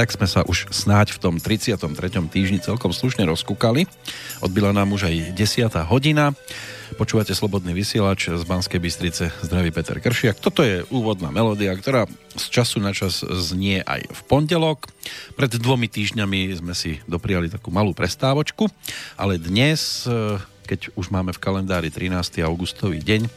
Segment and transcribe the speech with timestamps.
[0.00, 1.76] tak sme sa už snáď v tom 33.
[2.32, 3.84] týždni celkom slušne rozkúkali.
[4.40, 5.68] Odbila nám už aj 10.
[5.92, 6.32] hodina.
[6.96, 9.28] Počúvate Slobodný vysielač z Banskej Bystrice.
[9.44, 10.40] Zdraví Peter Kršiak.
[10.40, 14.88] Toto je úvodná melódia, ktorá z času na čas znie aj v pondelok.
[15.36, 18.72] Pred dvomi týždňami sme si dopriali takú malú prestávočku,
[19.20, 22.40] ale dnes, e, keď už máme v kalendári 13.
[22.40, 23.28] augustový deň,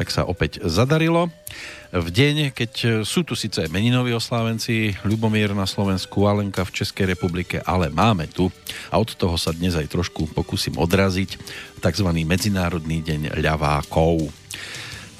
[0.00, 1.28] tak sa opäť zadarilo.
[1.92, 7.60] V deň, keď sú tu síce meninoví oslávenci, Ľubomír na Slovensku, Alenka v Českej republike,
[7.68, 8.48] ale máme tu,
[8.88, 11.36] a od toho sa dnes aj trošku pokúsim odraziť,
[11.84, 12.08] tzv.
[12.24, 14.32] Medzinárodný deň ľavákov.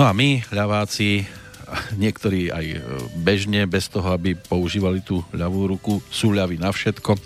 [0.00, 1.28] No a my, ľaváci,
[2.00, 2.80] niektorí aj
[3.20, 7.20] bežne, bez toho, aby používali tú ľavú ruku, sú ľaví na všetko,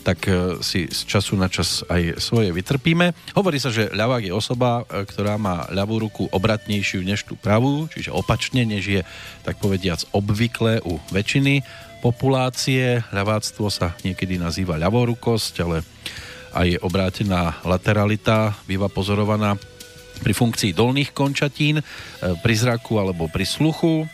[0.00, 3.36] tak e, si z času na čas aj svoje vytrpíme.
[3.36, 7.86] Hovorí sa, že ľavák je osoba, e, ktorá má ľavú ruku obratnejšiu než tú pravú,
[7.92, 9.00] čiže opačne, než je,
[9.44, 11.62] tak povediac, obvyklé u väčšiny
[12.00, 13.04] populácie.
[13.12, 15.84] Ľaváctvo sa niekedy nazýva ľavorukosť, ale
[16.56, 19.54] aj obrátená lateralita býva pozorovaná
[20.20, 21.84] pri funkcii dolných končatín, e,
[22.40, 24.08] pri zraku alebo pri sluchu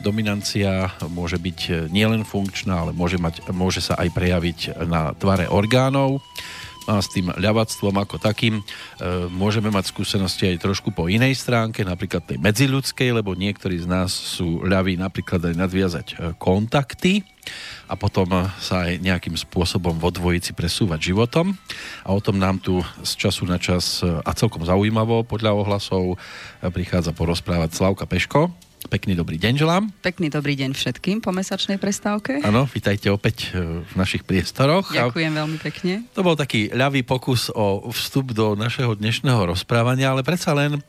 [0.00, 5.50] dominancia môže byť e, nielen funkčná, ale môže, mať, môže sa aj prejaviť na tvare
[5.50, 6.22] orgánov.
[6.88, 8.62] A s tým ľavactvom ako takým e,
[9.28, 14.08] môžeme mať skúsenosti aj trošku po inej stránke, napríklad tej medziľudskej, lebo niektorí z nás
[14.08, 17.20] sú ľaví napríklad aj nadviazať e, kontakty
[17.84, 18.28] a potom
[18.60, 21.56] sa aj nejakým spôsobom vo dvojici presúvať životom.
[22.04, 26.20] A o tom nám tu z času na čas a celkom zaujímavo podľa ohlasov
[26.60, 28.67] prichádza porozprávať Slavka Peško.
[28.86, 29.90] Pekný dobrý deň želám.
[30.06, 32.38] Pekný dobrý deň všetkým po mesačnej prestávke.
[32.46, 34.94] Áno, vítajte opäť e, v našich priestoroch.
[34.94, 36.06] Ďakujem veľmi pekne.
[36.14, 40.80] To bol taký ľavý pokus o vstup do našeho dnešného rozprávania, ale predsa len e,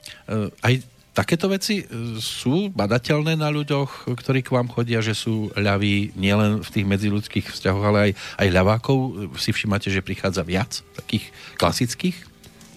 [0.61, 0.85] aj
[1.17, 1.85] takéto veci e,
[2.21, 7.49] sú badateľné na ľuďoch, ktorí k vám chodia, že sú ľaví nielen v tých medziludských
[7.49, 8.11] vzťahoch, ale aj,
[8.45, 8.97] aj ľavákov.
[9.41, 12.28] Si všimáte, že prichádza viac takých klasických?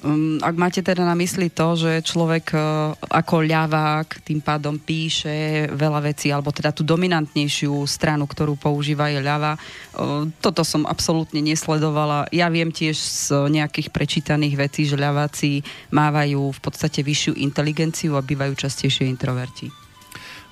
[0.03, 5.71] Um, ak máte teda na mysli to, že človek uh, ako ľavák tým pádom píše
[5.71, 11.39] veľa vecí, alebo teda tú dominantnejšiu stranu, ktorú používa je ľava, uh, toto som absolútne
[11.39, 12.27] nesledovala.
[12.35, 15.63] Ja viem tiež z nejakých prečítaných vecí, že ľaváci
[15.95, 19.71] mávajú v podstate vyššiu inteligenciu a bývajú častejšie introverti.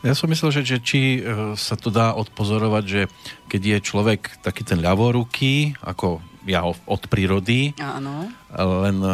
[0.07, 3.11] Ja som myslel, že, že či uh, sa to dá odpozorovať, že
[3.51, 7.77] keď je človek taký ten ľavoruký, ako ja od prírody.
[7.77, 8.29] Áno.
[8.55, 9.09] Len e,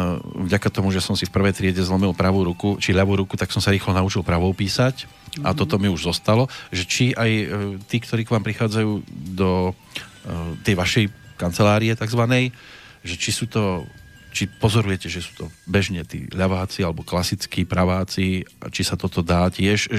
[0.47, 3.51] vďaka tomu, že som si v prvej triede zlomil pravú ruku, či ľavú ruku, tak
[3.51, 5.03] som sa rýchlo naučil pravou písať.
[5.03, 5.45] Mm-hmm.
[5.45, 5.57] A mhm.
[5.57, 6.47] toto mi už zostalo.
[6.71, 7.45] Že či aj e,
[7.87, 8.91] tí, ktorí k vám prichádzajú
[9.35, 9.73] do e,
[10.63, 11.05] tej vašej
[11.37, 12.49] kancelárie takzvanej,
[13.05, 13.85] že či sú to
[14.37, 19.49] či pozorujete, že sú to bežne tí ľaváci alebo klasickí praváci, či sa toto dá
[19.49, 19.89] tiež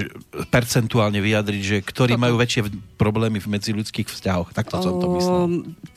[0.54, 2.22] percentuálne vyjadriť, že ktorí toto...
[2.22, 4.54] majú väčšie problémy v medziludských vzťahoch.
[4.54, 5.42] Takto som to myslel.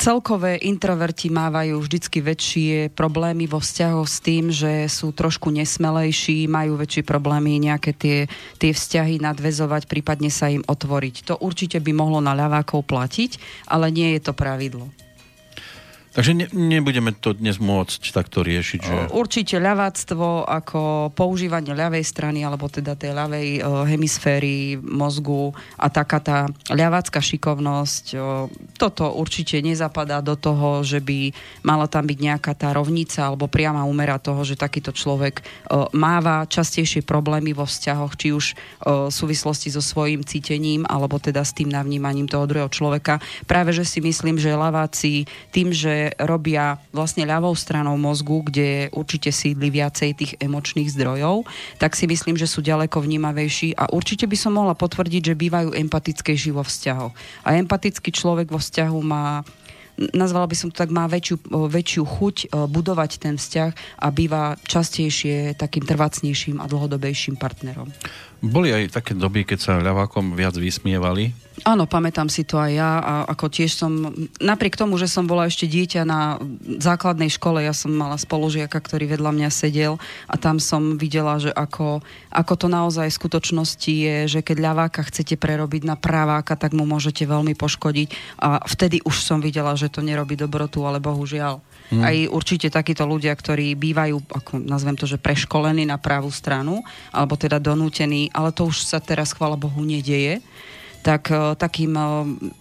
[0.01, 6.81] Celkové introverti mávajú vždycky väčšie problémy vo vzťahoch s tým, že sú trošku nesmelejší, majú
[6.81, 8.17] väčšie problémy nejaké tie,
[8.57, 11.29] tie vzťahy nadvezovať, prípadne sa im otvoriť.
[11.29, 13.37] To určite by mohlo na ľavákov platiť,
[13.69, 14.89] ale nie je to pravidlo.
[16.11, 18.95] Takže ne, nebudeme to dnes môcť takto riešiť, že...
[19.15, 26.19] Určite ľaváctvo ako používanie ľavej strany, alebo teda tej ľavej uh, hemisféry mozgu a taká
[26.19, 31.31] tá ľavácka šikovnosť, uh, toto určite nezapadá do toho, že by
[31.63, 36.43] mala tam byť nejaká tá rovnica alebo priama úmera toho, že takýto človek uh, máva
[36.43, 41.55] častejšie problémy vo vzťahoch, či už uh, v súvislosti so svojím cítením, alebo teda s
[41.55, 43.23] tým navnímaním toho druhého človeka.
[43.47, 45.23] Práve, že si myslím, že ľaváci
[45.55, 51.45] tým, že robia vlastne ľavou stranou mozgu, kde určite sídli viacej tých emočných zdrojov,
[51.77, 55.77] tak si myslím, že sú ďaleko vnímavejší a určite by som mohla potvrdiť, že bývajú
[55.77, 57.13] empatickejší vo vzťahoch.
[57.45, 59.45] A empatický človek vo vzťahu má
[60.01, 62.35] nazvala by som to tak, má väčšiu, väčšiu chuť
[62.73, 67.91] budovať ten vzťah a býva častejšie takým trvacnejším a dlhodobejším partnerom.
[68.41, 72.91] Boli aj také doby, keď sa ľavákom viac vysmievali Áno, pamätám si to aj ja
[72.97, 74.09] a ako tiež som,
[74.41, 76.41] napriek tomu, že som bola ešte dieťa na
[76.81, 81.53] základnej škole, ja som mala spolužiaka, ktorý vedľa mňa sedel a tam som videla, že
[81.53, 82.01] ako,
[82.33, 86.89] ako to naozaj v skutočnosti je, že keď ľaváka chcete prerobiť na praváka, tak mu
[86.89, 91.61] môžete veľmi poškodiť a vtedy už som videla, že to nerobí dobrotu, ale bohužiaľ.
[91.91, 92.07] Hmm.
[92.07, 96.79] Aj určite takíto ľudia, ktorí bývajú, ako nazvem to, že preškolení na pravú stranu,
[97.11, 100.39] alebo teda donútení, ale to už sa teraz, chvála Bohu, nedieje
[101.01, 102.09] tak e, takým, e,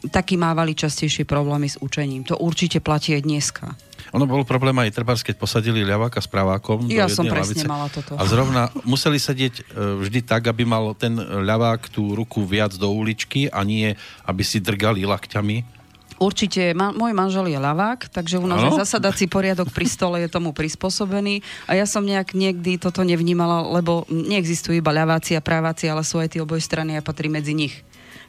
[0.09, 2.25] taký mávali častejšie problémy s učením.
[2.27, 3.77] To určite platí aj dneska.
[4.17, 7.69] Ono bol problém aj trebárs, keď posadili ľaváka s pravákom ja do som presne lavice.
[7.69, 8.17] mala toto.
[8.17, 9.63] A zrovna museli sedieť e,
[10.03, 13.93] vždy tak, aby mal ten ľavák tú ruku viac do uličky a nie,
[14.25, 15.80] aby si drgali lakťami
[16.21, 20.53] Určite, ma, môj manžel je ľavák, takže u nás zasadací poriadok pri stole je tomu
[20.53, 26.05] prispôsobený a ja som nejak niekdy toto nevnímala, lebo neexistujú iba ľaváci a práváci, ale
[26.05, 27.81] sú aj tie oboj strany a patrí medzi nich.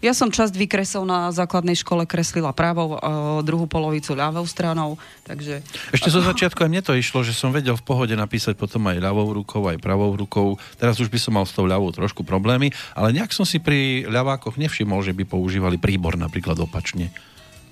[0.01, 2.97] Ja som časť vykresov na základnej škole kreslila pravou,
[3.45, 4.97] druhú polovicu ľavou stranou,
[5.27, 5.61] takže...
[5.93, 8.97] Ešte zo začiatku aj mne to išlo, že som vedel v pohode napísať potom aj
[8.97, 10.57] ľavou rukou, aj pravou rukou.
[10.81, 14.09] Teraz už by som mal s tou ľavou trošku problémy, ale nejak som si pri
[14.09, 17.13] ľavákoch nevšimol, že by používali príbor napríklad opačne.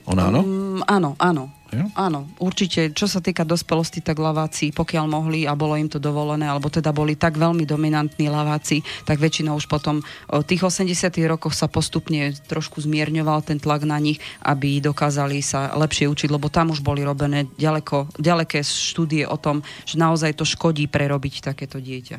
[0.10, 0.42] Ona áno?
[0.42, 1.54] Um, áno, áno.
[1.70, 1.86] Ja?
[2.10, 2.90] Áno, určite.
[2.90, 6.90] Čo sa týka dospelosti, tak laváci, pokiaľ mohli a bolo im to dovolené, alebo teda
[6.90, 12.34] boli tak veľmi dominantní laváci, tak väčšinou už potom v tých 80 rokoch sa postupne
[12.50, 17.06] trošku zmierňoval ten tlak na nich, aby dokázali sa lepšie učiť, lebo tam už boli
[17.06, 22.18] robené ďaleko, ďaleké štúdie o tom, že naozaj to škodí prerobiť takéto dieťa.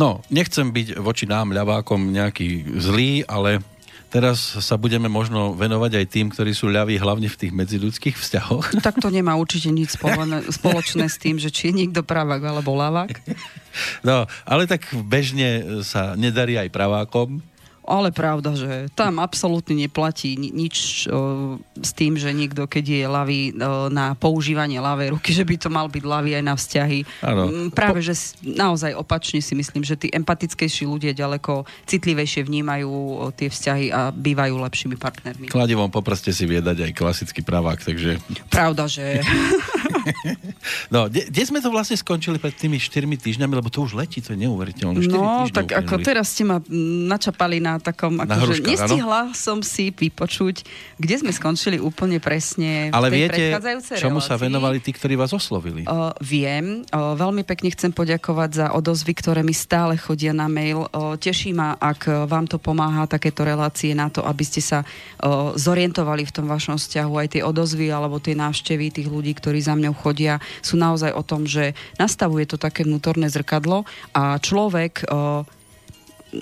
[0.00, 3.60] No, nechcem byť voči nám ľavákom nejaký zlý, ale
[4.12, 8.76] Teraz sa budeme možno venovať aj tým, ktorí sú ľaví hlavne v tých medziludských vzťahoch.
[8.76, 9.96] No, tak to nemá určite nič
[10.60, 13.08] spoločné s tým, že či je niekto pravák alebo lavák.
[14.04, 17.40] No, ale tak bežne sa nedarí aj pravákom.
[17.82, 23.40] Ale pravda, že tam absolútne neplatí nič o, s tým, že niekto, keď je lavý
[23.50, 26.98] o, na používanie ľavej ruky, že by to mal byť lavý aj na vzťahy.
[27.26, 27.50] Ano.
[27.50, 28.14] Mm, práve, že
[28.46, 34.14] naozaj opačne si myslím, že tí empatickejší ľudia ďaleko citlivejšie vnímajú o, tie vzťahy a
[34.14, 35.50] bývajú lepšími partnermi.
[35.50, 38.22] Kladivom po prste si viedať aj klasický pravák, takže...
[38.46, 39.20] Pravda, že...
[40.94, 44.34] no, kde sme to vlastne skončili pred tými 4 týždňami, lebo to už letí, to
[44.34, 44.98] je neuveriteľné.
[45.08, 45.80] No, tak uplynuli.
[45.86, 46.58] ako teraz ste ma
[47.08, 49.36] načapali na takom, na akože nestihla ano?
[49.36, 50.66] som si vypočuť,
[50.98, 53.42] kde sme skončili úplne presne Ale v tej viete,
[53.98, 54.28] čomu relácii.
[54.28, 55.84] sa venovali tí, ktorí vás oslovili?
[55.86, 60.88] Uh, viem, uh, veľmi pekne chcem poďakovať za odozvy, ktoré mi stále chodia na mail.
[60.90, 65.52] Uh, teší ma, ak vám to pomáha, takéto relácie na to, aby ste sa uh,
[65.54, 67.12] zorientovali v tom vašom vzťahu.
[67.18, 71.22] Aj tie odozvy alebo tie návštevy tých ľudí, ktorí za mňou chodia, sú naozaj o
[71.22, 75.46] tom, že nastavuje to také vnútorné zrkadlo a človek uh,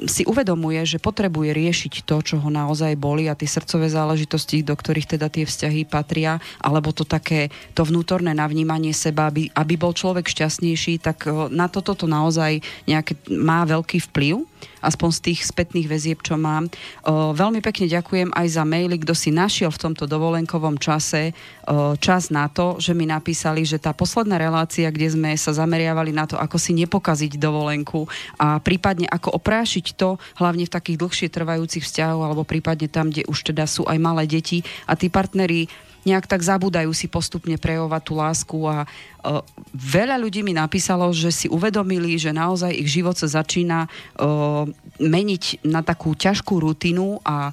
[0.07, 4.79] si uvedomuje, že potrebuje riešiť to, čo ho naozaj boli a tie srdcové záležitosti, do
[4.79, 9.91] ktorých teda tie vzťahy patria, alebo to také, to vnútorné navnímanie seba, aby, aby bol
[9.91, 14.47] človek šťastnejší, tak na toto to naozaj nejaké, má veľký vplyv
[14.81, 16.69] aspoň z tých spätných väzieb, čo mám.
[17.05, 21.95] O, veľmi pekne ďakujem aj za maily, kto si našiel v tomto dovolenkovom čase o,
[21.97, 26.25] čas na to, že mi napísali, že tá posledná relácia, kde sme sa zameriavali na
[26.27, 28.09] to, ako si nepokaziť dovolenku
[28.41, 33.29] a prípadne ako oprášiť to, hlavne v takých dlhšie trvajúcich vzťahoch, alebo prípadne tam, kde
[33.29, 35.69] už teda sú aj malé deti a tí partneri
[36.05, 39.41] nejak tak zabúdajú si postupne prejavovať tú lásku a uh,
[39.73, 44.65] veľa ľudí mi napísalo, že si uvedomili, že naozaj ich život sa začína uh,
[45.01, 47.53] meniť na takú ťažkú rutinu a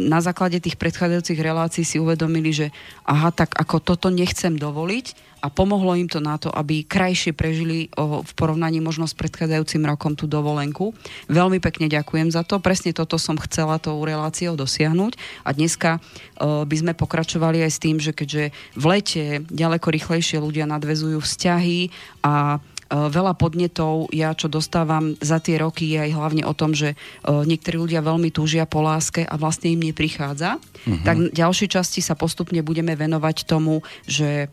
[0.00, 2.66] na základe tých predchádzajúcich relácií si uvedomili, že
[3.04, 7.92] aha, tak ako toto nechcem dovoliť a pomohlo im to na to, aby krajšie prežili
[8.00, 10.96] v porovnaní možno s predchádzajúcim rokom tú dovolenku.
[11.28, 12.58] Veľmi pekne ďakujem za to.
[12.58, 15.12] Presne toto som chcela tou reláciou dosiahnuť
[15.44, 16.00] a dneska
[16.40, 21.92] by sme pokračovali aj s tým, že keďže v lete ďaleko rýchlejšie ľudia nadvezujú vzťahy
[22.24, 22.58] a
[22.90, 27.78] veľa podnetov, ja čo dostávam za tie roky je aj hlavne o tom, že niektorí
[27.78, 30.58] ľudia veľmi túžia po láske a vlastne im neprichádza.
[30.58, 31.02] Uh-huh.
[31.06, 34.50] Tak v ďalšej časti sa postupne budeme venovať tomu, že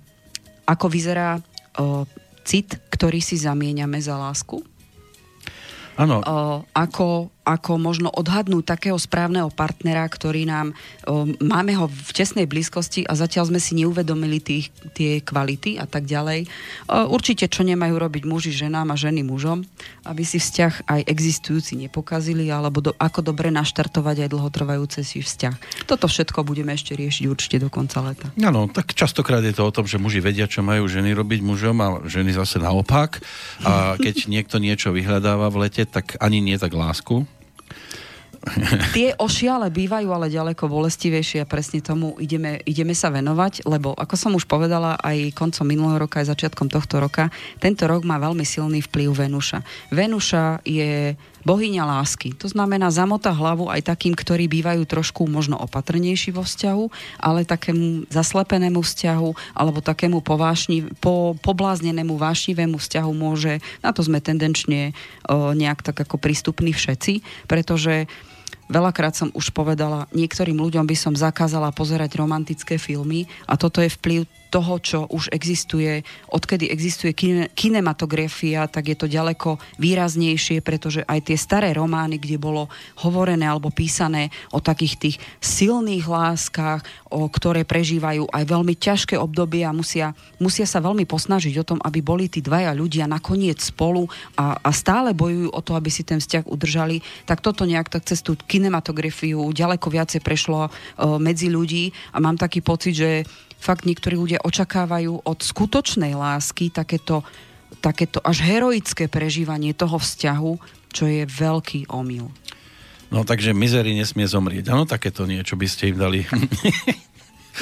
[0.70, 1.42] ako vyzerá
[1.78, 2.08] o,
[2.46, 4.62] cit, ktorý si zamieňame za lásku.
[6.00, 6.24] Áno.
[6.72, 10.72] Ako ako možno odhadnúť takého správneho partnera, ktorý nám,
[11.44, 16.08] máme ho v tesnej blízkosti a zatiaľ sme si neuvedomili tých, tie kvality a tak
[16.08, 16.48] ďalej.
[16.90, 19.68] Určite, čo nemajú robiť muži ženám a ženy mužom,
[20.08, 25.84] aby si vzťah aj existujúci nepokazili, alebo do, ako dobre naštartovať aj dlhotrvajúce si vzťah.
[25.84, 28.32] Toto všetko budeme ešte riešiť určite do konca leta.
[28.40, 31.76] Áno, tak častokrát je to o tom, že muži vedia, čo majú ženy robiť mužom
[31.84, 33.20] a ženy zase naopak.
[33.68, 37.28] A keď niekto niečo vyhľadáva v lete, tak ani nie tak lásku,
[38.92, 44.16] Tie ošiale bývajú ale ďaleko bolestivejšie a presne tomu ideme, ideme sa venovať, lebo ako
[44.20, 47.32] som už povedala aj koncom minulého roka, aj začiatkom tohto roka,
[47.64, 49.64] tento rok má veľmi silný vplyv Venuša.
[49.96, 52.36] Venuša je bohyňa lásky.
[52.40, 56.86] To znamená zamota hlavu aj takým, ktorí bývajú trošku možno opatrnejší vo vzťahu,
[57.20, 64.24] ale takému zaslepenému vzťahu alebo takému povášni, po, pobláznenému vášnivému vzťahu môže, na to sme
[64.24, 64.96] tendenčne
[65.28, 68.08] o, nejak tak ako prístupní všetci, pretože
[68.74, 73.94] Veľakrát som už povedala, niektorým ľuďom by som zakázala pozerať romantické filmy a toto je
[73.94, 77.18] vplyv toho, čo už existuje, odkedy existuje
[77.58, 82.70] kinematografia, tak je to ďaleko výraznejšie, pretože aj tie staré romány, kde bolo
[83.02, 89.66] hovorené alebo písané o takých tých silných láskach, o ktoré prežívajú aj veľmi ťažké obdobie
[89.66, 94.06] a musia, musia sa veľmi posnažiť o tom, aby boli tí dvaja ľudia nakoniec spolu
[94.38, 98.06] a, a stále bojujú o to, aby si ten vzťah udržali, tak toto nejak tak
[98.06, 100.70] cez tú kinematografiu ďaleko viacej prešlo uh,
[101.18, 103.10] medzi ľudí a mám taký pocit, že
[103.64, 107.24] fakt niektorí ľudia očakávajú od skutočnej lásky takéto,
[107.80, 110.54] takéto až heroické prežívanie toho vzťahu,
[110.92, 112.28] čo je veľký omyl.
[113.08, 114.74] No takže mizery nesmie zomrieť.
[114.76, 116.20] Áno, takéto niečo by ste im dali.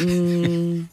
[0.02, 0.90] mm,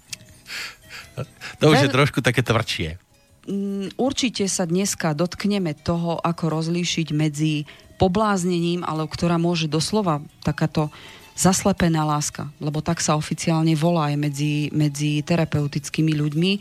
[1.62, 3.00] to už je trošku také tvrdšie.
[3.48, 7.64] Mm, určite sa dneska dotkneme toho, ako rozlíšiť medzi
[7.96, 10.92] pobláznením, ale ktorá môže doslova takáto
[11.38, 16.52] zaslepená láska, lebo tak sa oficiálne volá aj medzi, medzi terapeutickými ľuďmi.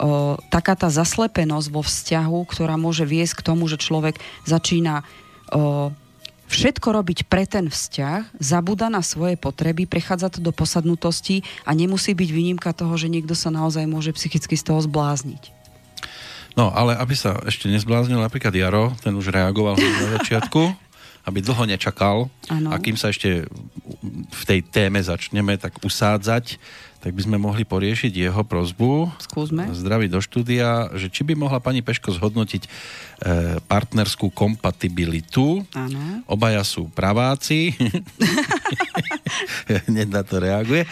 [0.00, 4.16] O, taká tá zaslepenosť vo vzťahu, ktorá môže viesť k tomu, že človek
[4.48, 5.04] začína
[5.52, 5.92] o,
[6.48, 12.16] všetko robiť pre ten vzťah, zabúda na svoje potreby, prechádza to do posadnutosti a nemusí
[12.16, 15.52] byť výnimka toho, že niekto sa naozaj môže psychicky z toho zblázniť.
[16.52, 20.60] No, ale aby sa ešte nezbláznil napríklad Jaro, ten už reagoval na začiatku
[21.22, 22.26] aby dlho nečakal.
[22.50, 22.74] Ano.
[22.74, 23.46] A kým sa ešte
[24.30, 26.58] v tej téme začneme tak usádzať,
[27.02, 29.10] tak by sme mohli poriešiť jeho prozbu.
[29.18, 29.66] Skúsme.
[29.74, 32.68] Zdraví do štúdia, že či by mohla pani Peško zhodnotiť e,
[33.66, 35.66] partnerskú kompatibilitu.
[35.74, 36.22] Ano.
[36.30, 37.74] Obaja sú praváci.
[40.14, 40.86] Na to reaguje.
[40.86, 40.88] E,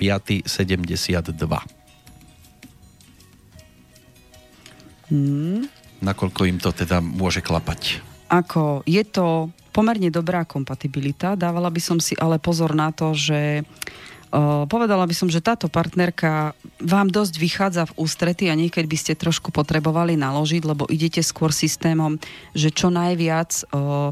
[5.05, 5.69] Hmm.
[6.01, 8.01] Nakoľko im to teda môže klapať?
[8.31, 11.37] Ako, je to pomerne dobrá kompatibilita.
[11.37, 13.61] Dávala by som si ale pozor na to, že
[14.67, 19.13] povedala by som, že táto partnerka vám dosť vychádza v ústrety a niekedy by ste
[19.15, 22.19] trošku potrebovali naložiť, lebo idete skôr systémom,
[22.51, 24.11] že čo najviac uh,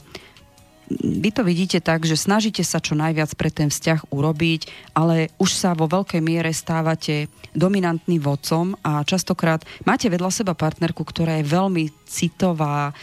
[0.91, 5.55] vy to vidíte tak, že snažíte sa čo najviac pre ten vzťah urobiť, ale už
[5.55, 11.45] sa vo veľkej miere stávate dominantným vodcom a častokrát máte vedľa seba partnerku, ktorá je
[11.45, 12.93] veľmi citová,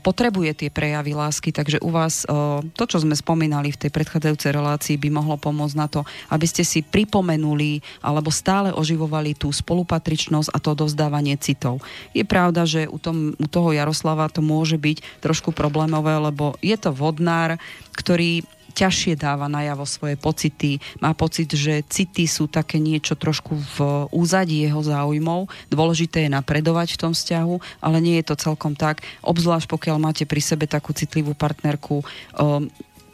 [0.00, 2.24] potrebuje tie prejavy lásky, takže u vás
[2.72, 6.00] to, čo sme spomínali v tej predchádzajúcej relácii, by mohlo pomôcť na to,
[6.32, 11.84] aby ste si pripomenuli alebo stále oživovali tú spolupatričnosť a to dozdávanie citov.
[12.16, 16.76] Je pravda, že u, tom, u toho Jaroslava to môže byť trošku problémové, lebo je
[16.80, 16.88] to
[17.34, 17.58] vodnár,
[17.98, 23.76] ktorý ťažšie dáva najavo svoje pocity, má pocit, že city sú také niečo trošku v
[24.10, 25.46] úzadí jeho záujmov.
[25.70, 29.06] Dôležité je napredovať v tom vzťahu, ale nie je to celkom tak.
[29.22, 32.66] Obzvlášť pokiaľ máte pri sebe takú citlivú partnerku, um,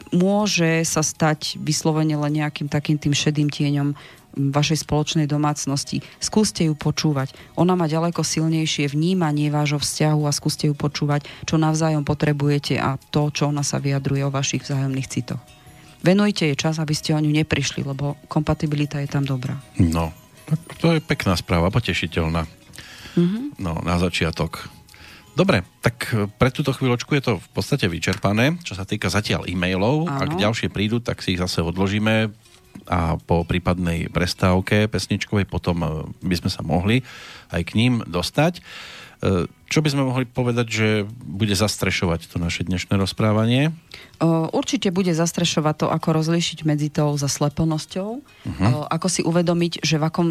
[0.09, 3.93] môže sa stať vyslovene len nejakým takým tým šedým tieňom
[4.35, 5.99] vašej spoločnej domácnosti.
[6.23, 7.35] Skúste ju počúvať.
[7.59, 12.95] Ona má ďaleko silnejšie vnímanie vášho vzťahu a skúste ju počúvať, čo navzájom potrebujete a
[13.11, 15.41] to, čo ona sa vyjadruje o vašich vzájomných citoch.
[16.01, 19.53] Venujte jej čas, aby ste o ňu neprišli, lebo kompatibilita je tam dobrá.
[19.77, 20.09] No,
[20.81, 22.49] to je pekná správa, potešiteľná.
[23.13, 23.61] Mm-hmm.
[23.61, 24.65] No, na začiatok.
[25.31, 30.09] Dobre, tak pre túto chvíľočku je to v podstate vyčerpané, čo sa týka zatiaľ e-mailov.
[30.09, 30.19] Áno.
[30.19, 32.33] Ak ďalšie prídu, tak si ich zase odložíme
[32.89, 35.87] a po prípadnej prestávke pesničkovej potom e,
[36.25, 37.05] by sme sa mohli
[37.53, 38.59] aj k ním dostať.
[38.59, 38.61] E,
[39.71, 40.87] čo by sme mohli povedať, že
[41.23, 43.71] bude zastrešovať to naše dnešné rozprávanie?
[44.51, 48.85] Určite bude zastrešovať to, ako rozlíšiť medzi tou zaslepenosťou, uh-huh.
[48.91, 50.27] ako si uvedomiť, že v akom,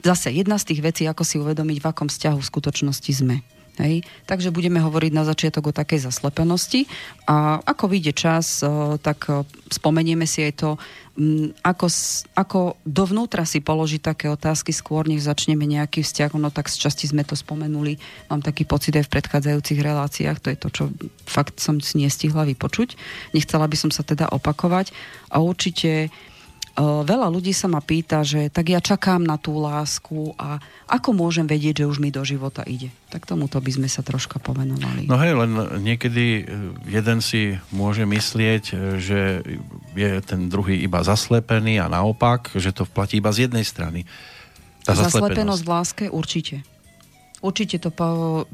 [0.00, 3.44] zase jedna z tých vecí, ako si uvedomiť, v akom vzťahu v skutočnosti sme.
[3.78, 4.02] Hej?
[4.26, 6.90] Takže budeme hovoriť na začiatok o takej zaslepenosti
[7.30, 8.60] a ako vyjde čas,
[9.02, 9.30] tak
[9.70, 10.70] spomenieme si aj to,
[11.66, 11.86] ako,
[12.38, 16.30] ako dovnútra si položiť také otázky skôr, než začneme nejaký vzťah.
[16.38, 17.98] No tak z časti sme to spomenuli.
[18.30, 20.38] Mám taký pocit aj v predchádzajúcich reláciách.
[20.38, 20.84] To je to, čo
[21.26, 22.94] fakt som si nestihla vypočuť.
[23.34, 24.94] Nechcela by som sa teda opakovať.
[25.34, 26.14] A určite
[26.78, 31.42] Veľa ľudí sa ma pýta, že tak ja čakám na tú lásku a ako môžem
[31.42, 32.94] vedieť, že už mi do života ide.
[33.10, 35.10] Tak tomuto by sme sa troška pomenovali.
[35.10, 36.42] No hej, len niekedy e,
[36.86, 39.20] jeden si môže myslieť, e, že
[39.98, 44.06] je ten druhý iba zaslepený a naopak, že to platí iba z jednej strany.
[44.86, 46.62] Tá zaslepenosť v láske určite.
[47.42, 48.46] Určite to po,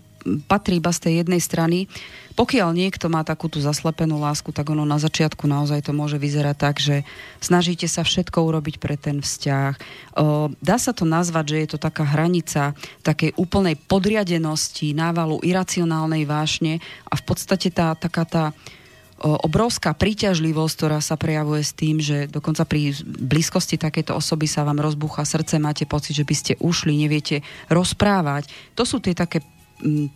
[0.48, 1.78] patrí iba z tej jednej strany.
[2.34, 6.56] Pokiaľ niekto má takú tú zaslepenú lásku, tak ono na začiatku naozaj to môže vyzerať
[6.58, 7.06] tak, že
[7.38, 9.72] snažíte sa všetko urobiť pre ten vzťah.
[10.58, 12.74] Dá sa to nazvať, že je to taká hranica
[13.06, 18.44] takej úplnej podriadenosti, návalu iracionálnej vášne a v podstate tá taká tá
[19.24, 24.82] obrovská príťažlivosť, ktorá sa prejavuje s tým, že dokonca pri blízkosti takéto osoby sa vám
[24.82, 28.50] rozbúcha srdce, máte pocit, že by ste ušli, neviete rozprávať.
[28.74, 29.40] To sú tie také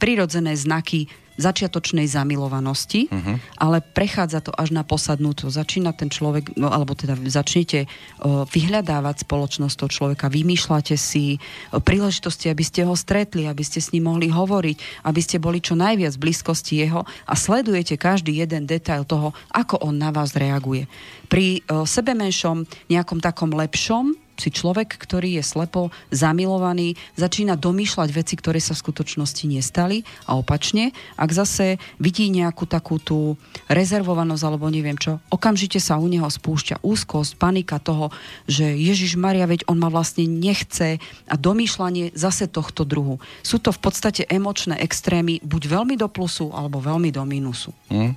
[0.03, 1.07] prirodzené znaky
[1.39, 3.39] začiatočnej zamilovanosti, uh-huh.
[3.57, 5.47] ale prechádza to až na posadnúto.
[5.49, 11.79] Začína ten človek, no, alebo teda začnete uh, vyhľadávať spoločnosť toho človeka, vymýšľate si uh,
[11.79, 15.79] príležitosti, aby ste ho stretli, aby ste s ním mohli hovoriť, aby ste boli čo
[15.79, 20.91] najviac v blízkosti jeho a sledujete každý jeden detail toho, ako on na vás reaguje.
[21.31, 28.09] Pri uh, sebe menšom, nejakom takom lepšom, si človek, ktorý je slepo zamilovaný, začína domýšľať
[28.15, 33.35] veci, ktoré sa v skutočnosti nestali a opačne, ak zase vidí nejakú takú tú
[33.67, 38.15] rezervovanosť alebo neviem čo, okamžite sa u neho spúšťa úzkosť, panika toho,
[38.47, 43.19] že Ježiš Maria, veď on ma vlastne nechce a domýšľanie zase tohto druhu.
[43.43, 47.75] Sú to v podstate emočné extrémy, buď veľmi do plusu alebo veľmi do minusu.
[47.91, 48.15] Hmm.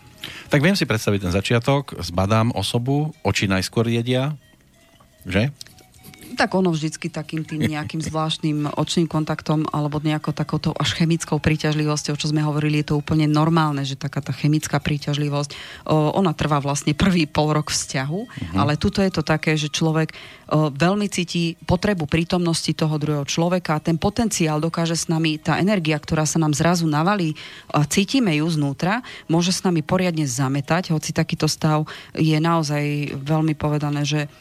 [0.53, 4.37] Tak viem si predstaviť ten začiatok, zbadám osobu, oči najskôr jedia,
[5.25, 5.49] že?
[6.31, 12.15] Tak ono vždycky takým tým nejakým zvláštnym očným kontaktom alebo nejakou takouto až chemickou príťažlivosťou,
[12.15, 15.51] čo sme hovorili, je to úplne normálne, že taká tá chemická príťažlivosť,
[15.87, 18.57] o, ona trvá vlastne prvý pol rok vzťahu, uh-huh.
[18.57, 23.83] ale tuto je to také, že človek o, veľmi cíti potrebu prítomnosti toho druhého človeka
[23.83, 27.35] ten potenciál dokáže s nami, tá energia, ktorá sa nám zrazu navalí
[27.75, 31.85] a cítime ju znútra, môže s nami poriadne zametať, hoci takýto stav
[32.15, 34.31] je naozaj veľmi povedané, že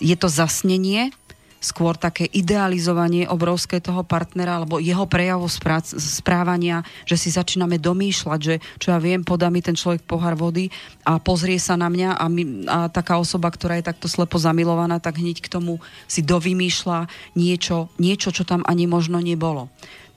[0.00, 1.12] je to zasnenie
[1.60, 5.46] skôr také idealizovanie obrovské toho partnera alebo jeho prejavu
[5.92, 10.72] správania, že si začíname domýšľať, že čo ja viem, podá mi ten človek pohár vody
[11.04, 14.98] a pozrie sa na mňa a, my, a taká osoba, ktorá je takto slepo zamilovaná,
[14.98, 17.06] tak hneď k tomu si dovymýšľa
[17.36, 19.68] niečo, niečo, čo tam ani možno nebolo.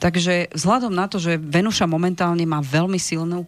[0.04, 3.48] Takže vzhľadom na to, že Venuša momentálne má veľmi silnú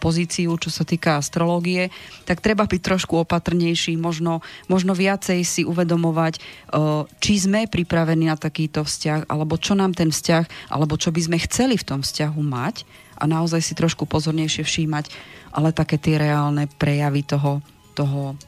[0.00, 1.92] pozíciu, čo sa týka astrológie,
[2.24, 6.40] tak treba byť trošku opatrnejší, možno, možno viacej si uvedomovať,
[7.20, 11.36] či sme pripravení na takýto vzťah, alebo čo nám ten vzťah, alebo čo by sme
[11.44, 12.88] chceli v tom vzťahu mať
[13.20, 15.12] a naozaj si trošku pozornejšie všímať,
[15.52, 17.60] ale také tie reálne prejavy toho,
[17.92, 18.40] toho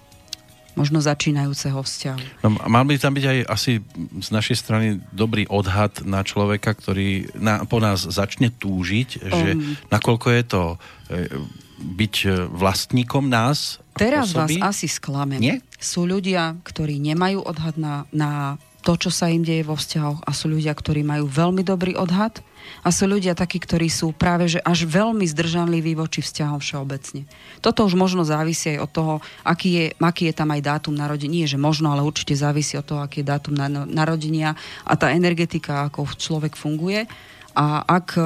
[0.73, 2.45] možno začínajúceho vzťahu.
[2.45, 3.73] No, mal by tam byť aj asi
[4.21, 9.49] z našej strany dobrý odhad na človeka, ktorý na, po nás začne túžiť, um, že
[9.93, 10.77] nakoľko je to e,
[11.83, 12.15] byť
[12.55, 14.57] vlastníkom nás Teraz osoby?
[14.57, 15.41] vás asi sklamem.
[15.43, 15.57] Nie?
[15.77, 20.31] Sú ľudia, ktorí nemajú odhad na, na to, čo sa im deje vo vzťahoch a
[20.33, 22.41] sú ľudia, ktorí majú veľmi dobrý odhad
[22.83, 27.27] a sú ľudia takí, ktorí sú práve že až veľmi zdržanliví voči vzťahom všeobecne.
[27.63, 29.15] Toto už možno závisí aj od toho,
[29.47, 31.45] aký je, aký je tam aj dátum narodenia.
[31.45, 33.55] Nie, že možno, ale určite závisí od toho, aký je dátum
[33.89, 37.07] narodenia a tá energetika, ako človek funguje.
[37.53, 38.19] A ak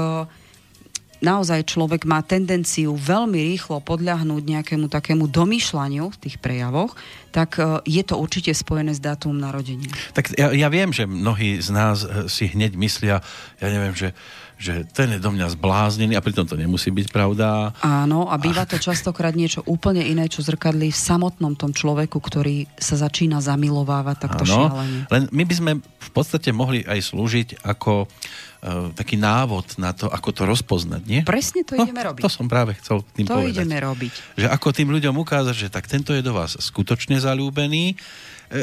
[1.21, 6.97] naozaj človek má tendenciu veľmi rýchlo podľahnúť nejakému takému domýšľaniu v tých prejavoch,
[7.33, 9.93] tak e, je to určite spojené s dátumom narodenia.
[10.17, 13.21] Tak ja, ja viem, že mnohí z nás e, si hneď myslia,
[13.61, 14.17] ja neviem, že
[14.57, 17.77] že ten je do mňa zbláznený a pritom to nemusí byť pravda.
[17.85, 22.65] Áno, a býva to častokrát niečo úplne iné, čo zrkadlí v samotnom tom človeku, ktorý
[22.81, 24.81] sa začína zamilovávať takto Áno.
[25.13, 28.09] Len my by sme v podstate mohli aj slúžiť ako
[28.95, 31.21] taký návod na to, ako to rozpoznať, nie?
[31.23, 32.23] Presne to no, ideme robiť.
[32.23, 33.55] To som práve chcel tým to povedať.
[33.55, 34.13] To ideme robiť.
[34.35, 37.97] Že ako tým ľuďom ukázať, že tak tento je do vás skutočne zalúbený, e,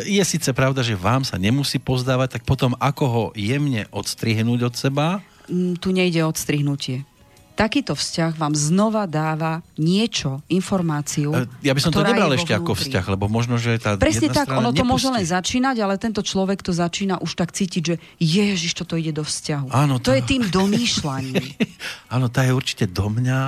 [0.07, 4.73] je síce pravda, že vám sa nemusí pozdávať, tak potom ako ho jemne odstrihnúť od
[4.75, 5.07] seba?
[5.47, 7.07] Mm, tu nejde o odstrihnutie
[7.53, 11.31] takýto vzťah vám znova dáva niečo, informáciu.
[11.33, 14.49] E, ja by som to nebral ešte ako vzťah, lebo možno, že tá Presne tak,
[14.49, 14.89] ono to nepustí.
[14.89, 19.13] môže len začínať, ale tento človek to začína už tak cítiť, že ježiš, toto ide
[19.13, 19.69] do vzťahu.
[19.69, 20.11] Áno, to...
[20.11, 21.45] to je tým domýšľaním.
[22.13, 23.39] Áno, tá je určite do mňa.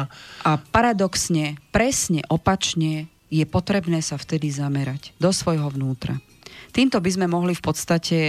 [0.45, 6.21] A paradoxne, presne opačne je potrebné sa vtedy zamerať do svojho vnútra.
[6.71, 8.19] Týmto by sme mohli v podstate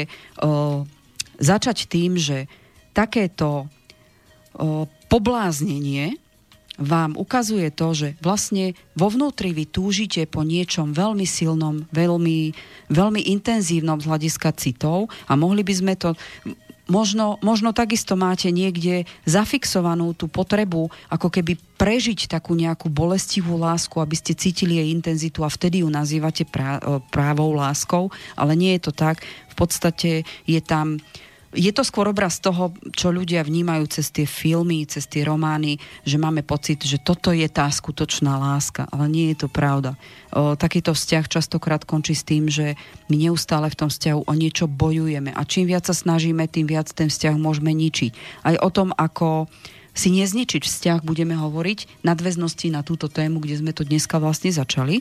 [0.41, 0.87] o,
[1.37, 2.47] začať tým, že
[2.97, 3.67] takéto
[4.57, 6.19] o, pobláznenie
[6.77, 12.53] vám ukazuje to, že vlastne vo vnútri vy túžite po niečom veľmi silnom, veľmi,
[12.93, 16.13] veľmi intenzívnom z hľadiska citov a mohli by sme to
[16.87, 23.97] možno, možno takisto máte niekde zafixovanú tú potrebu, ako keby prežiť takú nejakú bolestivú lásku,
[23.99, 26.79] aby ste cítili jej intenzitu a vtedy ju nazývate prá,
[27.11, 29.25] právou láskou, ale nie je to tak.
[29.53, 30.11] V podstate
[30.45, 31.01] je tam
[31.57, 36.21] je to skôr obraz toho, čo ľudia vnímajú cez tie filmy, cez tie romány, že
[36.21, 39.97] máme pocit, že toto je tá skutočná láska, ale nie je to pravda.
[40.31, 42.77] O, takýto vzťah častokrát končí s tým, že
[43.09, 46.93] my neustále v tom vzťahu o niečo bojujeme a čím viac sa snažíme, tým viac
[46.93, 48.45] ten vzťah môžeme ničiť.
[48.45, 49.49] Aj o tom, ako
[49.97, 55.01] si nezničiť vzťah budeme hovoriť nadväznosti na túto tému, kde sme to dneska vlastne začali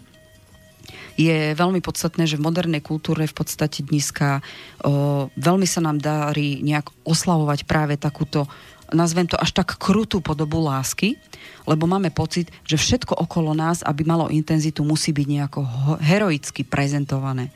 [1.15, 4.39] je veľmi podstatné, že v modernej kultúre v podstate dneska
[4.83, 8.47] o, veľmi sa nám darí nejak oslavovať práve takúto
[8.93, 11.17] nazvem to až tak krutú podobu lásky,
[11.65, 15.61] lebo máme pocit, že všetko okolo nás, aby malo intenzitu, musí byť nejako
[16.03, 17.49] heroicky prezentované.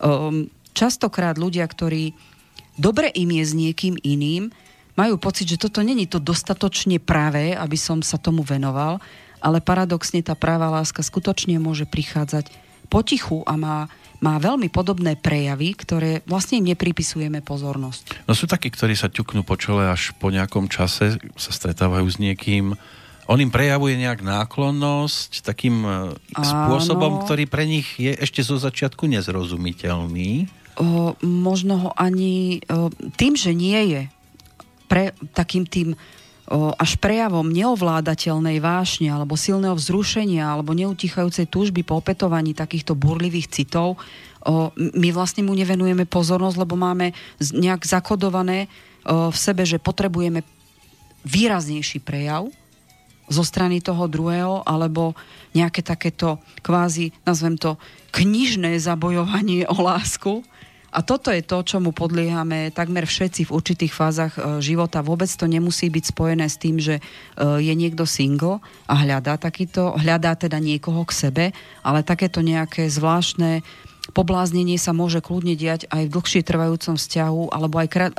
[0.00, 2.16] Um, častokrát ľudia, ktorí
[2.80, 4.48] dobre im je s niekým iným,
[4.96, 9.00] majú pocit, že toto není to dostatočne pravé, aby som sa tomu venoval,
[9.42, 12.48] ale paradoxne tá práva láska skutočne môže prichádzať
[12.92, 13.88] potichu a má,
[14.20, 18.28] má veľmi podobné prejavy, ktoré vlastne nepripisujeme pozornosť.
[18.28, 22.20] No sú takí, ktorí sa ťuknú po čele až po nejakom čase, sa stretávajú s
[22.20, 22.76] niekým,
[23.32, 25.88] on im prejavuje nejak náklonnosť takým e,
[26.36, 26.44] Áno.
[26.44, 30.50] spôsobom, ktorý pre nich je ešte zo začiatku nezrozumiteľný.
[30.76, 34.02] O, možno ho ani o, tým, že nie je
[34.90, 35.96] pre, takým tým
[36.50, 43.96] až prejavom neovládateľnej vášne alebo silného vzrušenia alebo neutichajúcej túžby po opetovaní takýchto burlivých citov,
[44.76, 48.66] my vlastne mu nevenujeme pozornosť, lebo máme nejak zakodované
[49.06, 50.42] v sebe, že potrebujeme
[51.22, 52.50] výraznejší prejav
[53.30, 55.14] zo strany toho druhého, alebo
[55.54, 57.78] nejaké takéto kvázi, nazvem to,
[58.10, 60.42] knižné zabojovanie o lásku,
[60.92, 65.00] a toto je to, čomu podliehame takmer všetci v určitých fázach e, života.
[65.00, 67.02] Vôbec to nemusí byť spojené s tým, že e,
[67.64, 71.44] je niekto single a hľadá takýto, hľadá teda niekoho k sebe,
[71.80, 73.64] ale takéto nejaké zvláštne
[74.12, 78.12] pobláznenie sa môže kľudne diať aj v dlhšie trvajúcom vzťahu, alebo aj krát,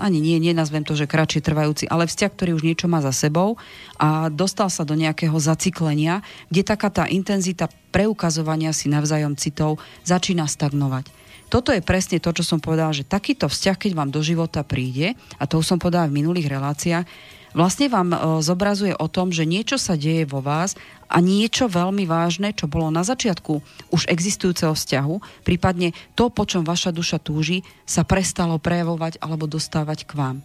[0.00, 3.60] ani nie, nenazvem to, že kratšie trvajúci, ale vzťah, ktorý už niečo má za sebou
[4.00, 10.48] a dostal sa do nejakého zaciklenia, kde taká tá intenzita preukazovania si navzájom citov začína
[10.48, 14.66] stagnovať toto je presne to, čo som povedala, že takýto vzťah, keď vám do života
[14.66, 17.06] príde, a to už som povedala v minulých reláciách,
[17.54, 20.74] vlastne vám e, zobrazuje o tom, že niečo sa deje vo vás
[21.06, 23.62] a niečo veľmi vážne, čo bolo na začiatku
[23.94, 30.02] už existujúceho vzťahu, prípadne to, po čom vaša duša túži, sa prestalo prejavovať alebo dostávať
[30.04, 30.36] k vám.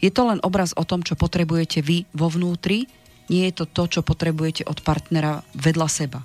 [0.00, 2.88] Je to len obraz o tom, čo potrebujete vy vo vnútri,
[3.28, 6.24] nie je to to, čo potrebujete od partnera vedľa seba.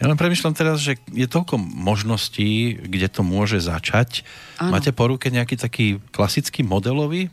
[0.00, 4.24] Ja len premyšľam teraz, že je toľko možností, kde to môže začať.
[4.56, 4.72] Ano.
[4.72, 7.28] Máte po ruke nejaký taký klasický modelový?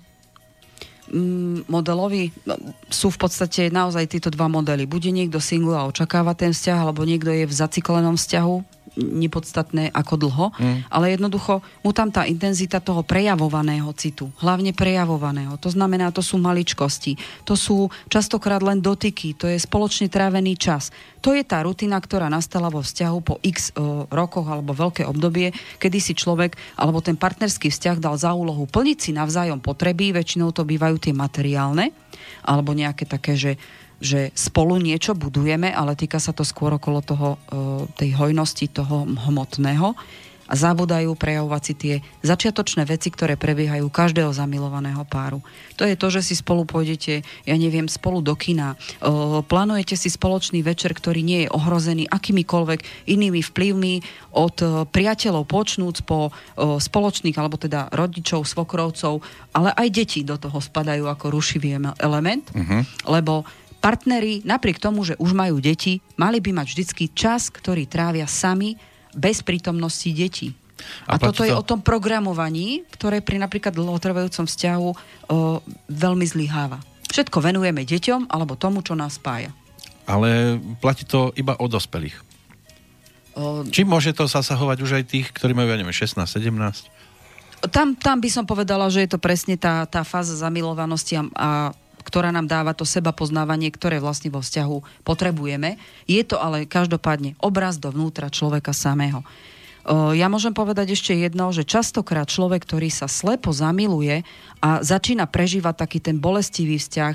[1.08, 2.60] Mm, modelový no,
[2.92, 4.84] sú v podstate naozaj títo dva modely.
[4.84, 10.14] Bude niekto single a očakáva ten vzťah, alebo niekto je v zaciklenom vzťahu nepodstatné ako
[10.18, 10.90] dlho, mm.
[10.90, 16.42] ale jednoducho mu tam tá intenzita toho prejavovaného citu, hlavne prejavovaného, to znamená, to sú
[16.42, 20.90] maličkosti, to sú častokrát len dotyky, to je spoločne trávený čas.
[21.22, 25.52] To je tá rutina, ktorá nastala vo vzťahu po x o, rokoch alebo veľké obdobie,
[25.82, 30.54] kedy si človek alebo ten partnerský vzťah dal za úlohu plniť si navzájom potreby, väčšinou
[30.54, 31.92] to bývajú tie materiálne,
[32.48, 33.52] alebo nejaké také, že
[33.98, 37.38] že spolu niečo budujeme, ale týka sa to skôr okolo toho, e,
[37.98, 39.98] tej hojnosti toho hmotného
[40.48, 45.44] a zabudajú prejavovať si tie začiatočné veci, ktoré prebiehajú každého zamilovaného páru.
[45.76, 49.04] To je to, že si spolu pôjdete, ja neviem, spolu do kina, e,
[49.44, 53.94] plánujete si spoločný večer, ktorý nie je ohrozený akýmikoľvek inými vplyvmi
[54.40, 59.20] od e, priateľov počnúc po spoločných, alebo teda rodičov, svokrovcov,
[59.52, 62.82] ale aj deti do toho spadajú ako rušivý element, uh-huh.
[63.10, 63.44] lebo
[63.78, 68.76] partneri, napriek tomu, že už majú deti, mali by mať vždycky čas, ktorý trávia sami,
[69.18, 70.54] bez prítomnosti detí.
[71.10, 71.48] A, a toto to...
[71.50, 74.96] je o tom programovaní, ktoré pri napríklad dlhotrvajúcom vzťahu o,
[75.90, 76.78] veľmi zlyháva.
[77.10, 79.50] Všetko venujeme deťom alebo tomu, čo nás spája.
[80.06, 82.16] Ale platí to iba o dospelých.
[83.34, 83.66] O...
[83.66, 87.74] Či môže to zasahovať už aj tých, ktorí majú, ja neviem, 16, 17?
[87.74, 91.50] Tam, tam by som povedala, že je to presne tá, tá fáza zamilovanosti a, a
[92.08, 95.76] ktorá nám dáva to seba poznávanie, ktoré vlastne vo vzťahu potrebujeme.
[96.08, 99.28] Je to ale každopádne obraz dovnútra človeka samého.
[99.88, 104.28] Ja môžem povedať ešte jedno, že častokrát človek, ktorý sa slepo zamiluje
[104.60, 107.14] a začína prežívať taký ten bolestivý vzťah,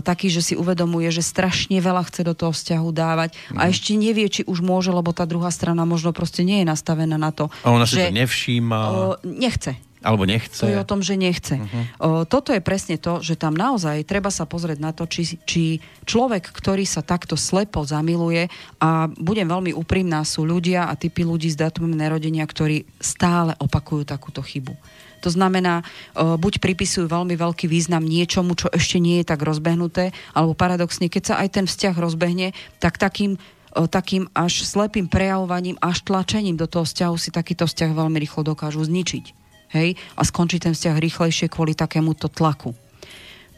[0.00, 3.70] taký, že si uvedomuje, že strašne veľa chce do toho vzťahu dávať a mhm.
[3.76, 7.28] ešte nevie, či už môže, lebo tá druhá strana možno proste nie je nastavená na
[7.28, 7.52] to.
[7.60, 8.78] A ona že, si to nevšíma.
[9.20, 10.60] Nechce Alebo nechce.
[10.60, 11.56] To je o tom, že nechce.
[11.56, 11.84] Uh-huh.
[11.96, 15.80] O, toto je presne to, že tam naozaj treba sa pozrieť na to, či, či
[16.04, 18.52] človek, ktorý sa takto slepo zamiluje
[18.84, 24.04] a budem veľmi úprimná, sú ľudia a typy ľudí s dátumom narodenia, ktorí stále opakujú
[24.04, 24.76] takúto chybu.
[25.24, 25.80] To znamená,
[26.12, 31.22] buď pripisujú veľmi veľký význam niečomu, čo ešte nie je tak rozbehnuté, alebo paradoxne, keď
[31.24, 33.40] sa aj ten vzťah rozbehne, tak takým
[33.74, 38.86] takým až slepým prejavovaním, až tlačením do toho vzťahu si takýto vzťah veľmi rýchlo dokážu
[38.86, 39.43] zničiť.
[39.74, 39.98] Hej?
[40.14, 42.72] A skončí ten vzťah rýchlejšie kvôli takémuto tlaku.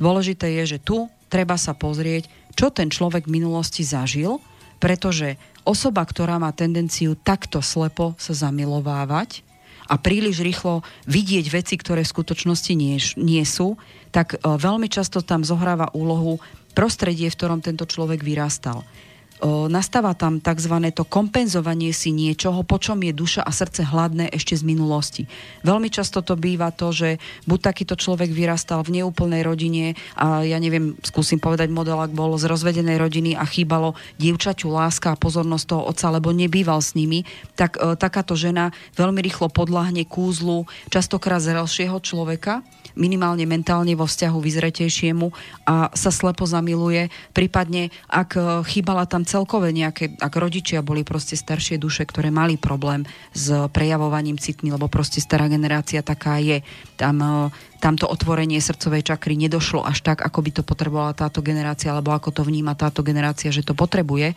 [0.01, 4.41] Dôležité je, že tu treba sa pozrieť, čo ten človek v minulosti zažil,
[4.81, 9.45] pretože osoba, ktorá má tendenciu takto slepo sa zamilovávať
[9.87, 13.79] a príliš rýchlo vidieť veci, ktoré v skutočnosti nie, nie sú,
[14.11, 16.43] tak e, veľmi často tam zohráva úlohu
[16.75, 18.85] prostredie, v ktorom tento človek vyrastal
[19.45, 20.75] nastáva tam tzv.
[20.97, 25.23] to kompenzovanie si niečoho, po čom je duša a srdce hladné ešte z minulosti.
[25.61, 30.57] Veľmi často to býva to, že buď takýto človek vyrastal v neúplnej rodine a ja
[30.57, 35.65] neviem, skúsim povedať model, ak bol z rozvedenej rodiny a chýbalo dievčaťu láska a pozornosť
[35.69, 41.45] toho otca, lebo nebýval s nimi, tak e, takáto žena veľmi rýchlo podľahne kúzlu častokrát
[41.45, 42.65] zrelšieho človeka,
[42.97, 45.29] minimálne mentálne vo vzťahu vyzretejšiemu
[45.69, 51.37] a sa slepo zamiluje, prípadne ak e, chýbala tam celkové nejaké, ak rodičia boli proste
[51.37, 53.05] staršie duše, ktoré mali problém
[53.37, 56.65] s prejavovaním citmi, lebo proste stará generácia taká je.
[56.97, 61.93] Tam, e, tamto otvorenie srdcovej čakry nedošlo až tak, ako by to potrebovala táto generácia,
[61.93, 64.33] alebo ako to vníma táto generácia, že to potrebuje.
[64.33, 64.37] E,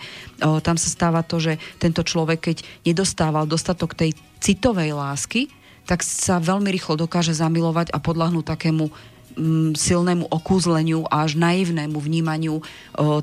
[0.59, 5.47] tam sa stáva to, že tento človek, keď nedostával dostatok tej citovej lásky,
[5.89, 8.93] tak sa veľmi rýchlo dokáže zamilovať a podľahnúť takému
[9.33, 12.63] mm, silnému okúzleniu a až naivnému vnímaniu o,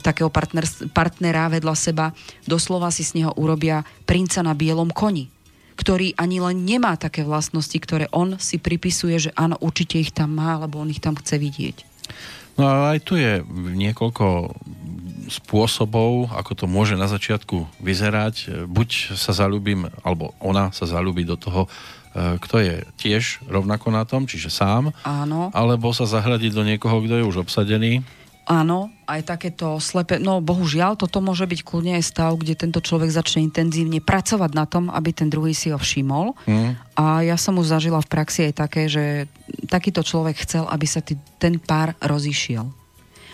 [0.03, 2.11] takého partner, partnera vedľa seba.
[2.43, 5.31] Doslova si z neho urobia princa na bielom koni
[5.77, 10.33] ktorý ani len nemá také vlastnosti, ktoré on si pripisuje, že áno, určite ich tam
[10.33, 11.77] má, lebo on ich tam chce vidieť.
[12.57, 13.45] No a aj tu je
[13.77, 14.57] niekoľko
[15.29, 18.65] spôsobov, ako to môže na začiatku vyzerať.
[18.65, 21.69] Buď sa zalúbim, alebo ona sa zalúbi do toho
[22.17, 25.53] kto je tiež rovnako na tom, čiže sám, Áno.
[25.53, 28.01] alebo sa zahradiť do niekoho, kto je už obsadený.
[28.47, 33.11] Áno, aj takéto slepe, no bohužiaľ, toto môže byť kľudne aj stav, kde tento človek
[33.11, 36.39] začne intenzívne pracovať na tom, aby ten druhý si ho všimol.
[36.47, 36.79] Mm.
[36.95, 39.27] A ja som už zažila v praxi aj také, že
[39.67, 42.86] takýto človek chcel, aby sa tý, ten pár rozišiel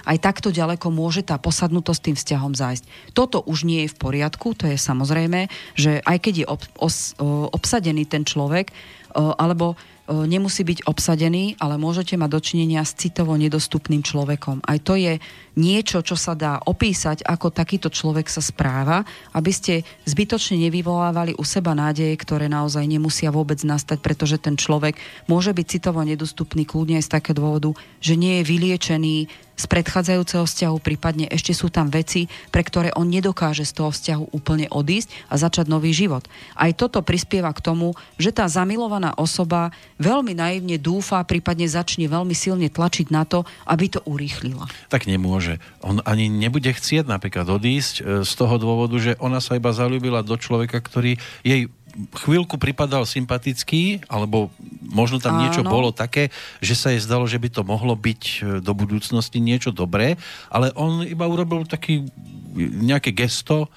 [0.07, 2.85] aj takto ďaleko môže tá posadnutosť tým vzťahom zájsť.
[3.15, 5.47] Toto už nie je v poriadku, to je samozrejme,
[5.79, 7.15] že aj keď je ob, os,
[7.53, 8.75] obsadený ten človek,
[9.13, 9.77] alebo
[10.09, 14.65] nemusí byť obsadený, ale môžete mať dočinenia s citovo nedostupným človekom.
[14.65, 15.21] Aj to je
[15.55, 21.45] niečo, čo sa dá opísať, ako takýto človek sa správa, aby ste zbytočne nevyvolávali u
[21.47, 24.99] seba nádeje, ktoré naozaj nemusia vôbec nastať, pretože ten človek
[25.31, 27.71] môže byť citovo nedostupný kľudne aj z takého dôvodu,
[28.03, 29.17] že nie je vyliečený
[29.63, 34.35] z predchádzajúceho vzťahu, prípadne ešte sú tam veci, pre ktoré on nedokáže z toho vzťahu
[34.35, 36.27] úplne odísť a začať nový život.
[36.59, 39.71] Aj toto prispieva k tomu, že tá zamilovaná osoba
[40.03, 44.67] veľmi naivne dúfa, prípadne začne veľmi silne tlačiť na to, aby to urýchlila.
[44.91, 45.63] Tak nemôže.
[45.87, 50.27] On ani nebude chcieť napríklad odísť e, z toho dôvodu, že ona sa iba zalúbila
[50.27, 51.71] do človeka, ktorý jej
[52.17, 54.49] chvíľku pripadal sympatický, alebo
[54.81, 55.49] možno tam Áno.
[55.49, 59.39] niečo bolo také, že sa jej zdalo, že by to mohlo byť e, do budúcnosti
[59.39, 60.17] niečo dobré,
[60.49, 62.09] ale on iba urobil taký
[62.57, 63.69] nejaké gesto,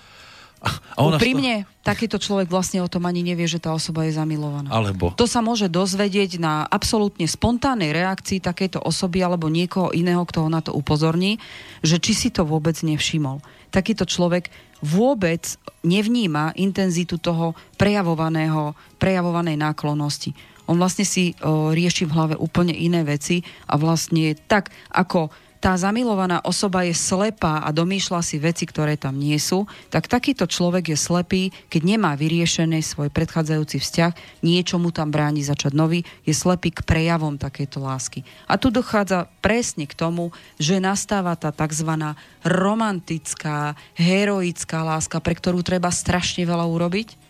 [0.66, 1.86] a ona Úprimne, to...
[1.86, 4.74] takýto človek vlastne o tom ani nevie, že tá osoba je zamilovaná.
[4.74, 5.14] Alebo?
[5.14, 10.50] To sa môže dozvedieť na absolútne spontánnej reakcii takejto osoby alebo niekoho iného, kto ho
[10.50, 11.38] na to upozorní,
[11.86, 13.46] že či si to vôbec nevšimol.
[13.70, 14.50] Takýto človek
[14.86, 20.38] vôbec nevníma intenzitu toho prejavovaného, prejavovanej náklonnosti.
[20.70, 25.30] On vlastne si o, rieši v hlave úplne iné veci a vlastne tak, ako
[25.66, 30.46] tá zamilovaná osoba je slepá a domýšľa si veci, ktoré tam nie sú, tak takýto
[30.46, 36.06] človek je slepý, keď nemá vyriešený svoj predchádzajúci vzťah, niečo mu tam bráni začať nový,
[36.22, 38.22] je slepý k prejavom takejto lásky.
[38.46, 40.30] A tu dochádza presne k tomu,
[40.62, 42.14] že nastáva tá tzv.
[42.46, 47.25] romantická, heroická láska, pre ktorú treba strašne veľa urobiť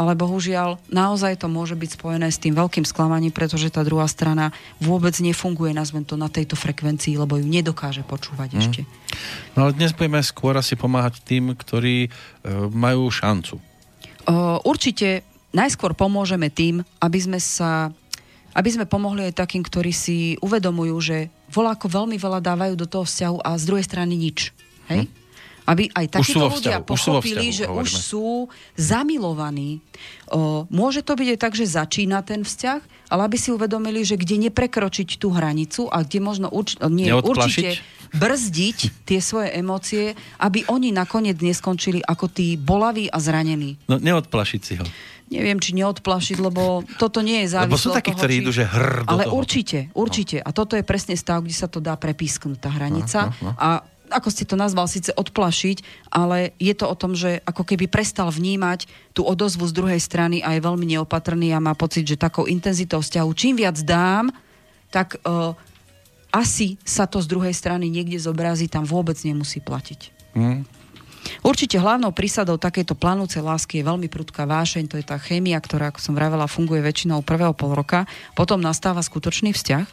[0.00, 4.48] ale bohužiaľ naozaj to môže byť spojené s tým veľkým sklamaním, pretože tá druhá strana
[4.80, 8.60] vôbec nefunguje, nazvem to, na tejto frekvencii, lebo ju nedokáže počúvať hmm.
[8.64, 8.80] ešte.
[9.52, 12.10] No ale dnes budeme skôr asi pomáhať tým, ktorí e,
[12.72, 13.60] majú šancu.
[13.60, 15.20] O, určite
[15.52, 17.92] najskôr pomôžeme tým, aby sme sa
[18.50, 23.06] aby sme pomohli aj takým, ktorí si uvedomujú, že voláko veľmi veľa dávajú do toho
[23.06, 24.50] vzťahu a z druhej strany nič.
[24.90, 25.06] Hej?
[25.06, 25.19] Hmm.
[25.70, 27.86] Aby aj takíto ľudia pochopili, že hovoríme.
[27.86, 29.78] už sú zamilovaní.
[30.34, 34.18] O, môže to byť aj tak, že začína ten vzťah, ale aby si uvedomili, že
[34.18, 37.78] kde neprekročiť tú hranicu a kde možno urč- nie, určite
[38.10, 43.78] brzdiť tie svoje emócie, aby oni nakoniec neskončili ako tí bolaví a zranení.
[43.86, 44.86] No neodplašiť si ho
[45.30, 48.40] neviem, či neodplašiť, lebo toto nie je závislé Lebo sú takí, ktorí či...
[48.42, 49.38] idú, že hr Ale toho.
[49.38, 50.42] určite, určite.
[50.42, 50.44] No.
[50.44, 53.30] A toto je presne stav, kde sa to dá prepísknuť, tá hranica.
[53.38, 53.56] No, no, no.
[53.56, 57.86] A ako ste to nazval, síce odplašiť, ale je to o tom, že ako keby
[57.86, 62.20] prestal vnímať tú odozvu z druhej strany a je veľmi neopatrný a má pocit, že
[62.20, 64.34] takou intenzitou vzťahu, čím viac dám,
[64.90, 65.54] tak uh,
[66.34, 70.00] asi sa to z druhej strany niekde zobrazí, tam vôbec nemusí platiť.
[70.34, 70.62] Mm.
[71.44, 75.92] Určite hlavnou prísadou takejto planúcej lásky je veľmi prudká vášeň, to je tá chémia, ktorá,
[75.92, 79.86] ako som vravela, funguje väčšinou prvého pol roka, potom nastáva skutočný vzťah.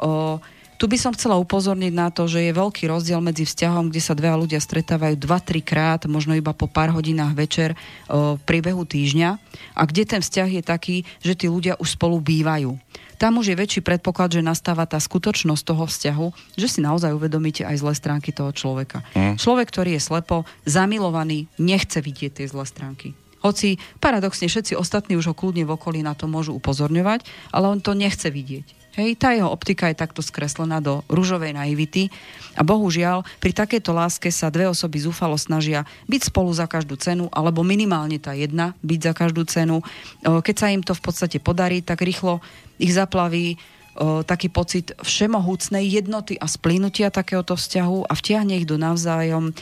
[0.00, 0.40] O,
[0.80, 4.18] tu by som chcela upozorniť na to, že je veľký rozdiel medzi vzťahom, kde sa
[4.18, 7.78] dve ľudia stretávajú 2-3 krát, možno iba po pár hodinách večer
[8.10, 9.30] v priebehu týždňa
[9.78, 12.74] a kde ten vzťah je taký, že tí ľudia už spolu bývajú
[13.22, 17.62] tam už je väčší predpoklad, že nastáva tá skutočnosť toho vzťahu, že si naozaj uvedomíte
[17.62, 19.06] aj zlé stránky toho človeka.
[19.14, 19.38] Mm.
[19.38, 23.14] Človek, ktorý je slepo zamilovaný, nechce vidieť tie zlé stránky.
[23.46, 27.22] Hoci paradoxne všetci ostatní už ho kľudne v okolí na to môžu upozorňovať,
[27.54, 28.81] ale on to nechce vidieť.
[28.92, 32.12] Hej, tá jeho optika je takto skreslená do rúžovej naivity
[32.52, 37.32] a bohužiaľ pri takejto láske sa dve osoby zúfalo snažia byť spolu za každú cenu
[37.32, 39.80] alebo minimálne tá jedna byť za každú cenu.
[40.20, 42.44] Keď sa im to v podstate podarí, tak rýchlo
[42.76, 43.56] ich zaplaví
[44.28, 49.56] taký pocit všemohúcnej jednoty a splínutia takéhoto vzťahu a vtiahne ich do navzájom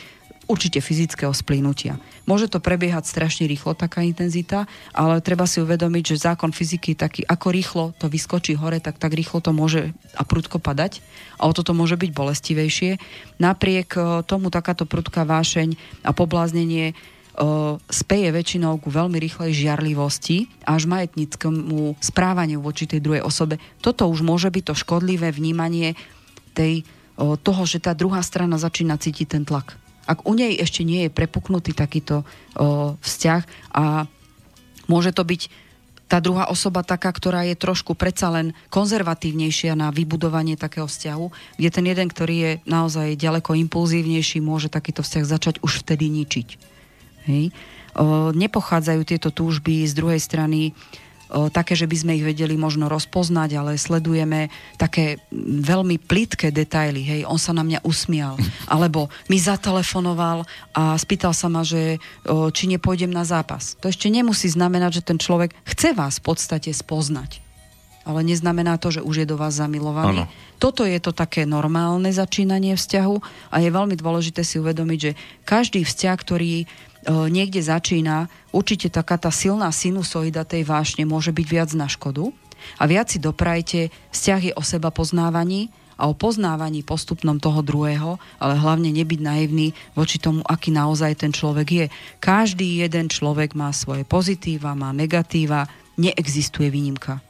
[0.51, 1.95] určite fyzického splínutia.
[2.27, 6.99] Môže to prebiehať strašne rýchlo, taká intenzita, ale treba si uvedomiť, že zákon fyziky je
[6.99, 10.99] taký, ako rýchlo to vyskočí hore, tak tak rýchlo to môže a prudko padať
[11.39, 12.99] a o toto môže byť bolestivejšie.
[13.39, 16.95] Napriek e, tomu takáto prudká vášeň a pobláznenie e,
[17.89, 23.57] speje väčšinou ku veľmi rýchlej žiarlivosti až majetnickému správaniu voči tej druhej osobe.
[23.79, 25.95] Toto už môže byť to škodlivé vnímanie
[26.53, 29.80] tej, e, toho, že tá druhá strana začína cítiť ten tlak
[30.11, 32.27] ak u nej ešte nie je prepuknutý takýto
[32.59, 34.05] o, vzťah a
[34.91, 35.41] môže to byť
[36.11, 41.69] tá druhá osoba taká, ktorá je trošku predsa len konzervatívnejšia na vybudovanie takého vzťahu, kde
[41.71, 46.47] ten jeden, ktorý je naozaj ďaleko impulzívnejší, môže takýto vzťah začať už vtedy ničiť.
[47.31, 47.55] Hej.
[47.95, 50.75] O, nepochádzajú tieto túžby z druhej strany
[51.51, 55.23] také, že by sme ich vedeli možno rozpoznať, ale sledujeme také
[55.63, 57.01] veľmi plitké detaily.
[57.01, 58.35] Hej, on sa na mňa usmial,
[58.73, 60.43] alebo mi zatelefonoval
[60.75, 61.97] a spýtal sa ma, že
[62.51, 63.79] či nepôjdem na zápas.
[63.79, 67.39] To ešte nemusí znamenať, že ten človek chce vás v podstate spoznať.
[68.01, 70.25] Ale neznamená to, že už je do vás zamilovaný.
[70.25, 70.33] Ano.
[70.57, 73.15] Toto je to také normálne začínanie vzťahu
[73.53, 75.11] a je veľmi dôležité si uvedomiť, že
[75.45, 76.65] každý vzťah, ktorý
[77.07, 82.29] niekde začína, určite taká tá silná sinusoida tej vášne môže byť viac na škodu
[82.77, 88.17] a viac si doprajte, vzťah je o seba poznávaní a o poznávaní postupnom toho druhého,
[88.41, 91.85] ale hlavne nebyť naivný voči tomu, aký naozaj ten človek je.
[92.17, 95.69] Každý jeden človek má svoje pozitíva, má negatíva,
[96.01, 97.21] neexistuje výnimka.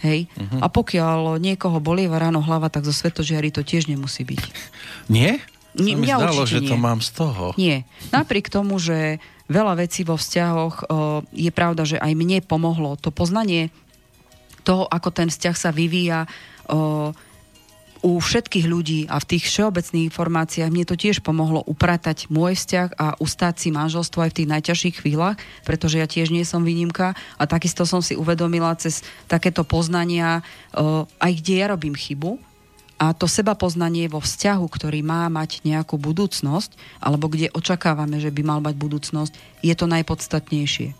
[0.00, 0.28] Hej?
[0.36, 0.60] Uh-huh.
[0.60, 4.40] A pokiaľ niekoho bolieva ráno hlava, tak zo svetožiary to tiež nemusí byť.
[5.08, 5.40] Nie?
[5.74, 6.70] Nie, mi zdalo, že nie.
[6.70, 7.50] to mám z toho.
[7.58, 7.82] Nie.
[8.14, 9.18] Napriek tomu, že
[9.50, 10.86] veľa vecí vo vzťahoch
[11.34, 13.74] je pravda, že aj mne pomohlo to poznanie
[14.64, 16.24] toho, ako ten vzťah sa vyvíja
[18.04, 23.00] u všetkých ľudí a v tých všeobecných informáciách mne to tiež pomohlo upratať môj vzťah
[23.00, 27.16] a ustáť si manželstvo aj v tých najťažších chvíľach, pretože ja tiež nie som výnimka
[27.16, 30.44] a takisto som si uvedomila cez takéto poznania,
[31.16, 32.36] aj kde ja robím chybu,
[32.94, 38.30] a to seba poznanie vo vzťahu, ktorý má mať nejakú budúcnosť, alebo kde očakávame, že
[38.30, 39.32] by mal mať budúcnosť,
[39.66, 40.94] je to najpodstatnejšie.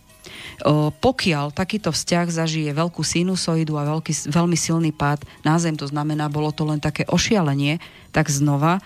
[0.99, 6.27] Pokiaľ takýto vzťah zažije veľkú sinusoidu a veľký, veľmi silný pád na zem, to znamená,
[6.33, 7.79] bolo to len také ošialenie,
[8.11, 8.83] tak znova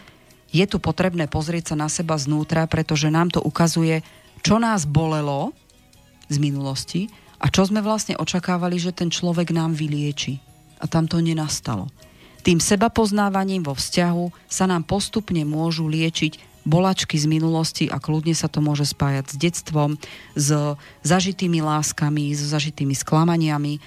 [0.48, 4.00] je tu potrebné pozrieť sa na seba znútra, pretože nám to ukazuje,
[4.40, 5.52] čo nás bolelo
[6.32, 10.40] z minulosti a čo sme vlastne očakávali, že ten človek nám vylieči.
[10.80, 11.90] A tam to nenastalo.
[12.46, 18.44] Tým sebapoznávaním vo vzťahu sa nám postupne môžu liečiť bolačky z minulosti a kľudne sa
[18.44, 19.96] to môže spájať s detstvom,
[20.36, 20.52] s
[21.00, 23.80] zažitými láskami, s zažitými sklamaniami,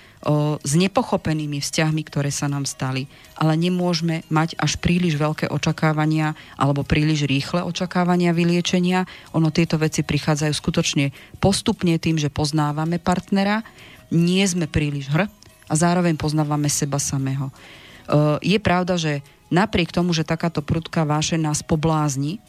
[0.66, 3.06] s nepochopenými vzťahmi, ktoré sa nám stali.
[3.38, 9.06] Ale nemôžeme mať až príliš veľké očakávania alebo príliš rýchle očakávania vyliečenia.
[9.38, 13.62] Ono tieto veci prichádzajú skutočne postupne tým, že poznávame partnera,
[14.10, 15.30] nie sme príliš hr
[15.70, 17.54] a zároveň poznávame seba samého.
[18.42, 19.22] Je pravda, že
[19.52, 22.40] napriek tomu, že takáto prudká vášeň nás poblázni,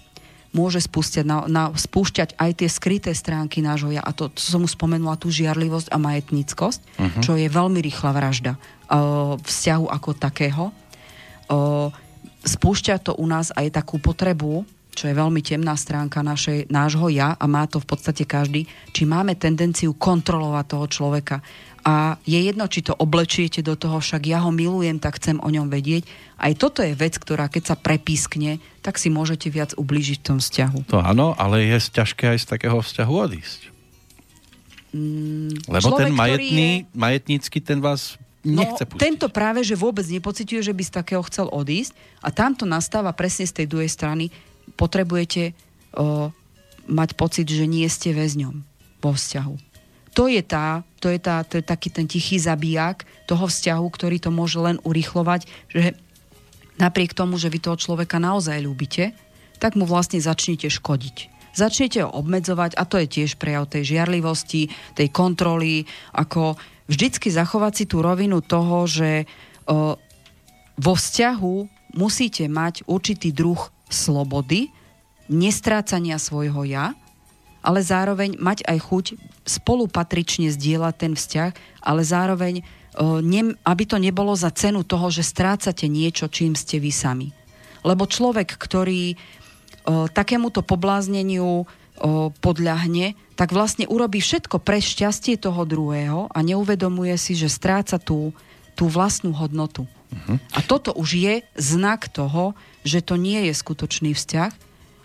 [0.53, 4.05] môže spúšťať, na, na, spúšťať aj tie skryté stránky nášho ja.
[4.05, 7.23] A to, to som mu spomenula, tú žiarlivosť a majetníckosť, uh-huh.
[7.25, 10.65] čo je veľmi rýchla vražda uh, vzťahu ako takého.
[11.49, 11.89] Uh,
[12.45, 17.33] spúšťa to u nás aj takú potrebu, čo je veľmi temná stránka našej, nášho ja
[17.33, 21.41] a má to v podstate každý, či máme tendenciu kontrolovať toho človeka
[21.83, 25.51] a je jedno, či to oblečiete do toho, však ja ho milujem, tak chcem o
[25.51, 26.07] ňom vedieť.
[26.39, 30.39] Aj toto je vec, ktorá keď sa prepískne, tak si môžete viac ublížiť v tom
[30.39, 30.79] vzťahu.
[30.95, 33.61] To áno, ale je ťažké aj z takého vzťahu odísť.
[34.95, 36.95] Mm, Lebo ten majetný, je...
[36.95, 38.15] majetnícky, ten vás
[38.47, 39.03] nechce no, pustiť.
[39.03, 43.51] Tento práve, že vôbec nepociťuje, že by z takého chcel odísť a tamto nastáva presne
[43.51, 44.31] z tej druhej strany.
[44.79, 45.59] Potrebujete
[45.99, 46.31] o,
[46.87, 48.63] mať pocit, že nie ste väzňom
[49.03, 49.72] vo vzťahu
[50.13, 54.21] to je, tá, to, je tá, to je taký ten tichý zabijak toho vzťahu, ktorý
[54.21, 55.97] to môže len urychlovať, že
[56.77, 59.17] napriek tomu, že vy toho človeka naozaj ľúbite,
[59.57, 61.33] tak mu vlastne začnete škodiť.
[61.53, 65.85] Začnete ho obmedzovať a to je tiež prejav tej žiarlivosti, tej kontroly,
[66.17, 66.57] ako
[66.89, 69.29] vždycky zachovať si tú rovinu toho, že
[69.69, 69.97] o,
[70.81, 71.57] vo vzťahu
[71.93, 73.61] musíte mať určitý druh
[73.93, 74.73] slobody,
[75.29, 76.97] nestrácania svojho ja,
[77.63, 79.07] ale zároveň mať aj chuť
[79.47, 81.51] spolupatrične zdieľať ten vzťah,
[81.87, 82.67] ale zároveň
[83.65, 87.33] aby to nebolo za cenu toho, že strácate niečo, čím ste vy sami.
[87.89, 89.17] Lebo človek, ktorý
[90.13, 91.65] takémuto poblázneniu
[92.45, 98.37] podľahne, tak vlastne urobí všetko pre šťastie toho druhého a neuvedomuje si, že stráca tú,
[98.77, 99.89] tú vlastnú hodnotu.
[100.13, 100.37] Uh-huh.
[100.53, 102.53] A toto už je znak toho,
[102.85, 104.53] že to nie je skutočný vzťah,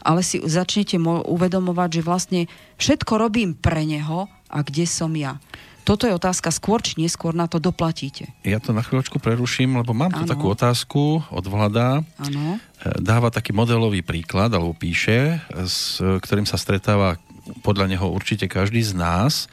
[0.08, 2.42] ale si začnete uvedomovať, že vlastne
[2.80, 5.36] všetko robím pre neho a kde som ja.
[5.84, 8.28] Toto je otázka skôr či neskôr na to doplatíte.
[8.44, 10.32] Ja to na chvíľočku preruším, lebo mám tu ano.
[10.32, 12.04] takú otázku od Vlada.
[12.20, 12.60] Ano.
[12.84, 17.16] E, dáva taký modelový príklad, alebo píše, s ktorým sa stretáva
[17.64, 19.48] podľa neho určite každý z nás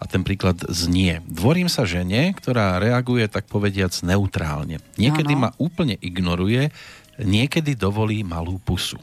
[0.00, 1.20] a ten príklad znie.
[1.28, 4.80] Dvorím sa žene, ktorá reaguje tak povediac neutrálne.
[4.96, 5.40] Niekedy ano.
[5.48, 6.72] ma úplne ignoruje,
[7.20, 8.96] niekedy dovolí malú pusu.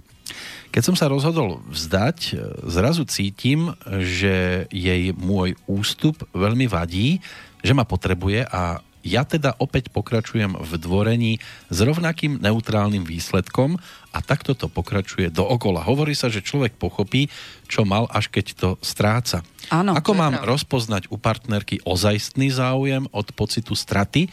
[0.72, 2.34] Keď som sa rozhodol vzdať, e,
[2.72, 7.20] zrazu cítim, že jej môj ústup veľmi vadí,
[7.60, 11.34] že ma potrebuje a ja teda opäť pokračujem v dvorení
[11.74, 13.82] s rovnakým neutrálnym výsledkom
[14.14, 15.82] a takto to pokračuje dookola.
[15.82, 17.28] Hovorí sa, že človek pochopí,
[17.66, 19.42] čo mal, až keď to stráca.
[19.74, 20.50] Áno, Ako mám pravda.
[20.54, 24.30] rozpoznať u partnerky ozajstný záujem od pocitu straty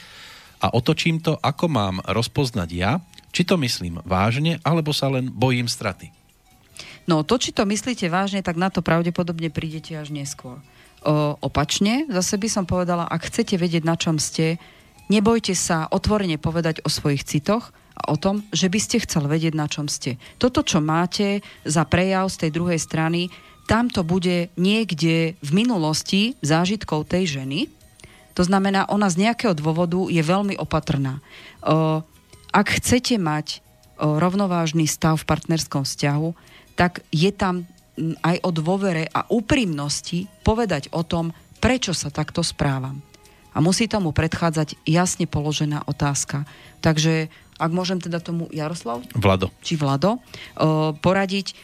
[0.61, 3.01] a otočím to, ako mám rozpoznať ja,
[3.33, 6.18] či to myslím vážne, alebo sa len bojím straty.
[7.09, 10.61] No to, či to myslíte vážne, tak na to pravdepodobne prídete až neskôr.
[11.01, 14.61] O, opačne, zase by som povedala, ak chcete vedieť, na čom ste,
[15.09, 19.57] nebojte sa otvorene povedať o svojich citoch a o tom, že by ste chcel vedieť,
[19.57, 20.21] na čom ste.
[20.37, 23.33] Toto, čo máte za prejav z tej druhej strany,
[23.65, 27.73] tam to bude niekde v minulosti zážitkov tej ženy.
[28.37, 31.25] To znamená, ona z nejakého dôvodu je veľmi opatrná.
[32.49, 33.61] Ak chcete mať
[33.99, 36.29] rovnovážny stav v partnerskom vzťahu,
[36.79, 37.67] tak je tam
[38.23, 43.03] aj o dôvere a úprimnosti povedať o tom, prečo sa takto správam.
[43.51, 46.47] A musí tomu predchádzať jasne položená otázka.
[46.79, 47.27] Takže
[47.59, 49.03] ak môžem teda tomu Jaroslav?
[49.19, 49.51] Vlado.
[49.67, 51.59] Či Vlado o, poradiť,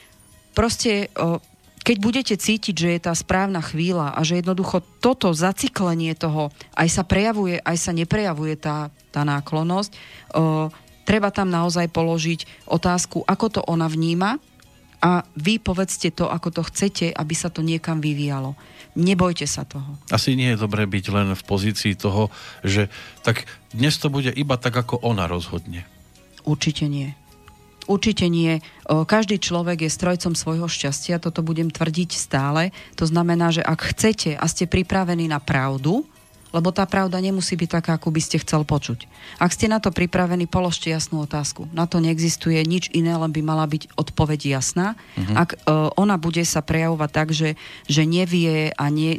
[0.59, 1.39] proste o,
[1.87, 6.89] keď budete cítiť, že je tá správna chvíľa a že jednoducho toto zaciklenie toho aj
[6.91, 9.91] sa prejavuje, aj sa neprejavuje tá, tá náklonosť,
[10.35, 10.75] o,
[11.07, 14.43] treba tam naozaj položiť otázku, ako to ona vníma,
[15.05, 18.57] a vy povedzte to, ako to chcete, aby sa to niekam vyvíjalo.
[18.97, 20.01] Nebojte sa toho.
[20.09, 22.33] Asi nie je dobré byť len v pozícii toho,
[22.65, 22.89] že
[23.21, 23.45] tak
[23.77, 25.85] dnes to bude iba tak, ako ona rozhodne.
[26.49, 27.13] Určite nie.
[27.85, 28.65] Určite nie.
[28.89, 32.73] Každý človek je strojcom svojho šťastia, toto budem tvrdiť stále.
[32.97, 36.09] To znamená, že ak chcete a ste pripravení na pravdu,
[36.55, 39.11] lebo tá pravda nemusí byť taká, ako by ste chcel počuť.
[39.43, 41.67] Ak ste na to pripravení, položte jasnú otázku.
[41.75, 44.95] Na to neexistuje nič iné, len by mala byť odpoveď jasná.
[45.19, 45.35] Uh-huh.
[45.35, 47.59] Ak uh, ona bude sa prejavovať tak, že,
[47.91, 49.19] že nevie a nie,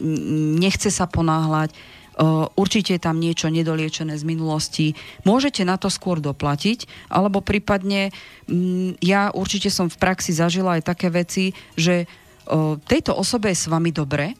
[0.55, 1.75] nechce sa ponáhľať,
[2.15, 4.95] Uh, určite je tam niečo nedoliečené z minulosti.
[5.27, 8.15] Môžete na to skôr doplatiť, alebo prípadne
[8.47, 13.59] um, ja určite som v praxi zažila aj také veci, že uh, tejto osobe je
[13.59, 14.31] s vami dobre,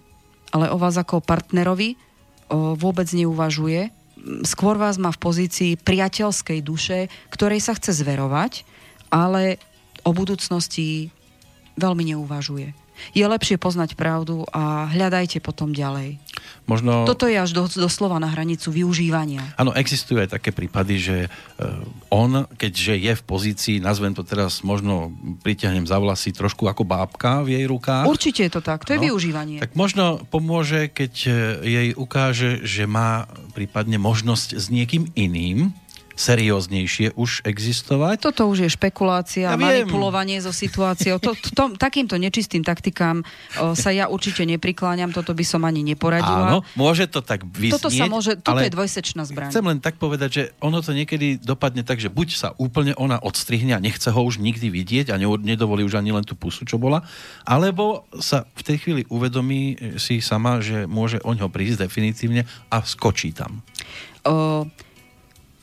[0.55, 1.99] ale o vás ako partnerovi
[2.51, 3.89] vôbec neuvažuje.
[4.45, 8.65] Skôr vás má v pozícii priateľskej duše, ktorej sa chce zverovať,
[9.13, 9.61] ale
[10.05, 11.13] o budúcnosti
[11.77, 12.84] veľmi neuvažuje.
[13.13, 16.19] Je lepšie poznať pravdu a hľadajte potom ďalej.
[16.65, 17.05] Možno...
[17.05, 19.53] Toto je až do, doslova na hranicu využívania.
[19.53, 21.77] Áno, existujú aj také prípady, že uh,
[22.09, 25.13] on, keďže je v pozícii, nazvem to teraz, možno
[25.45, 28.09] pritiahnem za vlasy trošku ako bábka v jej rukách.
[28.09, 29.61] Určite je to tak, to je využívanie.
[29.61, 31.31] Tak možno pomôže, keď e,
[31.61, 35.69] jej ukáže, že má prípadne možnosť s niekým iným
[36.16, 38.24] serióznejšie už existovať.
[38.24, 41.20] Toto už je špekulácia, ja manipulovanie so situáciou.
[41.20, 45.84] To, to, to, takýmto nečistým taktikám o, sa ja určite neprikláňam, toto by som ani
[45.84, 46.55] neporadila.
[46.55, 47.78] Áno, môže to tak vyznieť.
[47.78, 49.51] Toto sa môže, toto je dvojsečná zbraň.
[49.51, 53.20] Chcem len tak povedať, že ono to niekedy dopadne tak, že buď sa úplne ona
[53.20, 56.80] odstrihne a nechce ho už nikdy vidieť a nedovolí už ani len tú pusu, čo
[56.80, 57.03] bola,
[57.43, 62.82] alebo sa v tej chvíli uvedomí si sama, že môže o ňo prísť definitívne a
[62.82, 63.59] skočí tam.
[64.26, 64.66] Uh,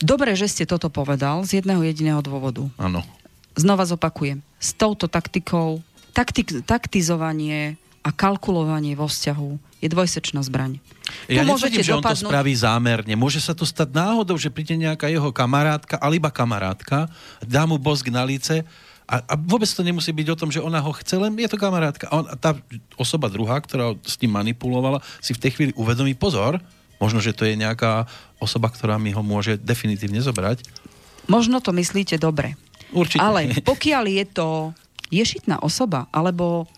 [0.03, 2.67] Dobre, že ste toto povedal z jedného jediného dôvodu.
[2.77, 3.07] Áno.
[3.55, 4.43] Znova zopakujem.
[4.59, 5.79] S touto taktikou
[6.11, 10.83] taktik, taktizovanie a kalkulovanie vo vzťahu je dvojsečná zbraň.
[11.31, 12.03] Ja netvrdím, že dopadnúť...
[12.03, 13.15] on to spraví zámerne.
[13.15, 17.07] Môže sa to stať náhodou, že príde nejaká jeho kamarátka, ale iba kamarátka,
[17.43, 18.67] dá mu bosk na lice
[19.07, 21.59] a, a vôbec to nemusí byť o tom, že ona ho chce, len je to
[21.59, 22.07] kamarátka.
[22.11, 22.55] A on, a tá
[22.95, 26.63] osoba druhá, ktorá s tým manipulovala, si v tej chvíli uvedomí pozor,
[27.03, 28.07] Možno, že to je nejaká
[28.39, 30.63] osoba, ktorá mi ho môže definitívne zobrať.
[31.27, 32.55] Možno to myslíte dobre.
[32.95, 33.19] Určite.
[33.19, 34.49] Ale pokiaľ je to
[35.11, 36.71] ješitná osoba, alebo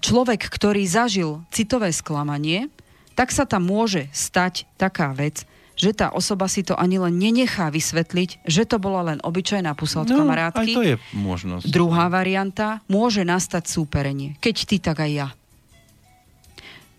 [0.00, 2.72] človek, ktorý zažil citové sklamanie,
[3.12, 7.66] tak sa tam môže stať taká vec, že tá osoba si to ani len nenechá
[7.72, 10.70] vysvetliť, že to bola len obyčajná pusa od no, kamarátky.
[10.70, 11.66] Aj to je možnosť.
[11.66, 14.38] Druhá varianta, môže nastať súperenie.
[14.38, 15.28] Keď ty, tak aj ja.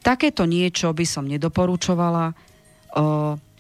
[0.06, 2.38] Takéto niečo by som nedoporučovala.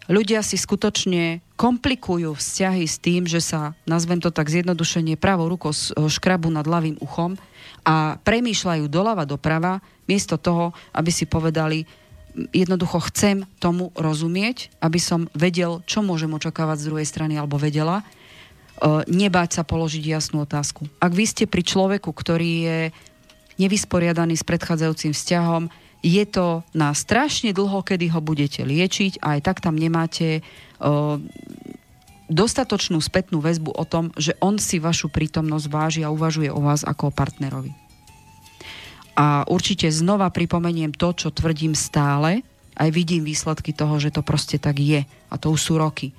[0.05, 5.73] Ľudia si skutočne komplikujú vzťahy s tým, že sa, nazvem to tak zjednodušenie, pravou rukou
[5.73, 7.33] škrabu nad ľavým uchom
[7.81, 11.89] a premýšľajú doľava doprava, miesto toho, aby si povedali,
[12.53, 18.05] jednoducho chcem tomu rozumieť, aby som vedel, čo môžem očakávať z druhej strany, alebo vedela,
[19.09, 20.85] nebáť sa položiť jasnú otázku.
[21.01, 22.79] Ak vy ste pri človeku, ktorý je
[23.57, 25.71] nevysporiadaný s predchádzajúcim vzťahom,
[26.05, 30.45] je to na strašne dlho, kedy ho budete liečiť a aj tak tam nemáte
[30.77, 31.17] o,
[32.29, 36.85] dostatočnú spätnú väzbu o tom, že on si vašu prítomnosť váži a uvažuje o vás
[36.85, 37.73] ako o partnerovi.
[39.15, 42.43] A určite znova pripomeniem to, čo tvrdím stále,
[42.75, 45.07] aj vidím výsledky toho, že to proste tak je.
[45.07, 46.11] A to už sú roky.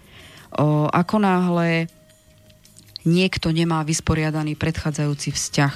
[0.56, 1.86] O, ako náhle
[3.06, 5.74] niekto nemá vysporiadaný predchádzajúci vzťah,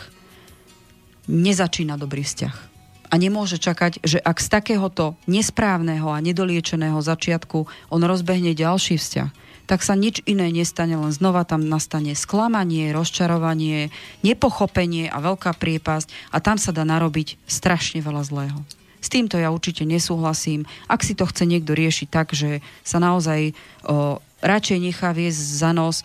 [1.31, 2.70] nezačína dobrý vzťah
[3.11, 9.31] a nemôže čakať, že ak z takéhoto nesprávneho a nedoliečeného začiatku on rozbehne ďalší vzťah,
[9.71, 13.95] tak sa nič iné nestane, len znova tam nastane sklamanie, rozčarovanie,
[14.27, 18.59] nepochopenie a veľká priepasť a tam sa dá narobiť strašne veľa zlého.
[19.01, 20.69] S týmto ja určite nesúhlasím.
[20.91, 23.57] Ak si to chce niekto riešiť tak, že sa naozaj
[23.87, 26.05] o, radšej nechá viesť za nos,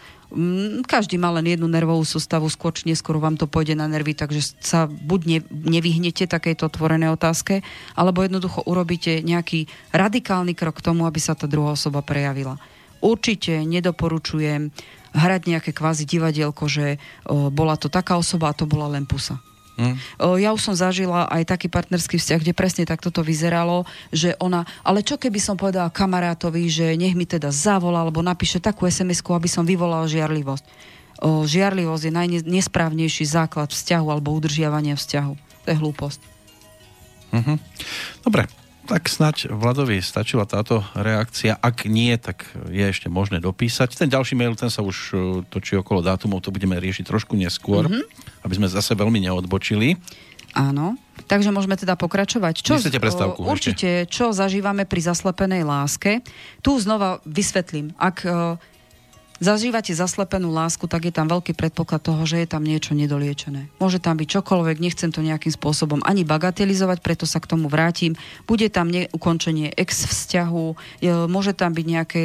[0.86, 4.58] každý má len jednu nervovú sústavu, skôr či neskôr vám to pôjde na nervy, takže
[4.60, 7.62] sa buď ne, nevyhnete takejto otvorenej otázke,
[7.94, 12.58] alebo jednoducho urobíte nejaký radikálny krok k tomu, aby sa tá druhá osoba prejavila.
[13.06, 14.74] Určite nedoporučujem
[15.16, 19.40] hrať nejaké kvázi divadielko, že o, bola to taká osoba a to bola len pusa.
[19.76, 20.00] Hmm.
[20.40, 24.64] Ja už som zažila aj taký partnerský vzťah, kde presne takto to vyzeralo, že ona,
[24.88, 29.20] ale čo keby som povedala kamarátovi, že nech mi teda zavolá alebo napíše takú sms
[29.20, 30.64] aby som vyvolal žiarlivosť.
[31.24, 32.14] O, žiarlivosť je
[32.44, 35.34] najnesprávnejší základ vzťahu alebo udržiavania vzťahu.
[35.36, 36.20] To je hlúposť.
[37.36, 37.58] Mm-hmm.
[38.24, 38.48] Dobre,
[38.86, 41.58] tak snať Vladovi stačila táto reakcia.
[41.58, 43.98] Ak nie, tak je ešte možné dopísať.
[43.98, 45.14] Ten ďalší mail, ten sa už e,
[45.50, 48.46] točí okolo dátumov, to budeme riešiť trošku neskôr, mm-hmm.
[48.46, 49.98] aby sme zase veľmi neodbočili.
[50.56, 50.96] Áno,
[51.28, 52.64] takže môžeme teda pokračovať.
[52.64, 54.12] Čo, Nechcete prestávku Určite, ešte?
[54.14, 56.24] čo zažívame pri zaslepenej láske.
[56.64, 57.92] Tu znova vysvetlím.
[58.00, 58.56] Ak e,
[59.40, 63.68] zažívate zaslepenú lásku, tak je tam veľký predpoklad toho, že je tam niečo nedoliečené.
[63.80, 68.16] Môže tam byť čokoľvek, nechcem to nejakým spôsobom ani bagatelizovať, preto sa k tomu vrátim.
[68.48, 70.66] Bude tam neukončenie ex vzťahu,
[71.28, 72.24] môže tam byť nejaké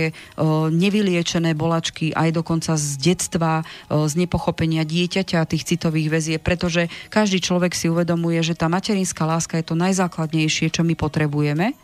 [0.71, 7.75] nevyliečené bolačky aj dokonca z detstva, z nepochopenia dieťaťa tých citových väzie, pretože každý človek
[7.75, 11.75] si uvedomuje, že tá materinská láska je to najzákladnejšie, čo my potrebujeme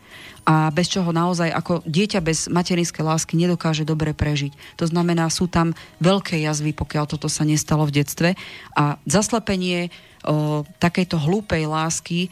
[0.47, 4.79] a bez čoho naozaj ako dieťa bez materinskej lásky nedokáže dobre prežiť.
[4.79, 8.29] To znamená, sú tam veľké jazvy, pokiaľ toto sa nestalo v detstve
[8.71, 9.91] a zaslepenie
[10.79, 12.27] takejto hlúpej lásky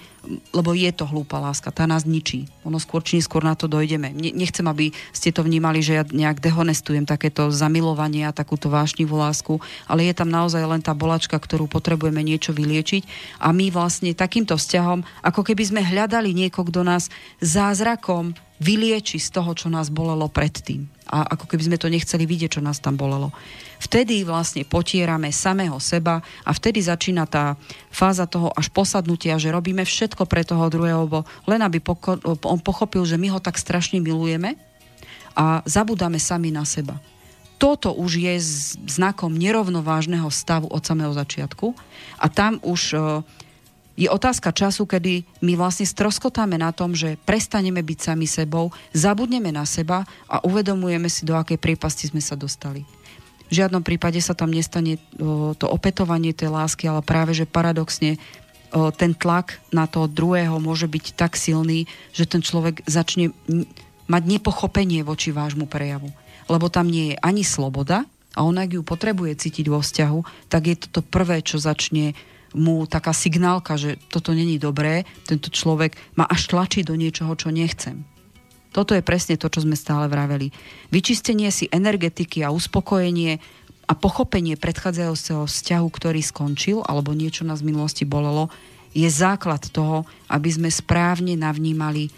[0.54, 2.50] lebo je to hlúpa láska, tá nás ničí.
[2.66, 4.12] Ono skôr či neskôr na to dojdeme.
[4.12, 9.16] Ne, nechcem, aby ste to vnímali, že ja nejak dehonestujem takéto zamilovanie a takúto vášnivú
[9.16, 13.06] lásku, ale je tam naozaj len tá bolačka, ktorú potrebujeme niečo vyliečiť
[13.42, 19.30] a my vlastne takýmto vzťahom, ako keby sme hľadali niekoho, kto nás zázrakom vylieči z
[19.36, 20.88] toho, čo nás bolelo predtým.
[21.06, 23.36] A ako keby sme to nechceli vidieť, čo nás tam bolelo.
[23.80, 27.60] Vtedy vlastne potierame samého seba a vtedy začína tá
[27.92, 31.08] fáza toho až posadnutia, že robíme všetko pre toho druhého,
[31.48, 34.56] len aby poko- on pochopil, že my ho tak strašne milujeme
[35.36, 36.96] a zabudáme sami na seba.
[37.56, 38.36] Toto už je
[38.88, 41.72] znakom nerovnovážneho stavu od samého začiatku
[42.20, 42.98] a tam už e,
[43.96, 49.56] je otázka času, kedy my vlastne stroskotáme na tom, že prestaneme byť sami sebou, zabudneme
[49.56, 52.84] na seba a uvedomujeme si, do akej priepasti sme sa dostali.
[53.50, 54.98] V žiadnom prípade sa tam nestane
[55.56, 58.18] to opätovanie tej lásky, ale práve, že paradoxne
[58.98, 63.32] ten tlak na toho druhého môže byť tak silný, že ten človek začne
[64.10, 66.12] mať nepochopenie voči vášmu prejavu.
[66.52, 68.04] Lebo tam nie je ani sloboda
[68.36, 72.18] a on, ak ju potrebuje cítiť vo vzťahu, tak je to to prvé, čo začne
[72.56, 77.52] mu taká signálka, že toto není dobré, tento človek ma až tlačí do niečoho, čo
[77.52, 78.08] nechcem.
[78.76, 80.52] Toto je presne to, čo sme stále vraveli.
[80.92, 83.40] Vyčistenie si energetiky a uspokojenie
[83.88, 88.52] a pochopenie predchádzajúceho vzťahu, ktorý skončil, alebo niečo nás v minulosti bolelo,
[88.92, 92.12] je základ toho, aby sme správne navnímali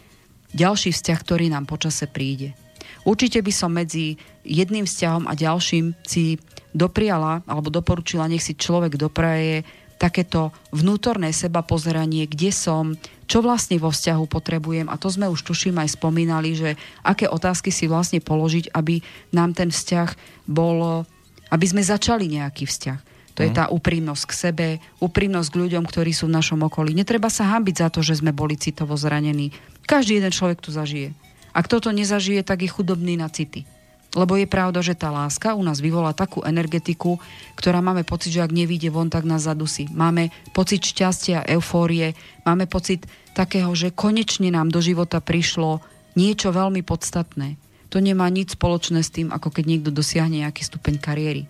[0.57, 2.57] ďalší vzťah, ktorý nám počase príde.
[3.05, 6.41] Určite by som medzi jedným vzťahom a ďalším si
[6.73, 9.61] dopriala alebo doporučila, nech si človek dopraje
[9.97, 12.93] takéto vnútorné seba pozeranie, kde som,
[13.27, 17.69] čo vlastne vo vzťahu potrebujem a to sme už tuším aj spomínali, že aké otázky
[17.75, 19.03] si vlastne položiť, aby
[19.35, 20.15] nám ten vzťah
[20.47, 21.03] bol,
[21.51, 22.99] aby sme začali nejaký vzťah.
[23.37, 23.57] To je mhm.
[23.59, 24.67] tá úprimnosť k sebe,
[24.97, 26.97] úprimnosť k ľuďom, ktorí sú v našom okolí.
[26.97, 29.53] Netreba sa hambiť za to, že sme boli citovo zranení.
[29.85, 31.13] Každý jeden človek tu zažije.
[31.53, 33.69] Ak toto nezažije, tak je chudobný na city.
[34.15, 37.19] Lebo je pravda, že tá láska u nás vyvolá takú energetiku,
[37.59, 39.91] ktorá máme pocit, že ak nevíde von, tak nás zadusí.
[39.91, 42.15] Máme pocit šťastia, eufórie,
[42.47, 43.03] máme pocit
[43.35, 45.83] takého, že konečne nám do života prišlo
[46.17, 47.59] niečo veľmi podstatné.
[47.93, 51.43] To nemá nič spoločné s tým, ako keď niekto dosiahne nejaký stupeň kariéry.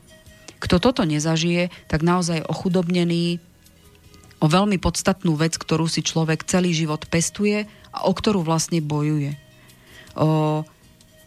[0.57, 3.37] Kto toto nezažije, tak naozaj ochudobnený
[4.37, 9.33] o veľmi podstatnú vec, ktorú si človek celý život pestuje a o ktorú vlastne bojuje.
[10.17, 10.61] O,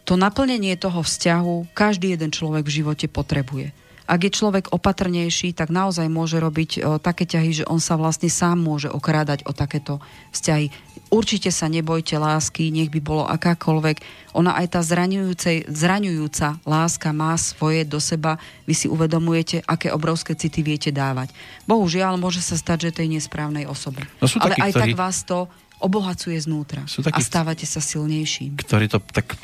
[0.03, 3.71] to naplnenie toho vzťahu každý jeden človek v živote potrebuje.
[4.11, 8.27] Ak je človek opatrnejší, tak naozaj môže robiť o, také ťahy, že on sa vlastne
[8.27, 10.03] sám môže okrádať o takéto
[10.35, 10.67] vzťahy.
[11.07, 14.03] Určite sa nebojte lásky, nech by bolo akákoľvek.
[14.35, 18.35] Ona aj tá zraňujúca láska má svoje do seba.
[18.67, 21.31] Vy si uvedomujete, aké obrovské city viete dávať.
[21.63, 24.03] Bohužiaľ, môže sa stať, že tej nesprávnej osobe.
[24.19, 24.91] No Ale takí, aj ktorí...
[24.91, 25.47] tak vás to
[25.79, 26.83] obohacuje znútra.
[26.83, 28.59] Takí, a stávate sa silnejším.
[28.59, 29.39] Ktorí to tak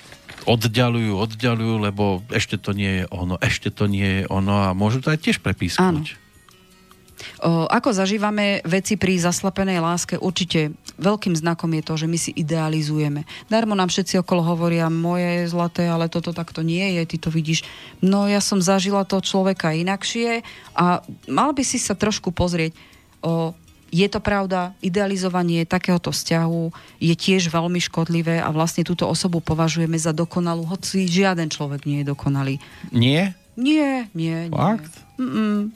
[0.46, 5.02] oddialujú, oddialujú, lebo ešte to nie je ono, ešte to nie je ono a môžu
[5.02, 6.20] to aj tiež prepískať.
[7.42, 12.30] O, ako zažívame veci pri zaslepenej láske, určite veľkým znakom je to, že my si
[12.34, 13.26] idealizujeme.
[13.50, 17.34] Darmo nám všetci okolo hovoria, moje je zlaté, ale toto takto nie je, ty to
[17.34, 17.66] vidíš.
[18.06, 20.46] No ja som zažila toho človeka inakšie
[20.78, 22.78] a mal by si sa trošku pozrieť,
[23.26, 23.58] o,
[23.92, 29.96] je to pravda, idealizovanie takéhoto vzťahu je tiež veľmi škodlivé a vlastne túto osobu považujeme
[29.96, 32.56] za dokonalú, hoci žiaden človek nie je dokonalý.
[32.92, 33.34] Nie?
[33.58, 34.54] Nie, nie, nie.
[34.54, 34.94] Fakt?
[35.18, 35.74] Mm-mm.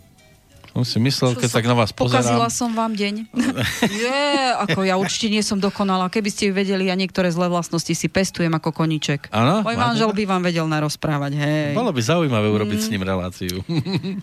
[0.71, 2.23] Som si myslel, keď tak na vás pozerám.
[2.23, 3.27] Pokazila som vám deň.
[4.07, 4.23] Je,
[4.55, 6.07] ako ja určite nie som dokonalá.
[6.07, 9.27] Keby ste vedeli, ja niektoré zlé vlastnosti si pestujem ako koniček.
[9.35, 9.67] Ano?
[9.67, 11.35] Môj manžel by vám vedel narozprávať.
[11.35, 11.75] Hej.
[11.75, 12.85] Bolo by zaujímavé urobiť mm.
[12.87, 13.55] s ním reláciu.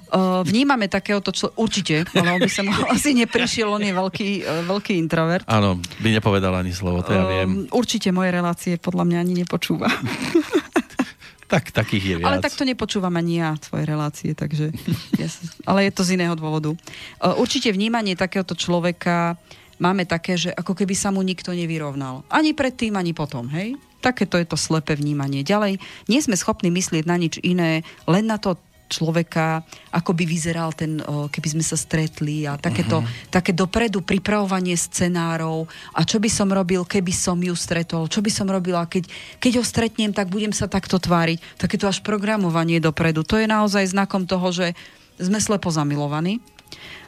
[0.09, 1.53] Uh, vnímame takéhoto člo...
[1.59, 5.45] Určite, ale on by sa mal asi neprišiel, on je veľký, uh, veľký introvert.
[5.45, 7.69] Áno, by nepovedal ani slovo, to ja viem.
[7.69, 9.89] určite moje relácie podľa mňa ani nepočúva.
[11.49, 12.29] Tak, takých je viac.
[12.29, 14.69] Ale takto nepočúvam ani ja svoje relácie, takže...
[15.17, 15.41] yes.
[15.65, 16.77] Ale je to z iného dôvodu.
[17.41, 19.41] Určite vnímanie takéhoto človeka
[19.81, 22.21] máme také, že ako keby sa mu nikto nevyrovnal.
[22.29, 23.81] Ani predtým, ani potom, hej?
[24.05, 25.41] Takéto je to slepé vnímanie.
[25.41, 29.63] Ďalej, nie sme schopní myslieť na nič iné, len na to, človeka,
[29.93, 33.29] ako by vyzeral ten, keby sme sa stretli a takéto, uh-huh.
[33.29, 38.33] také dopredu pripravovanie scenárov a čo by som robil, keby som ju stretol, čo by
[38.33, 39.07] som robila, keď,
[39.39, 41.61] keď ho stretnem, tak budem sa takto tváriť.
[41.61, 43.23] Takéto až programovanie dopredu.
[43.29, 44.73] To je naozaj znakom toho, že
[45.21, 46.41] sme slepo zamilovaní.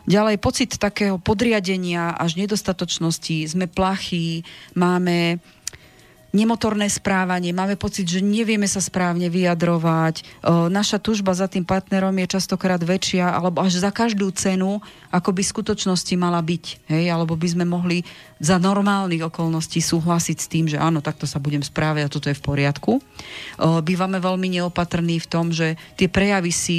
[0.08, 5.38] Ďalej pocit takého podriadenia až nedostatočnosti, sme plachí, máme
[6.30, 12.38] nemotorné správanie, máme pocit, že nevieme sa správne vyjadrovať, naša tužba za tým partnerom je
[12.38, 14.78] častokrát väčšia, alebo až za každú cenu,
[15.10, 16.64] ako by v skutočnosti mala byť.
[16.86, 17.04] Hej?
[17.10, 18.06] Alebo by sme mohli
[18.38, 22.38] za normálnych okolností súhlasiť s tým, že áno, takto sa budem správať a toto je
[22.38, 23.02] v poriadku.
[23.58, 26.78] Bývame veľmi neopatrní v tom, že tie prejavy si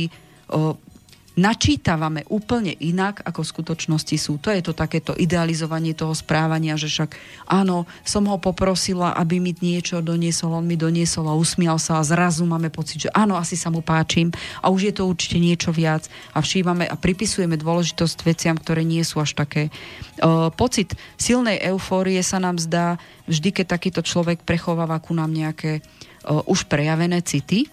[1.40, 4.36] načítavame úplne inak, ako v skutočnosti sú.
[4.44, 7.16] To je to takéto idealizovanie toho správania, že však
[7.48, 12.08] áno, som ho poprosila, aby mi niečo doniesol, on mi doniesol a usmial sa a
[12.08, 14.28] zrazu máme pocit, že áno, asi sa mu páčim
[14.60, 19.04] a už je to určite niečo viac a všímame a pripisujeme dôležitosť veciam, ktoré nie
[19.08, 19.72] sú až také.
[20.20, 23.00] Uh, pocit silnej eufórie sa nám zdá
[23.32, 27.72] vždy, keď takýto človek prechováva ku nám nejaké uh, už prejavené city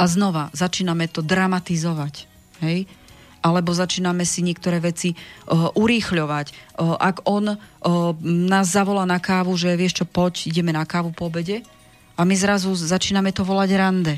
[0.00, 2.88] a znova začíname to dramatizovať Hej?
[3.46, 6.46] alebo začíname si niektoré veci uh, urýchľovať.
[6.82, 7.58] Uh, ak on uh,
[8.26, 11.62] nás zavolá na kávu, že vieš čo, poď, ideme na kávu po obede
[12.18, 14.14] a my zrazu začíname to volať rande.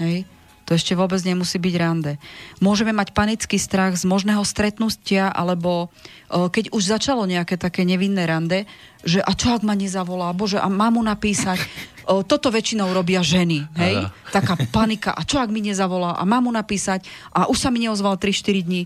[0.00, 0.24] Hej?
[0.64, 2.14] To ešte vôbec nemusí byť rande.
[2.62, 5.90] Môžeme mať panický strach z možného stretnutia, alebo
[6.32, 8.64] uh, keď už začalo nejaké také nevinné rande,
[9.04, 11.60] že a čo ak ma nezavolá, bože, a mám mu napísať,
[12.10, 13.94] O, toto väčšinou robia ženy, hej?
[14.02, 14.10] Ano.
[14.34, 15.14] Taká panika.
[15.14, 16.18] A čo ak mi nezavolá?
[16.18, 17.06] A mám mu napísať?
[17.30, 18.82] A už sa mi neozval 3-4 dní.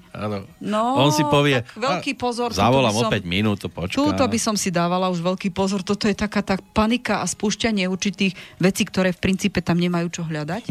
[0.61, 2.53] No, On si povie, veľký pozor.
[2.53, 3.97] Zavolám o 5 minút, to počká.
[3.97, 5.81] Túto by som si dávala už veľký pozor.
[5.81, 10.23] Toto je taká tá panika a spúšťanie určitých vecí, ktoré v princípe tam nemajú čo
[10.29, 10.69] hľadať.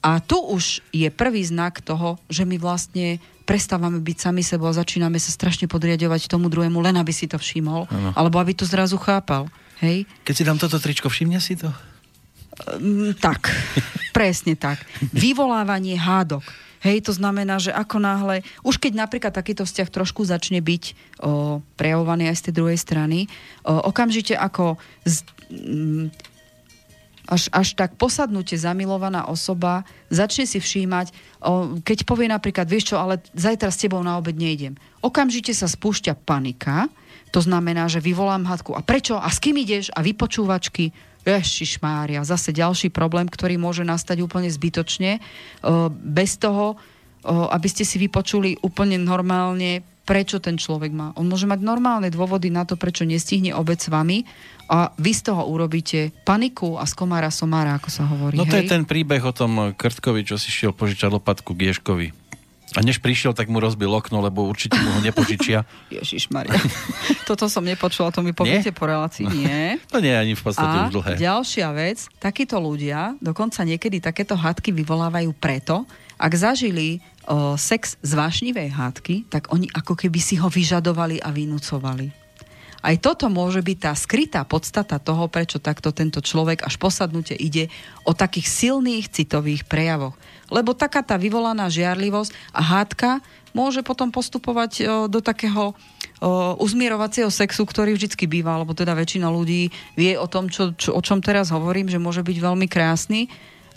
[0.00, 4.78] A tu už je prvý znak toho, že my vlastne prestávame byť sami sebou a
[4.80, 8.10] začíname sa strašne podriadovať tomu druhému, len aby si to všimol, ano.
[8.16, 9.50] alebo aby to zrazu chápal.
[9.82, 10.06] Hej?
[10.22, 11.68] Keď si dám toto tričko, všimne si to?
[12.78, 13.50] Um, tak,
[14.16, 14.78] presne tak.
[15.10, 16.46] Vyvolávanie hádok.
[16.82, 20.84] Hej, to znamená, že ako náhle, už keď napríklad takýto vzťah trošku začne byť
[21.22, 23.30] o, prejavovaný aj z tej druhej strany,
[23.62, 25.22] o, okamžite ako z,
[25.54, 26.10] m,
[27.30, 32.96] až, až tak posadnutie zamilovaná osoba začne si všímať, o, keď povie napríklad, vieš čo,
[32.98, 34.74] ale zajtra s tebou na obed nejdem.
[35.06, 36.90] Okamžite sa spúšťa panika,
[37.32, 38.76] to znamená, že vyvolám hadku.
[38.76, 39.16] A prečo?
[39.16, 39.88] A s kým ideš?
[39.96, 40.92] A vypočúvačky?
[41.22, 45.22] Ježišmária, zase ďalší problém, ktorý môže nastať úplne zbytočne.
[46.02, 46.74] Bez toho,
[47.24, 51.14] aby ste si vypočuli úplne normálne, prečo ten človek má.
[51.14, 54.26] On môže mať normálne dôvody na to, prečo nestihne obec s vami
[54.66, 58.34] a vy z toho urobíte paniku a z komára somára, ako sa hovorí.
[58.34, 58.66] No to hej?
[58.66, 62.10] je ten príbeh o tom Krtkovi, čo si šiel požičať lopatku k Ješkovi.
[62.72, 65.68] A než prišiel, tak mu rozbil okno, lebo určite mu ho nepožičia.
[65.92, 66.56] Ježiš Maria.
[67.28, 69.28] Toto som nepočula, to mi poviete po relácii.
[69.28, 69.76] Nie.
[69.92, 71.12] to nie je ani v podstate A už dlhé.
[71.20, 75.84] ďalšia vec, takíto ľudia dokonca niekedy takéto hádky vyvolávajú preto,
[76.16, 81.34] ak zažili o, sex z vášnivej hádky, tak oni ako keby si ho vyžadovali a
[81.34, 82.22] vynúcovali.
[82.82, 87.70] Aj toto môže byť tá skrytá podstata toho, prečo takto tento človek až posadnutie ide
[88.02, 90.18] o takých silných citových prejavoch.
[90.52, 93.24] Lebo taká tá vyvolaná žiarlivosť a hádka
[93.56, 95.74] môže potom postupovať o, do takého o,
[96.60, 101.00] uzmierovacieho sexu, ktorý vždycky býva, alebo teda väčšina ľudí vie o tom, čo, čo, o
[101.00, 103.32] čom teraz hovorím, že môže byť veľmi krásny,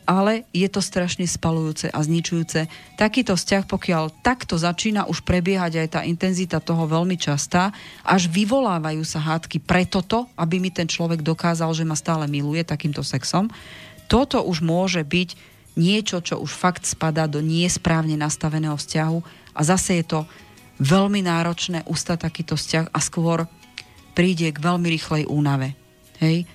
[0.06, 2.70] ale je to strašne spalujúce a zničujúce.
[2.96, 7.74] Takýto vzťah, pokiaľ takto začína už prebiehať aj tá intenzita toho veľmi častá,
[8.06, 12.62] až vyvolávajú sa hádky pre toto, aby mi ten človek dokázal, že ma stále miluje
[12.62, 13.50] takýmto sexom,
[14.06, 19.20] toto už môže byť niečo, čo už fakt spadá do nesprávne nastaveného vzťahu
[19.56, 20.20] a zase je to
[20.80, 23.48] veľmi náročné ustať takýto vzťah a skôr
[24.16, 25.76] príde k veľmi rýchlej únave.
[26.20, 26.48] Hej?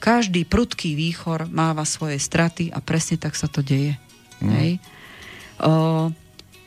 [0.00, 3.98] Každý prudký výchor máva svoje straty a presne tak sa to deje.
[4.40, 4.50] Mm.
[4.56, 4.70] Hej.
[5.60, 6.08] O,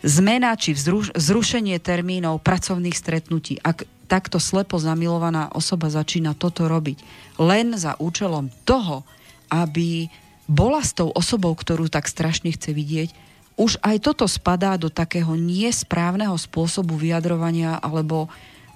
[0.06, 3.58] zmena či vzruš- zrušenie termínov pracovných stretnutí.
[3.64, 7.02] Ak takto slepo zamilovaná osoba začína toto robiť
[7.42, 9.02] len za účelom toho,
[9.50, 10.06] aby
[10.50, 13.10] bola s tou osobou, ktorú tak strašne chce vidieť,
[13.54, 18.26] už aj toto spadá do takého nesprávneho spôsobu vyjadrovania alebo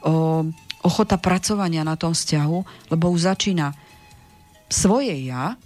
[0.06, 0.46] o,
[0.86, 2.60] ochota pracovania na tom vzťahu,
[2.94, 3.74] lebo už začína
[4.70, 5.58] svoje ja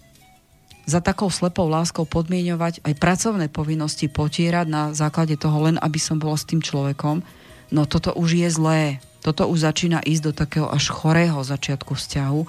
[0.87, 6.17] za takou slepou láskou podmienovať aj pracovné povinnosti potierať na základe toho len, aby som
[6.17, 7.21] bola s tým človekom,
[7.69, 8.83] no toto už je zlé.
[9.21, 12.41] Toto už začína ísť do takého až chorého začiatku vzťahu.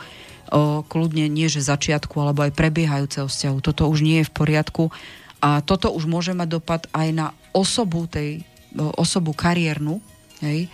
[0.52, 3.56] O, kľudne nie, že začiatku, alebo aj prebiehajúceho vzťahu.
[3.64, 4.92] Toto už nie je v poriadku
[5.40, 7.26] a toto už môže mať dopad aj na
[7.56, 8.44] osobu tej,
[8.76, 10.04] osobu kariérnu,
[10.44, 10.68] hej,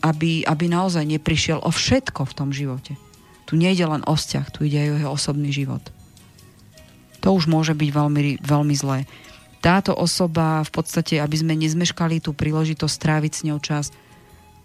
[0.00, 2.96] aby, aby naozaj neprišiel o všetko v tom živote.
[3.44, 5.84] Tu nejde len o vzťah, tu ide aj o jeho osobný život.
[7.20, 9.04] To už môže byť veľmi, veľmi zlé.
[9.60, 13.92] Táto osoba v podstate, aby sme nezmeškali tú príležitosť stráviť s ňou čas,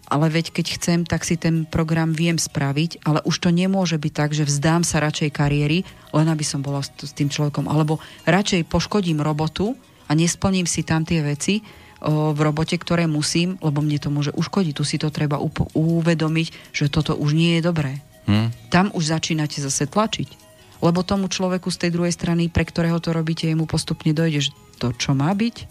[0.04, 4.12] ale veď keď chcem, tak si ten program viem spraviť, ale už to nemôže byť
[4.12, 8.68] tak, že vzdám sa radšej kariéry, len aby som bola s, tým človekom, alebo radšej
[8.68, 9.72] poškodím robotu
[10.04, 11.64] a nesplním si tam tie veci
[12.04, 14.72] o, v robote, ktoré musím, lebo mne to môže uškodiť.
[14.76, 18.04] Tu si to treba up- uvedomiť, že toto už nie je dobré.
[18.28, 18.52] Hmm.
[18.68, 20.44] Tam už začínate zase tlačiť.
[20.84, 24.50] Lebo tomu človeku z tej druhej strany, pre ktorého to robíte, jemu postupne dojde, že
[24.76, 25.64] to, čo má byť.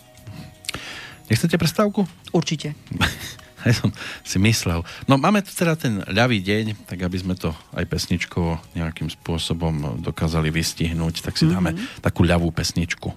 [1.29, 2.09] Nechcete prestávku?
[2.33, 2.73] Určite.
[3.69, 3.95] Ja som
[4.27, 4.83] si myslel.
[5.07, 10.03] No máme tu teda ten ľavý deň, tak aby sme to aj pesničkovo nejakým spôsobom
[10.03, 12.03] dokázali vystihnúť, tak si dáme mm-hmm.
[12.03, 13.15] takú ľavú pesničku.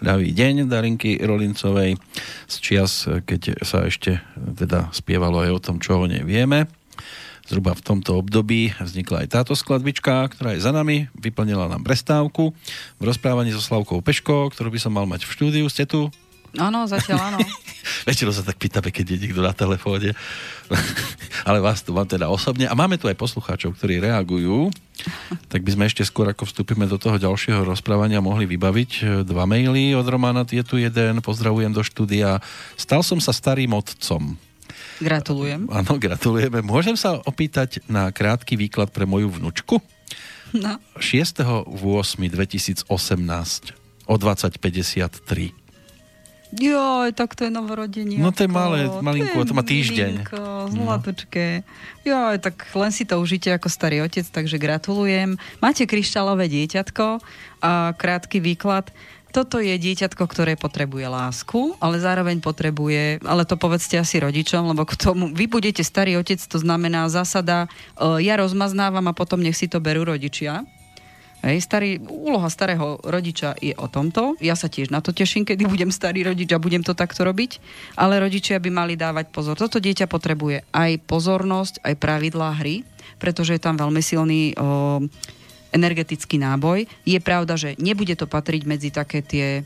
[0.00, 1.98] Ľavý deň Darinky Rolincovej
[2.46, 6.70] z čias, keď sa ešte teda spievalo aj o tom, čo o nej vieme.
[7.48, 12.52] Zhruba v tomto období vznikla aj táto skladbička, ktorá je za nami, vyplnila nám prestávku
[13.00, 15.64] v rozprávaní so Slavkou Peško, ktorú by som mal mať v štúdiu.
[15.72, 16.12] Ste tu?
[16.56, 17.38] Áno, zatiaľ áno.
[18.08, 20.16] Väčšinou sa tak pýtame, keď je niekto na telefóne.
[21.48, 22.64] Ale vás tu mám teda osobne.
[22.64, 24.72] A máme tu aj poslucháčov, ktorí reagujú.
[25.52, 29.44] Tak by sme ešte skôr, ako vstúpime do toho ďalšieho rozprávania, mohli vybaviť e, dva
[29.44, 30.48] maily od Romana.
[30.48, 31.20] Je tu jeden.
[31.20, 32.40] Pozdravujem do štúdia.
[32.80, 34.40] Stal som sa starým otcom.
[34.98, 35.68] Gratulujem.
[35.70, 36.64] Áno, gratulujeme.
[36.64, 39.78] Môžem sa opýtať na krátky výklad pre moju vnučku?
[40.56, 40.80] No.
[40.96, 42.88] 6.8.2018
[44.08, 45.67] o 20.53.
[46.56, 48.16] Jo, tak to je novorodenie.
[48.16, 50.24] No to je malé, malinko, to, má týždeň.
[50.24, 51.60] Milinko, zlatučké.
[52.08, 55.36] Jo, tak len si to užite ako starý otec, takže gratulujem.
[55.60, 57.20] Máte kryštálové dieťatko
[57.60, 58.88] a krátky výklad.
[59.28, 64.88] Toto je dieťatko, ktoré potrebuje lásku, ale zároveň potrebuje, ale to povedzte asi rodičom, lebo
[64.88, 67.68] k tomu, vy budete starý otec, to znamená zásada,
[68.00, 70.64] e, ja rozmaznávam a potom nech si to berú rodičia
[71.38, 74.34] Hej, starý, úloha starého rodiča je o tomto.
[74.42, 77.62] Ja sa tiež na to teším, kedy budem starý rodič a budem to takto robiť.
[77.94, 79.54] Ale rodičia by mali dávať pozor.
[79.54, 82.82] Toto dieťa potrebuje aj pozornosť, aj pravidlá hry,
[83.22, 84.98] pretože je tam veľmi silný o,
[85.70, 86.90] energetický náboj.
[87.06, 89.62] Je pravda, že nebude to patriť medzi také tie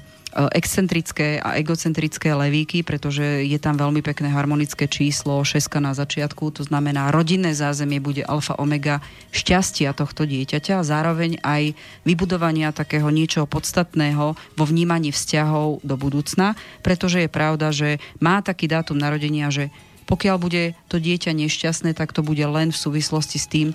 [0.52, 6.64] excentrické a egocentrické levíky, pretože je tam veľmi pekné harmonické číslo, šeska na začiatku, to
[6.64, 11.76] znamená rodinné zázemie bude alfa omega šťastia tohto dieťaťa a zároveň aj
[12.08, 18.68] vybudovania takého niečoho podstatného vo vnímaní vzťahov do budúcna, pretože je pravda, že má taký
[18.72, 19.68] dátum narodenia, že
[20.08, 23.68] pokiaľ bude to dieťa nešťastné, tak to bude len v súvislosti s tým,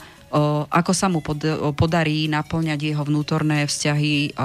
[0.67, 1.23] ako sa mu
[1.73, 4.35] podarí naplňať jeho vnútorné vzťahy,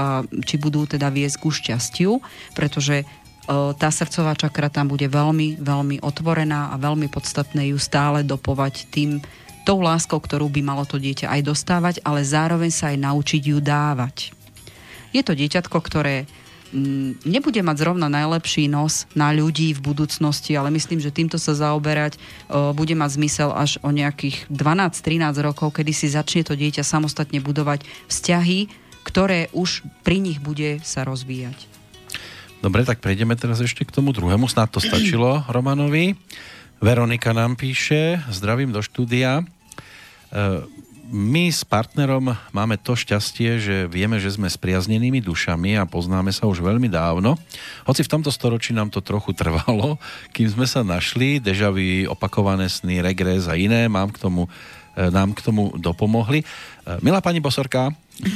[0.47, 2.22] či budú teda viesť ku šťastiu,
[2.55, 3.03] pretože
[3.51, 9.18] tá srdcová čakra tam bude veľmi, veľmi otvorená a veľmi podstatné ju stále dopovať tým,
[9.62, 13.59] tou láskou, ktorú by malo to dieťa aj dostávať, ale zároveň sa aj naučiť ju
[13.62, 14.35] dávať.
[15.14, 16.26] Je to dieťatko, ktoré
[17.22, 22.16] nebude mať zrovna najlepší nos na ľudí v budúcnosti, ale myslím, že týmto sa zaoberať
[22.72, 27.84] bude mať zmysel až o nejakých 12-13 rokov, kedy si začne to dieťa samostatne budovať
[28.08, 28.72] vzťahy,
[29.04, 31.68] ktoré už pri nich bude sa rozvíjať.
[32.62, 34.46] Dobre, tak prejdeme teraz ešte k tomu druhému.
[34.46, 36.14] Snad to stačilo Romanovi.
[36.78, 39.42] Veronika nám píše, zdravím do štúdia.
[41.12, 46.48] My s partnerom máme to šťastie, že vieme, že sme spriaznenými dušami a poznáme sa
[46.48, 47.36] už veľmi dávno.
[47.84, 50.00] Hoci v tomto storočí nám to trochu trvalo,
[50.32, 54.48] kým sme sa našli, dežavy, opakované sny, regres a iné, mám k tomu,
[54.96, 56.40] e, nám k tomu dopomohli.
[56.40, 56.46] E,
[57.04, 57.92] milá pani Bosorka,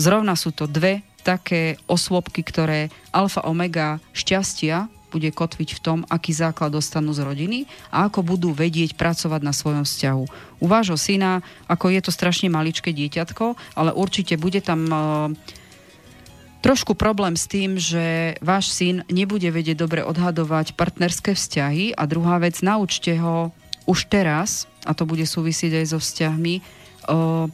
[0.00, 6.30] zrovna sú to dve také osôbky, ktoré alfa omega šťastia bude kotviť v tom, aký
[6.30, 7.58] základ dostanú z rodiny
[7.90, 10.24] a ako budú vedieť pracovať na svojom vzťahu.
[10.62, 15.00] U vášho syna, ako je to strašne maličké dieťatko, ale určite bude tam uh,
[16.62, 22.38] trošku problém s tým, že váš syn nebude vedieť dobre odhadovať partnerské vzťahy a druhá
[22.38, 23.50] vec, naučte ho
[23.90, 27.50] už teraz, a to bude súvisieť aj so vzťahmi, uh,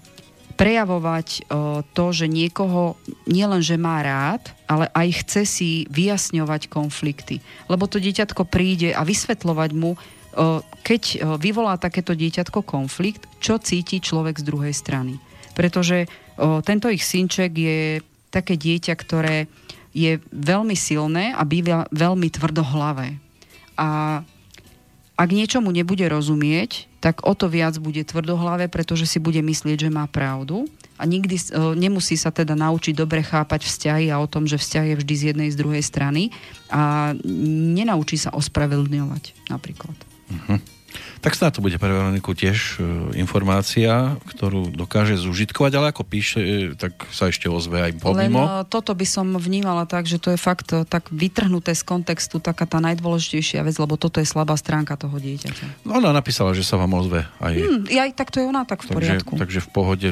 [0.56, 2.96] prejavovať o, to, že niekoho
[3.28, 7.38] nielen, že má rád, ale aj chce si vyjasňovať konflikty.
[7.70, 9.98] Lebo to dieťatko príde a vysvetľovať mu, o,
[10.82, 15.22] keď o, vyvolá takéto dieťatko konflikt, čo cíti človek z druhej strany.
[15.54, 17.80] Pretože o, tento ich synček je
[18.34, 19.46] také dieťa, ktoré
[19.96, 23.16] je veľmi silné a býva veľmi tvrdohlavé.
[23.80, 24.20] A
[25.16, 29.94] ak niečomu nebude rozumieť, tak o to viac bude tvrdohlavé, pretože si bude myslieť, že
[29.94, 34.48] má pravdu a nikdy uh, nemusí sa teda naučiť dobre chápať vzťahy a o tom,
[34.48, 36.32] že vzťah je vždy z jednej z druhej strany
[36.72, 37.12] a
[37.76, 39.96] nenaučí sa ospravedlňovať napríklad.
[40.26, 40.58] Uh-huh.
[41.20, 46.40] Tak snad to bude pre Veroniku tiež e, informácia, ktorú dokáže zužitkovať, ale ako píše,
[46.40, 48.46] e, tak sa ešte ozve aj pomimo.
[48.46, 52.38] Len e, toto by som vnímala tak, že to je fakt tak vytrhnuté z kontextu
[52.38, 55.88] taká tá najdôležitejšia vec, lebo toto je slabá stránka toho dieťaťa.
[55.88, 57.54] No, ona napísala, že sa vám ozve aj...
[57.58, 59.32] Hmm, aj tak to je ona tak v takže, poriadku.
[59.40, 60.08] Takže v pohode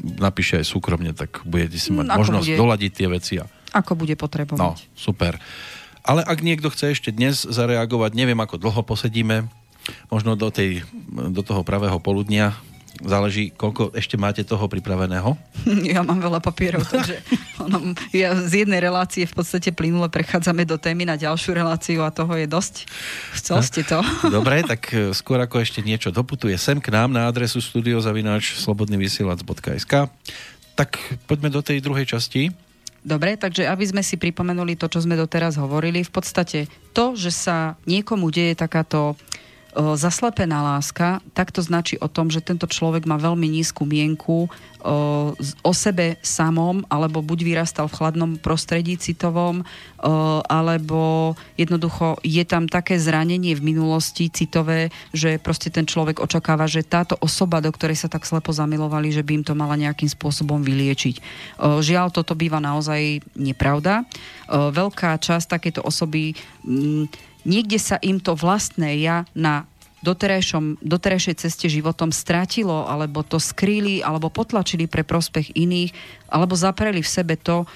[0.00, 3.34] napíše aj súkromne, tak budete si mať hmm, možnosť bude, doladiť tie veci.
[3.40, 3.44] A...
[3.76, 4.60] Ako bude potrebovať.
[4.60, 5.38] No, super.
[6.00, 9.46] Ale ak niekto chce ešte dnes zareagovať, neviem ako dlho posedíme,
[10.08, 12.56] možno do, tej, do toho pravého poludnia
[13.00, 15.36] záleží, koľko ešte máte toho pripraveného.
[15.90, 17.22] Ja mám veľa papierov, takže
[17.64, 22.14] ono, ja z jednej relácie v podstate plynule prechádzame do témy na ďalšiu reláciu a
[22.14, 22.74] toho je dosť.
[23.34, 23.98] Chcel ste to.
[24.36, 30.10] Dobre, tak e, skôr ako ešte niečo doputuje sem k nám na adresu studiozavináč slobodnyvysielac.sk
[30.80, 30.96] tak
[31.28, 32.48] poďme do tej druhej časti.
[33.00, 37.32] Dobre, takže aby sme si pripomenuli to, čo sme doteraz hovorili, v podstate to, že
[37.32, 39.16] sa niekomu deje takáto
[39.74, 44.50] zaslepená láska, tak to značí o tom, že tento človek má veľmi nízku mienku
[45.60, 49.60] o sebe samom, alebo buď vyrastal v chladnom prostredí citovom,
[50.48, 56.80] alebo jednoducho je tam také zranenie v minulosti citové, že proste ten človek očakáva, že
[56.80, 60.64] táto osoba, do ktorej sa tak slepo zamilovali, že by im to mala nejakým spôsobom
[60.64, 61.20] vyliečiť.
[61.60, 64.08] Žiaľ, toto býva naozaj nepravda.
[64.48, 66.32] Veľká časť takéto osoby
[67.44, 69.68] niekde sa im to vlastné ja na
[70.00, 75.92] doterajšej ceste životom stratilo, alebo to skrýli, alebo potlačili pre prospech iných,
[76.32, 77.68] alebo zapreli v sebe to,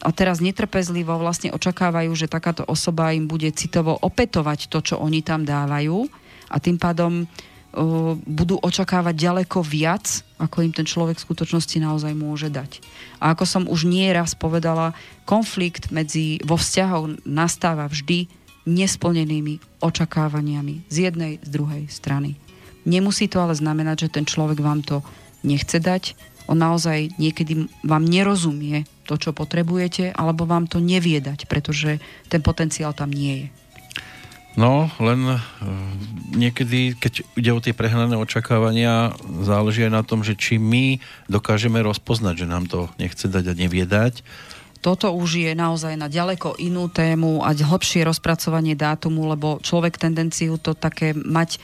[0.00, 5.20] a teraz netrpezlivo vlastne očakávajú, že takáto osoba im bude citovo opetovať to, čo oni
[5.20, 6.08] tam dávajú
[6.48, 12.12] a tým pádom uh, budú očakávať ďaleko viac, ako im ten človek v skutočnosti naozaj
[12.16, 12.80] môže dať.
[13.20, 14.96] A ako som už nie raz povedala,
[15.28, 18.32] konflikt medzi, vo vzťahov nastáva vždy
[18.68, 22.36] nesplnenými očakávaniami z jednej, z druhej strany.
[22.84, 25.04] Nemusí to ale znamenať, že ten človek vám to
[25.44, 26.16] nechce dať,
[26.50, 32.42] on naozaj niekedy vám nerozumie to, čo potrebujete, alebo vám to nevie dať, pretože ten
[32.42, 33.48] potenciál tam nie je.
[34.58, 35.38] No, len e,
[36.34, 39.14] niekedy, keď ide o tie prehnané očakávania,
[39.46, 40.98] záleží aj na tom, že či my
[41.30, 44.26] dokážeme rozpoznať, že nám to nechce dať a nevie dať
[44.80, 50.56] toto už je naozaj na ďaleko inú tému a hlbšie rozpracovanie dátumu, lebo človek tendenciu
[50.56, 51.60] to také mať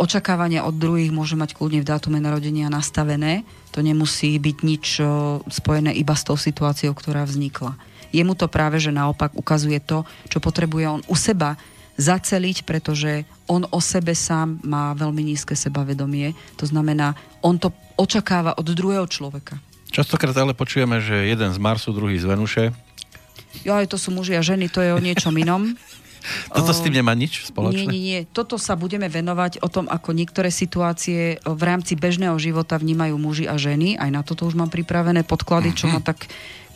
[0.00, 3.44] očakávania od druhých môže mať kľudne v dátume narodenia nastavené.
[3.76, 4.84] To nemusí byť nič
[5.52, 7.76] spojené iba s tou situáciou, ktorá vznikla.
[8.08, 11.60] Jemu to práve, že naopak ukazuje to, čo potrebuje on u seba
[12.00, 16.32] zaceliť, pretože on o sebe sám má veľmi nízke sebavedomie.
[16.56, 17.12] To znamená,
[17.44, 17.68] on to
[18.00, 19.60] očakáva od druhého človeka.
[19.88, 22.64] Častokrát ale počujeme, že jeden z Marsu, druhý z Venuše.
[23.64, 25.72] Jo, aj to sú muži a ženy, to je o niečom inom.
[26.52, 27.88] Toto s tým nemá nič spoločné?
[27.88, 28.20] Nie, nie, nie.
[28.28, 33.44] Toto sa budeme venovať o tom, ako niektoré situácie v rámci bežného života vnímajú muži
[33.48, 33.96] a ženy.
[33.96, 36.28] Aj na toto už mám pripravené podklady, čo ma tak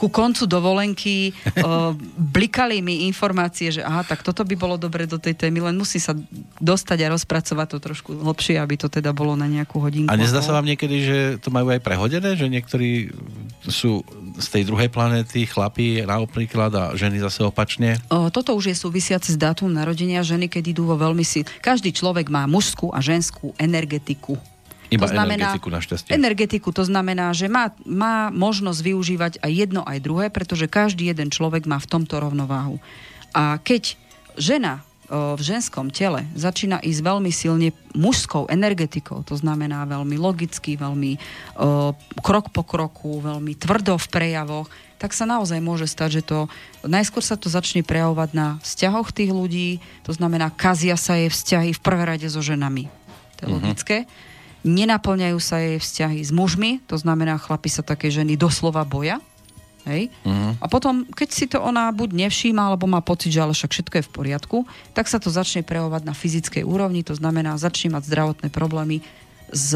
[0.02, 1.30] ku koncu dovolenky
[1.62, 1.94] uh,
[2.34, 6.02] blikali mi informácie, že aha, tak toto by bolo dobre do tej témy, len musí
[6.02, 6.18] sa
[6.58, 10.10] dostať a rozpracovať to trošku hlbšie, aby to teda bolo na nejakú hodinku.
[10.10, 13.14] A nezdá sa vám niekedy, že to majú aj prehodené, že niektorí
[13.62, 14.02] sú
[14.42, 18.00] z tej druhej planéty, chlapí napríklad a ženy zase opačne?
[18.08, 21.46] O, toto už je súvisiace s dátum narodenia ženy, keď idú vo veľmi si...
[21.60, 24.40] Každý človek má mužskú a ženskú energetiku.
[24.92, 26.10] Iba to znamená, energetiku našťastie.
[26.12, 31.32] Energetiku, to znamená, že má, má možnosť využívať aj jedno, aj druhé, pretože každý jeden
[31.32, 32.76] človek má v tomto rovnováhu.
[33.32, 33.96] A keď
[34.36, 41.20] žena v ženskom tele začína ísť veľmi silne mužskou energetikou, to znamená veľmi logicky, veľmi
[41.60, 41.92] o,
[42.24, 46.38] krok po kroku, veľmi tvrdo v prejavoch, tak sa naozaj môže stať, že to
[46.88, 51.76] najskôr sa to začne prejavovať na vzťahoch tých ľudí, to znamená, kazia sa jej vzťahy
[51.76, 52.88] v prvé rade so ženami.
[53.36, 53.56] To je uh-huh.
[53.60, 54.08] logické
[54.62, 59.18] nenaplňajú sa jej vzťahy s mužmi, to znamená, chlapi sa také ženy doslova boja.
[59.82, 60.14] Hej?
[60.22, 60.54] Uh-huh.
[60.62, 63.94] A potom, keď si to ona buď nevšíma, alebo má pocit, že ale však všetko
[63.98, 64.58] je v poriadku,
[64.94, 69.02] tak sa to začne prejavovať na fyzickej úrovni, to znamená, začne mať zdravotné problémy
[69.50, 69.74] s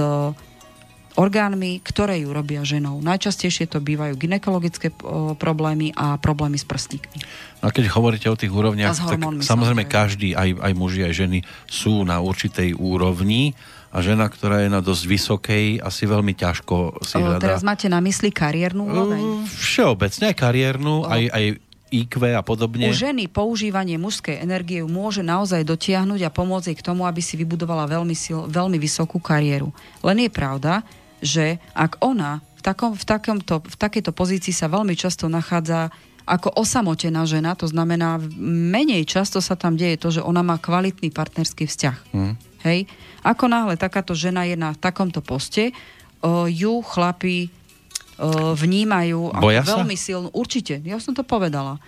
[1.17, 3.01] orgánmi, ktoré ju robia ženou.
[3.01, 4.93] Najčastejšie to bývajú ginekologické
[5.41, 7.19] problémy a problémy s prstníkmi.
[7.65, 12.05] A keď hovoríte o tých úrovniach, tak samozrejme každý, aj, aj muži, aj ženy sú
[12.05, 13.57] na určitej úrovni
[13.97, 17.41] a žena, ktorá je na dosť vysokej, asi veľmi ťažko si hľadá.
[17.41, 19.49] Teraz máte na mysli kariérnu úroveň?
[19.49, 21.45] Všeobecne aj kariérnu, aj, aj
[21.89, 22.91] IQ a podobne.
[22.91, 27.41] U ženy používanie mužskej energie môže naozaj dotiahnuť a pomôcť jej k tomu, aby si
[27.41, 29.73] vybudovala veľmi, sil, veľmi vysokú kariéru.
[30.05, 30.85] Len je pravda,
[31.25, 35.89] že ak ona v, takom, v, takomto, v takejto pozícii sa veľmi často nachádza
[36.27, 41.15] ako osamotená žena, to znamená, menej často sa tam deje to, že ona má kvalitný
[41.15, 41.97] partnerský vzťah.
[42.11, 42.35] Hmm.
[42.67, 42.91] Hej?
[43.27, 45.75] Ako náhle takáto žena je na takomto poste,
[46.47, 47.51] ju chlapi
[48.57, 50.05] vnímajú ako boja veľmi sa?
[50.09, 50.29] silnú.
[50.33, 51.83] Určite, ja som to povedala.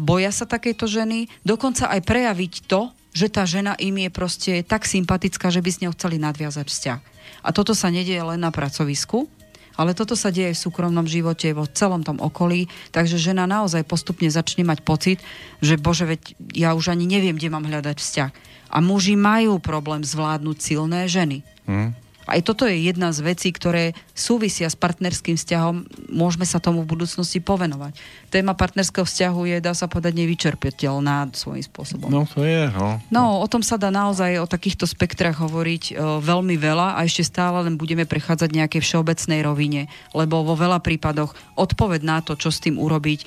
[0.00, 4.88] Boja sa takejto ženy, dokonca aj prejaviť to, že tá žena im je proste tak
[4.88, 7.00] sympatická, že by s ňou chceli nadviazať vzťah.
[7.46, 9.30] A toto sa nedieje len na pracovisku,
[9.78, 14.26] ale toto sa deje v súkromnom živote, vo celom tom okolí, takže žena naozaj postupne
[14.26, 15.18] začne mať pocit,
[15.62, 16.20] že bože, veď
[16.52, 18.30] ja už ani neviem, kde mám hľadať vzťah.
[18.70, 21.42] A muži majú problém zvládnuť silné ženy.
[21.66, 21.92] Hmm.
[22.30, 25.82] A Aj toto je jedna z vecí, ktoré súvisia s partnerským vzťahom.
[26.14, 27.98] Môžeme sa tomu v budúcnosti povenovať.
[28.30, 32.06] Téma partnerského vzťahu je, dá sa povedať, nevyčerpiteľná svojím spôsobom.
[32.06, 33.02] No to je, no.
[33.10, 35.92] No, o tom sa dá naozaj o takýchto spektrách hovoriť e,
[36.22, 41.34] veľmi veľa a ešte stále len budeme prechádzať nejakej všeobecnej rovine, lebo vo veľa prípadoch
[41.58, 43.26] odpoved na to, čo s tým urobiť,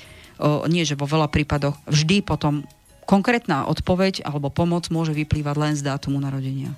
[0.72, 2.64] nie že vo veľa prípadoch, vždy potom
[3.04, 6.72] konkrétna odpoveď alebo pomoc môže vyplývať len z dátumu narodenia.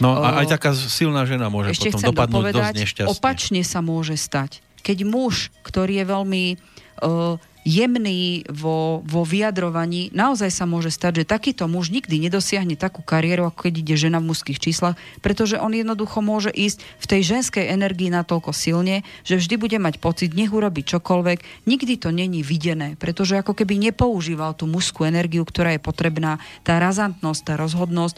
[0.00, 3.12] No a aj taká silná žena môže Ešte potom dopadnúť dosť nešťastne.
[3.12, 4.64] Opačne sa môže stať.
[4.82, 11.30] Keď muž, ktorý je veľmi uh, jemný vo, vo vyjadrovaní, naozaj sa môže stať, že
[11.30, 15.70] takýto muž nikdy nedosiahne takú kariéru, ako keď ide žena v mužských číslach, pretože on
[15.70, 20.50] jednoducho môže ísť v tej ženskej energii natoľko silne, že vždy bude mať pocit, nech
[20.50, 25.82] urobí čokoľvek, nikdy to není videné, pretože ako keby nepoužíval tú mužskú energiu, ktorá je
[25.82, 28.16] potrebná, tá razantnosť, tá rozhodnosť,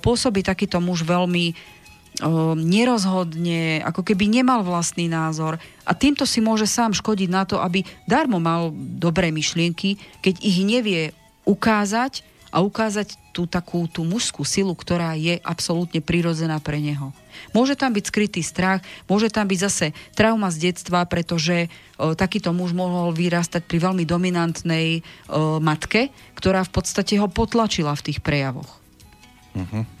[0.00, 1.76] pôsobí takýto muž veľmi
[2.58, 7.86] nerozhodne, ako keby nemal vlastný názor a týmto si môže sám škodiť na to, aby
[8.10, 11.14] darmo mal dobré myšlienky, keď ich nevie
[11.46, 17.14] ukázať a ukázať tú takú tú mužskú silu, ktorá je absolútne prirodzená pre neho.
[17.54, 19.86] Môže tam byť skrytý strach, môže tam byť zase
[20.16, 21.68] trauma z detstva, pretože
[22.00, 27.94] o, takýto muž mohol vyrastať pri veľmi dominantnej o, matke, ktorá v podstate ho potlačila
[27.94, 28.80] v tých prejavoch.
[29.54, 29.97] Uh-huh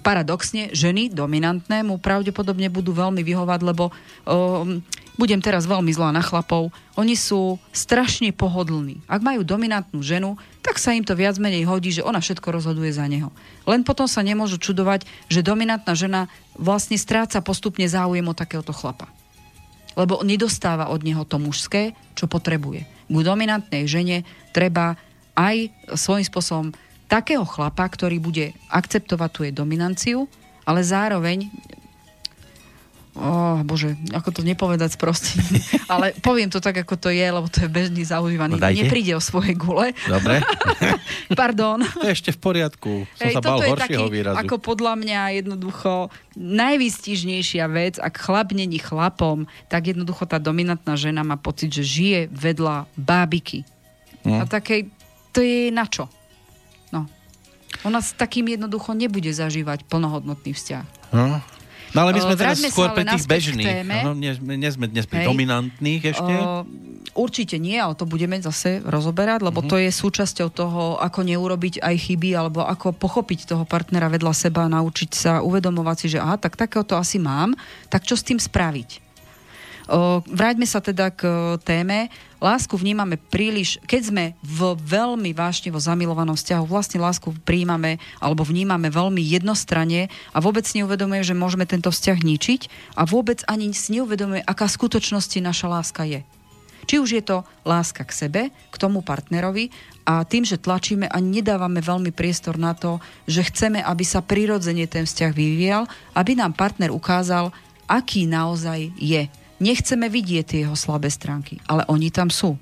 [0.00, 3.90] paradoxne ženy dominantné mu pravdepodobne budú veľmi vyhovať, lebo
[4.26, 4.80] um,
[5.20, 9.04] budem teraz veľmi zlá na chlapov, oni sú strašne pohodlní.
[9.04, 12.92] Ak majú dominantnú ženu, tak sa im to viac menej hodí, že ona všetko rozhoduje
[12.94, 13.28] za neho.
[13.68, 19.10] Len potom sa nemôžu čudovať, že dominantná žena vlastne stráca postupne záujem o takéhoto chlapa.
[19.92, 22.88] Lebo nedostáva od neho to mužské, čo potrebuje.
[23.12, 24.24] K dominantnej žene
[24.56, 24.96] treba
[25.36, 26.66] aj svojím spôsobom
[27.12, 30.24] takého chlapa, ktorý bude akceptovať tú jej dominanciu,
[30.64, 31.52] ale zároveň
[33.12, 35.36] Oh, bože, ako to nepovedať sproste.
[35.92, 38.56] Ale poviem to tak, ako to je, lebo to je bežný zaužívaný.
[38.56, 39.92] No Nepríde o svoje gule.
[40.08, 40.40] Dobre.
[41.36, 41.84] Pardon.
[41.84, 43.04] To je ešte v poriadku.
[43.20, 44.40] Som Ej, sa bal horšieho taký, výrazu.
[44.40, 46.08] Ako podľa mňa jednoducho
[46.40, 52.20] najvýstižnejšia vec, ak chlap není chlapom, tak jednoducho tá dominantná žena má pocit, že žije
[52.32, 53.68] vedľa bábiky.
[54.24, 54.40] Hm.
[54.40, 54.88] A takej,
[55.36, 56.08] to je na čo?
[57.82, 60.84] Ona s takým jednoducho nebude zažívať plnohodnotný vzťah.
[61.12, 61.42] No.
[61.92, 63.84] No ale my sme teraz skôr pri tých bežných.
[63.84, 65.28] No, nie, nie sme dnes pri Hej.
[65.28, 66.32] dominantných ešte.
[66.40, 66.64] O,
[67.12, 69.70] určite nie, ale to budeme zase rozoberať, lebo uh-huh.
[69.70, 74.72] to je súčasťou toho, ako neurobiť aj chyby, alebo ako pochopiť toho partnera vedľa seba,
[74.72, 77.52] naučiť sa, uvedomovať si, že aha, tak takéhoto asi mám,
[77.92, 79.11] tak čo s tým spraviť?
[80.24, 81.28] Vráťme sa teda k
[81.68, 82.08] téme.
[82.40, 88.88] Lásku vnímame príliš, keď sme v veľmi vášnevo zamilovanom vzťahu, vlastne lásku príjmame alebo vnímame
[88.88, 92.60] veľmi jednostranne a vôbec neuvedomuje, že môžeme tento vzťah ničiť
[92.96, 96.24] a vôbec ani si neuvedomuje, aká skutočnosti naša láska je.
[96.88, 99.70] Či už je to láska k sebe, k tomu partnerovi
[100.08, 102.96] a tým, že tlačíme a nedávame veľmi priestor na to,
[103.28, 105.84] že chceme, aby sa prirodzene ten vzťah vyvíjal,
[106.16, 107.52] aby nám partner ukázal,
[107.86, 109.28] aký naozaj je
[109.62, 112.58] Nechceme vidieť tie jeho slabé stránky, ale oni tam sú.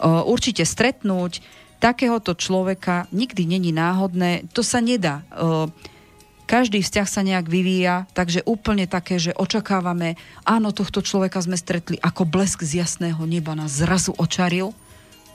[0.00, 1.42] Určite stretnúť
[1.82, 5.26] takéhoto človeka nikdy není náhodné, to sa nedá.
[6.46, 11.98] Každý vzťah sa nejak vyvíja, takže úplne také, že očakávame, áno, tohto človeka sme stretli
[12.02, 14.74] ako blesk z jasného neba nás zrazu očaril,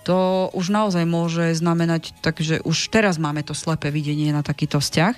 [0.06, 5.18] to už naozaj môže znamenať, takže už teraz máme to slepé videnie na takýto vzťah.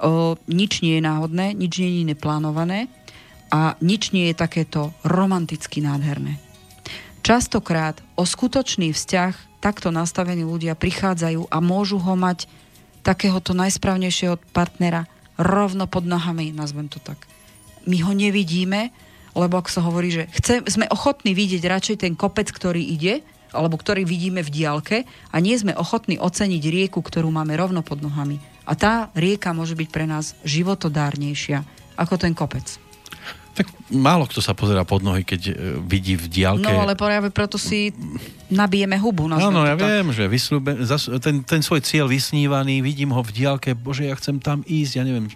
[0.00, 2.88] O, nič nie je náhodné, nič nie je neplánované
[3.50, 6.38] a nič nie je takéto romanticky nádherné.
[7.20, 12.48] Častokrát o skutočný vzťah takto nastavení ľudia prichádzajú a môžu ho mať
[13.04, 15.04] takéhoto najsprávnejšieho partnera
[15.36, 17.28] rovno pod nohami, nazvem to tak.
[17.84, 18.92] My ho nevidíme,
[19.36, 23.76] lebo ak sa hovorí, že chce, sme ochotní vidieť radšej ten kopec, ktorý ide, alebo
[23.76, 24.96] ktorý vidíme v diálke
[25.32, 28.38] a nie sme ochotní oceniť rieku, ktorú máme rovno pod nohami.
[28.68, 31.66] A tá rieka môže byť pre nás životodárnejšia
[31.98, 32.89] ako ten kopec.
[33.50, 35.52] Tak málo kto sa pozera pod nohy, keď e,
[35.82, 36.62] vidí v diálke.
[36.62, 37.90] No ale práve preto si
[38.46, 39.26] nabijeme hubu.
[39.26, 39.86] Áno, ja tak.
[39.86, 40.78] viem, že vyslúbe,
[41.18, 45.02] ten, ten svoj cieľ vysnívaný, vidím ho v diálke, bože, ja chcem tam ísť, ja
[45.02, 45.26] neviem,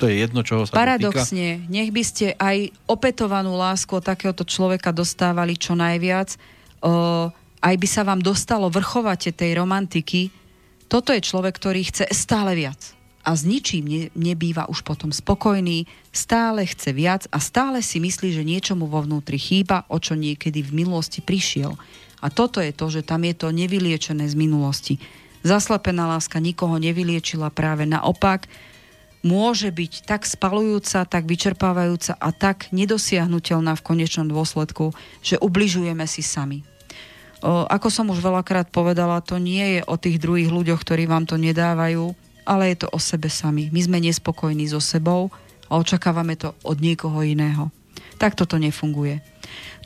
[0.00, 4.92] to je jedno, čoho sa Paradoxne, nech by ste aj opätovanú lásku od takéhoto človeka
[4.92, 6.36] dostávali čo najviac,
[6.80, 7.28] o,
[7.60, 10.32] aj by sa vám dostalo vrchovate tej romantiky,
[10.88, 15.84] toto je človek, ktorý chce stále viac a s ničím ne, nebýva už potom spokojný,
[16.08, 20.16] stále chce viac a stále si myslí, že niečo mu vo vnútri chýba, o čo
[20.16, 21.76] niekedy v minulosti prišiel.
[22.20, 25.00] A toto je to, že tam je to nevyliečené z minulosti.
[25.40, 28.48] Zaslepená láska nikoho nevyliečila, práve naopak.
[29.20, 36.24] môže byť tak spalujúca, tak vyčerpávajúca a tak nedosiahnutelná v konečnom dôsledku, že ubližujeme si
[36.24, 36.64] sami.
[37.40, 41.24] O, ako som už veľakrát povedala, to nie je o tých druhých ľuďoch, ktorí vám
[41.24, 42.12] to nedávajú,
[42.44, 43.68] ale je to o sebe sami.
[43.70, 45.32] My sme nespokojní so sebou
[45.70, 47.68] a očakávame to od niekoho iného.
[48.20, 49.22] Tak toto nefunguje.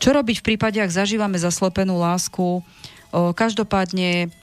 [0.03, 2.61] Čo robiť v prípade, ak zažívame zaslepenú lásku?
[2.61, 2.63] O,
[3.33, 4.35] každopádne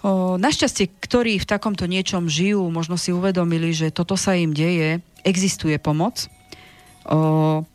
[0.00, 5.04] O, našťastie, ktorí v takomto niečom žijú, možno si uvedomili, že toto sa im deje,
[5.28, 6.24] existuje pomoc.
[7.04, 7.68] O,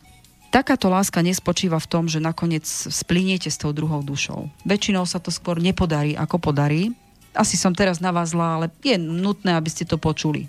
[0.50, 4.50] takáto láska nespočíva v tom, že nakoniec splíniete s tou druhou dušou.
[4.66, 6.90] Väčšinou sa to skôr nepodarí, ako podarí.
[7.36, 10.48] Asi som teraz na vás zlá, ale je nutné, aby ste to počuli.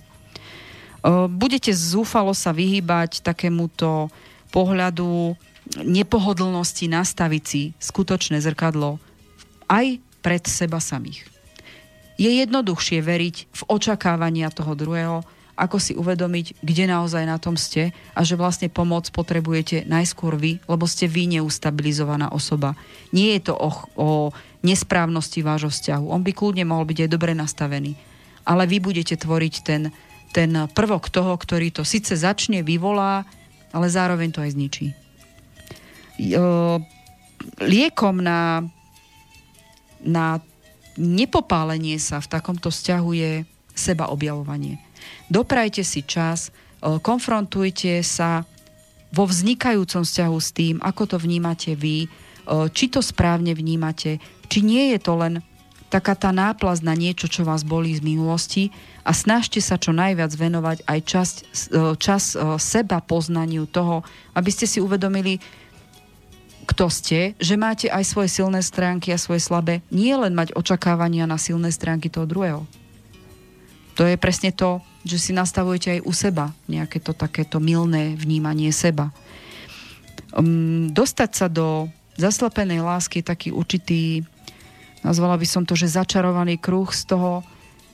[1.04, 4.10] O, budete zúfalo sa vyhýbať takémuto
[4.50, 5.36] pohľadu
[5.84, 9.04] nepohodlnosti nastaviť si skutočné zrkadlo
[9.68, 11.28] aj pred seba samých
[12.18, 15.22] je jednoduchšie veriť v očakávania toho druhého,
[15.58, 20.62] ako si uvedomiť, kde naozaj na tom ste a že vlastne pomoc potrebujete najskôr vy,
[20.70, 22.78] lebo ste vy neustabilizovaná osoba.
[23.10, 24.08] Nie je to o, o
[24.68, 26.12] nesprávnosti vášho vzťahu.
[26.12, 27.96] On by kľudne mohol byť aj dobre nastavený.
[28.44, 29.92] Ale vy budete tvoriť ten,
[30.36, 33.24] ten prvok toho, ktorý to síce začne, vyvolá,
[33.72, 34.88] ale zároveň to aj zničí.
[37.62, 38.64] Liekom na,
[40.02, 40.40] na
[40.98, 43.32] nepopálenie sa v takomto vzťahu je
[43.78, 44.82] seba objavovanie.
[45.30, 48.42] Doprajte si čas, e, konfrontujte sa
[49.14, 52.10] vo vznikajúcom vzťahu s tým, ako to vnímate vy,
[52.72, 55.44] či to správne vnímate, či nie je to len
[55.88, 58.64] taká tá náplaz na niečo, čo vás bolí z minulosti
[59.08, 61.30] a snažte sa čo najviac venovať aj čas,
[61.72, 64.04] e, čas seba poznaniu toho,
[64.36, 65.40] aby ste si uvedomili,
[66.68, 71.24] kto ste, že máte aj svoje silné stránky a svoje slabé, nie len mať očakávania
[71.24, 72.68] na silné stránky toho druhého.
[73.96, 78.70] To je presne to, že si nastavujete aj u seba nejaké to takéto milné vnímanie
[78.76, 79.16] seba.
[80.36, 81.88] Um, dostať sa do
[82.18, 84.26] zaslepenej lásky je taký určitý,
[85.06, 87.46] nazvala by som to, že začarovaný kruh z toho,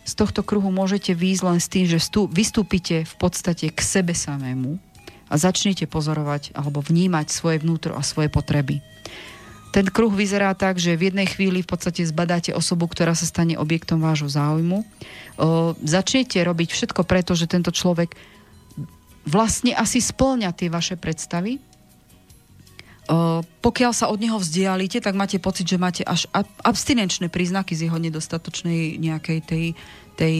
[0.03, 1.99] z tohto kruhu môžete výjsť len s tým, že
[2.31, 4.79] vystúpite v podstate k sebe samému,
[5.33, 8.85] a začnite pozorovať alebo vnímať svoje vnútro a svoje potreby.
[9.73, 13.57] Ten kruh vyzerá tak, že v jednej chvíli v podstate zbadáte osobu, ktorá sa stane
[13.57, 14.85] objektom vášho záujmu.
[14.85, 14.85] O,
[15.81, 18.13] začnete robiť všetko preto, že tento človek
[19.25, 21.57] vlastne asi splňa tie vaše predstavy.
[23.59, 26.27] Pokiaľ sa od neho vzdialíte, tak máte pocit, že máte až
[26.63, 29.65] abstinenčné príznaky z jeho nedostatočnej nejakej tej,
[30.15, 30.35] tej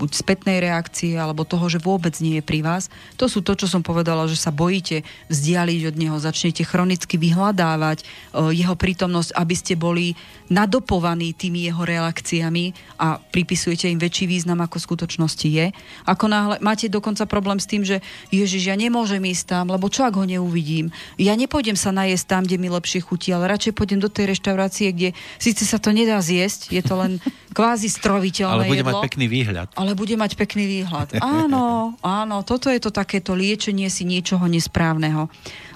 [0.00, 2.88] buď spätnej reakcie alebo toho, že vôbec nie je pri vás.
[3.20, 8.00] To sú to, čo som povedala, že sa bojíte vzdialiť od neho, začnete chronicky vyhľadávať
[8.00, 10.16] uh, jeho prítomnosť, aby ste boli
[10.48, 15.66] nadopovaní tými jeho reakciami a pripisujete im väčší význam, ako v skutočnosti je.
[16.08, 18.00] Ako náhle máte dokonca problém s tým, že
[18.32, 20.90] Ježiš, ja nemôžem ísť tam, lebo čo ak ho neuvidím?
[21.20, 24.90] Ja nepôjdem sa najesť tam, kde mi lepšie chutí, ale radšej pôjdem do tej reštaurácie,
[24.90, 25.08] kde
[25.38, 27.22] síce sa to nedá zjesť, je to len
[27.56, 29.68] kvázi stroviteľné Ale bude jedlo, mať pekný výhľad.
[29.74, 31.18] Ale bude mať pekný výhľad.
[31.22, 35.26] Áno, áno, toto je to takéto liečenie si niečoho nesprávneho.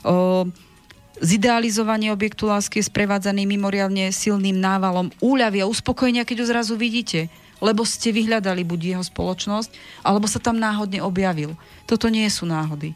[0.05, 0.47] O,
[1.15, 7.31] Zidealizovanie objektu lásky je sprevádzaný mimoriadne silným návalom úľavy a uspokojenia, keď ho zrazu vidíte
[7.65, 9.73] lebo ste vyhľadali buď jeho spoločnosť,
[10.05, 11.57] alebo sa tam náhodne objavil.
[11.89, 12.93] Toto nie sú náhody.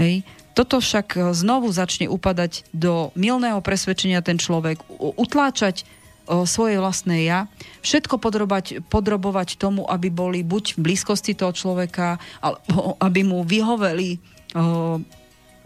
[0.00, 0.24] Hej.
[0.56, 5.86] Toto však znovu začne upadať do milného presvedčenia ten človek, utláčať
[6.44, 7.48] svoje vlastné ja,
[7.80, 14.20] všetko podrobať, podrobovať tomu, aby boli buď v blízkosti toho človeka, alebo aby mu vyhoveli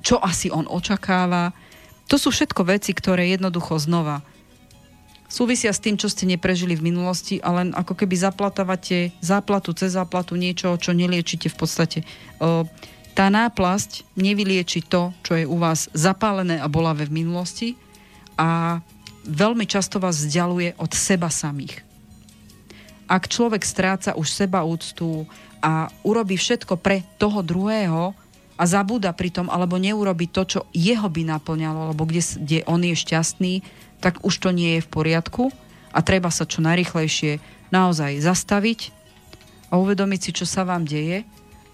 [0.03, 1.55] čo asi on očakáva.
[2.11, 4.27] To sú všetko veci, ktoré jednoducho znova
[5.33, 9.97] súvisia s tým, čo ste neprežili v minulosti a len ako keby zaplatávate záplatu cez
[9.97, 11.99] záplatu niečo, čo neliečite v podstate.
[13.17, 17.81] Tá náplasť nevylieči to, čo je u vás zapálené a bolavé v minulosti
[18.37, 18.83] a
[19.27, 21.83] veľmi často vás vzdialuje od seba samých.
[23.07, 25.29] Ak človek stráca už seba úctu
[25.61, 28.17] a urobí všetko pre toho druhého,
[28.63, 32.95] a zabúda pritom alebo neurobi to, čo jeho by naplňalo, alebo kde, kde on je
[32.95, 33.55] šťastný,
[33.99, 35.51] tak už to nie je v poriadku
[35.91, 37.43] a treba sa čo najrychlejšie
[37.75, 38.95] naozaj zastaviť
[39.73, 41.27] a uvedomiť si, čo sa vám deje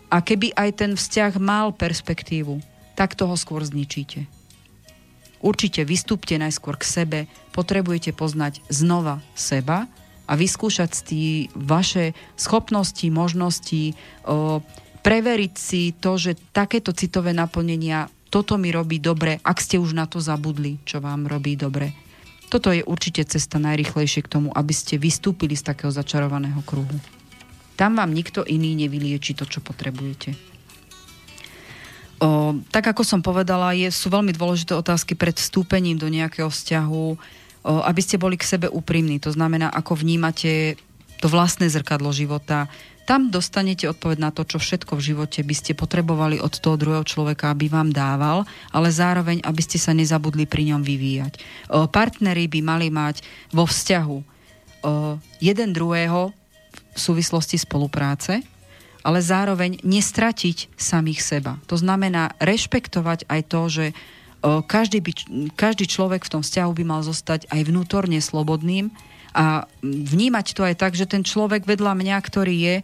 [0.08, 2.62] a keby aj ten vzťah mal perspektívu,
[2.96, 4.37] tak toho skôr zničíte.
[5.38, 7.18] Určite vystúpte najskôr k sebe,
[7.54, 9.86] potrebujete poznať znova seba
[10.26, 13.94] a vyskúšať si vaše schopnosti, možnosti,
[15.00, 20.04] preveriť si to, že takéto citové naplnenia, toto mi robí dobre, ak ste už na
[20.04, 21.96] to zabudli, čo vám robí dobre.
[22.48, 26.96] Toto je určite cesta najrychlejšie k tomu, aby ste vystúpili z takého začarovaného kruhu.
[27.78, 30.34] Tam vám nikto iný nevylieči to, čo potrebujete.
[32.18, 37.06] O, tak ako som povedala, je, sú veľmi dôležité otázky pred vstúpením do nejakého vzťahu,
[37.14, 37.16] o,
[37.86, 39.22] aby ste boli k sebe úprimní.
[39.22, 40.74] To znamená, ako vnímate
[41.22, 42.66] to vlastné zrkadlo života,
[43.08, 47.08] tam dostanete odpoveď na to, čo všetko v živote by ste potrebovali od toho druhého
[47.08, 51.40] človeka, aby vám dával, ale zároveň, aby ste sa nezabudli pri ňom vyvíjať.
[51.88, 54.18] Partnery by mali mať vo vzťahu
[55.40, 56.36] jeden druhého
[56.92, 58.44] v súvislosti spolupráce,
[59.06, 61.52] ale zároveň nestratiť samých seba.
[61.70, 63.86] To znamená rešpektovať aj to, že
[64.66, 65.12] každý, by,
[65.58, 68.94] každý človek v tom vzťahu by mal zostať aj vnútorne slobodným
[69.34, 72.76] a vnímať to aj tak, že ten človek vedľa mňa, ktorý je,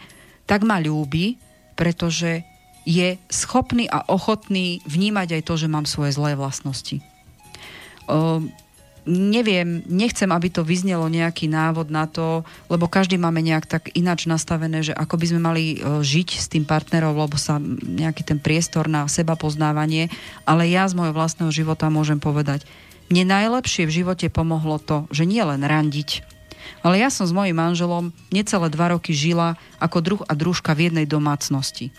[0.50, 1.38] tak ma ľúbi,
[1.78, 2.42] pretože
[2.84, 7.00] je schopný a ochotný vnímať aj to, že mám svoje zlé vlastnosti.
[9.04, 12.40] Neviem, nechcem, aby to vyznelo nejaký návod na to,
[12.72, 16.64] lebo každý máme nejak tak ináč nastavené, že ako by sme mali žiť s tým
[16.64, 20.08] partnerom, lebo sa nejaký ten priestor na seba poznávanie,
[20.48, 22.64] ale ja z môjho vlastného života môžem povedať,
[23.12, 26.33] mne najlepšie v živote pomohlo to, že nie len randiť,
[26.84, 30.90] ale ja som s mojim manželom necelé dva roky žila ako druh a družka v
[30.90, 31.92] jednej domácnosti.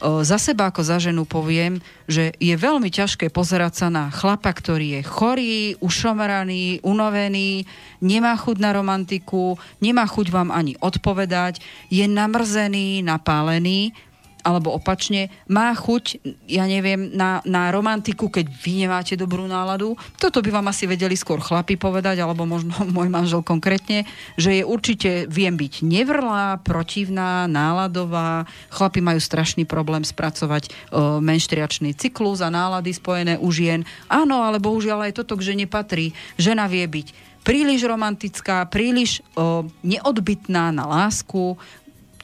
[0.00, 4.98] Za seba ako za ženu poviem, že je veľmi ťažké pozerať sa na chlapa, ktorý
[4.98, 7.64] je chorý, ušomraný, unavený,
[8.00, 13.92] nemá chuť na romantiku, nemá chuť vám ani odpovedať, je namrzený, napálený,
[14.42, 19.96] alebo opačne, má chuť, ja neviem, na, na romantiku, keď vy nemáte dobrú náladu.
[20.16, 24.04] Toto by vám asi vedeli skôr chlapi povedať, alebo možno môj manžel konkrétne,
[24.34, 28.44] že je určite, viem byť nevrlá, protivná, náladová.
[28.72, 30.70] Chlapi majú strašný problém spracovať e,
[31.20, 33.84] menštriačný cyklus a nálady spojené u žien.
[34.10, 35.68] Áno, ale bohužiaľ aj toto k žene.
[36.40, 41.56] Žena vie byť príliš romantická, príliš o, neodbitná na lásku,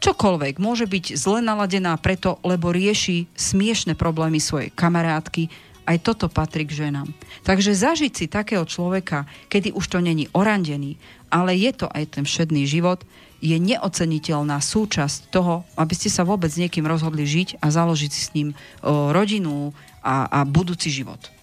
[0.00, 0.60] čokoľvek.
[0.60, 5.48] Môže byť zle naladená preto, lebo rieši smiešne problémy svojej kamarátky.
[5.86, 7.14] Aj toto patrí k ženám.
[7.46, 10.98] Takže zažiť si takého človeka, kedy už to není orandený,
[11.30, 13.06] ale je to aj ten všedný život,
[13.38, 18.20] je neoceniteľná súčasť toho, aby ste sa vôbec s niekým rozhodli žiť a založiť si
[18.24, 21.35] s ním rodinu a, a budúci život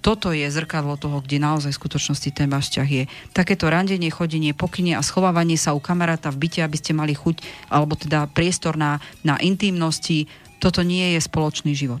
[0.00, 3.04] toto je zrkadlo toho, kde naozaj v skutočnosti ten váš vzťah je.
[3.36, 7.44] Takéto randenie, chodenie, pokynie a schovávanie sa u kamaráta v byte, aby ste mali chuť,
[7.68, 10.24] alebo teda priestor na, na intimnosti,
[10.56, 12.00] toto nie je spoločný život.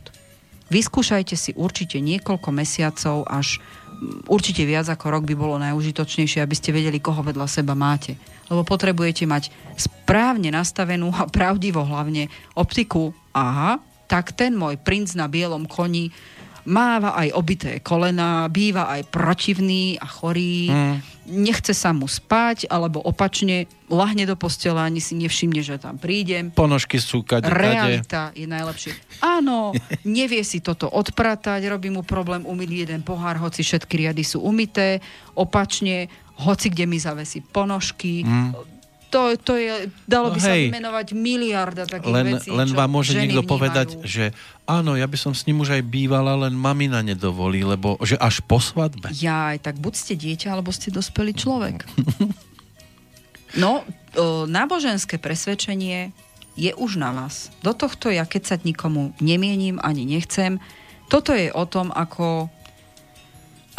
[0.70, 6.54] Vyskúšajte si určite niekoľko mesiacov, až mm, určite viac ako rok by bolo najužitočnejšie, aby
[6.54, 8.14] ste vedeli, koho vedľa seba máte.
[8.46, 13.10] Lebo potrebujete mať správne nastavenú a pravdivo hlavne optiku.
[13.34, 16.14] Aha, tak ten môj princ na bielom koni
[16.70, 20.96] máva aj obité kolena, býva aj protivný a chorý, mm.
[21.34, 26.54] nechce sa mu spať, alebo opačne lahne do postela, ani si nevšimne, že tam prídem.
[26.54, 28.94] Ponožky sú kade, Realita je najlepšie.
[29.18, 29.74] Áno,
[30.06, 35.02] nevie si toto odpratať, robí mu problém umyť jeden pohár, hoci všetky riady sú umité,
[35.34, 36.06] opačne,
[36.38, 38.79] hoci kde mi zavesí ponožky, mm
[39.10, 42.90] to, to je, dalo no by hej, sa vymenovať miliarda takých len, vecí, Len vám
[42.90, 43.52] môže niekto vnímajú.
[43.52, 44.30] povedať, že
[44.64, 48.38] áno, ja by som s ním už aj bývala, len mamina nedovolí, lebo že až
[48.46, 49.10] po svadbe.
[49.18, 51.82] Ja aj tak buď ste dieťa, alebo ste dospelý človek.
[53.58, 53.82] No,
[54.14, 56.14] o, náboženské presvedčenie
[56.54, 57.50] je už na vás.
[57.66, 60.62] Do tohto ja keď sa nikomu nemienim ani nechcem.
[61.10, 62.46] Toto je o tom, ako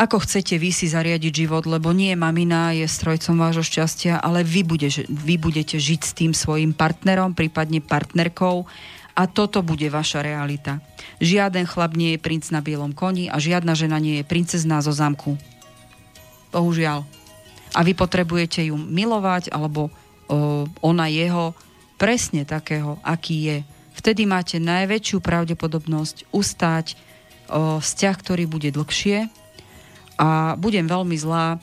[0.02, 4.66] ako chcete vy si zariadiť život, lebo nie mamina je strojcom vášho šťastia, ale vy,
[4.66, 8.66] bude, vy budete žiť s tým svojim partnerom, prípadne partnerkou
[9.14, 10.82] a toto bude vaša realita.
[11.22, 14.90] Žiaden chlap nie je princ na bielom koni a žiadna žena nie je princezná zo
[14.90, 15.38] zámku.
[16.50, 17.06] Bohužiaľ.
[17.78, 21.54] A vy potrebujete ju milovať, alebo o, ona jeho
[22.02, 23.58] presne takého, aký je.
[24.02, 26.98] Vtedy máte najväčšiu pravdepodobnosť ustáť
[27.48, 29.30] o, vzťah, ktorý bude dlhšie,
[30.22, 31.58] a budem veľmi zlá.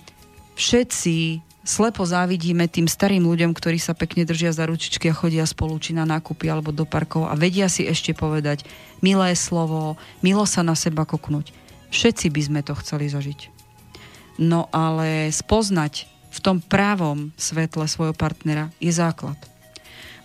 [0.59, 5.79] Všetci slepo závidíme tým starým ľuďom, ktorí sa pekne držia za ručičky a chodia spolu
[5.79, 8.67] či na nákupy alebo do parkov a vedia si ešte povedať
[8.99, 9.95] milé slovo,
[10.27, 11.55] milo sa na seba koknúť.
[11.95, 13.55] Všetci by sme to chceli zažiť.
[14.43, 19.39] No ale spoznať v tom právom svetle svojho partnera je základ.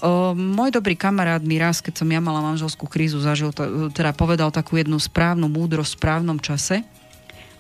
[0.04, 3.56] O, môj dobrý kamarát mi raz, keď som ja mala manželskú krízu, zažil,
[3.96, 6.82] teda povedal takú jednu správnu múdrosť v správnom čase–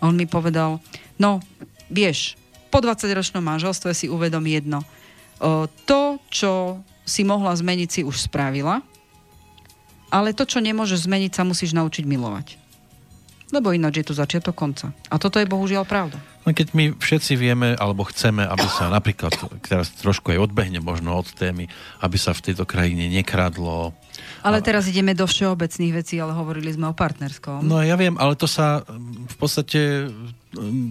[0.04, 0.84] on mi povedal,
[1.16, 1.40] no,
[1.88, 2.36] vieš,
[2.68, 4.84] po 20-ročnom manželstve si uvedom jedno.
[5.40, 8.84] O, to, čo si mohla zmeniť, si už spravila,
[10.14, 12.62] ale to, čo nemôžeš zmeniť, sa musíš naučiť milovať.
[13.54, 14.90] Lebo ináč je to začiatok konca.
[15.14, 16.18] A toto je bohužiaľ pravda.
[16.44, 19.32] No keď my všetci vieme, alebo chceme, aby sa napríklad,
[19.62, 21.70] teraz trošku aj odbehne možno od témy,
[22.02, 23.94] aby sa v tejto krajine nekradlo.
[24.44, 27.64] Ale teraz ideme do všeobecných vecí, ale hovorili sme o partnerskom.
[27.64, 28.84] No ja viem, ale to sa
[29.32, 30.12] v podstate,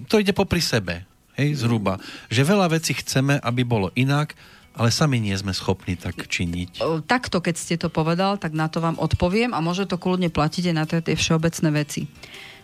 [0.09, 1.05] to ide popri sebe,
[1.37, 2.01] hej, zhruba.
[2.33, 4.33] Že veľa vecí chceme, aby bolo inak,
[4.73, 6.81] ale sami nie sme schopní tak činiť.
[7.05, 10.73] Takto, keď ste to povedal, tak na to vám odpoviem a môže to kľudne platiť
[10.73, 12.09] aj na tie všeobecné veci.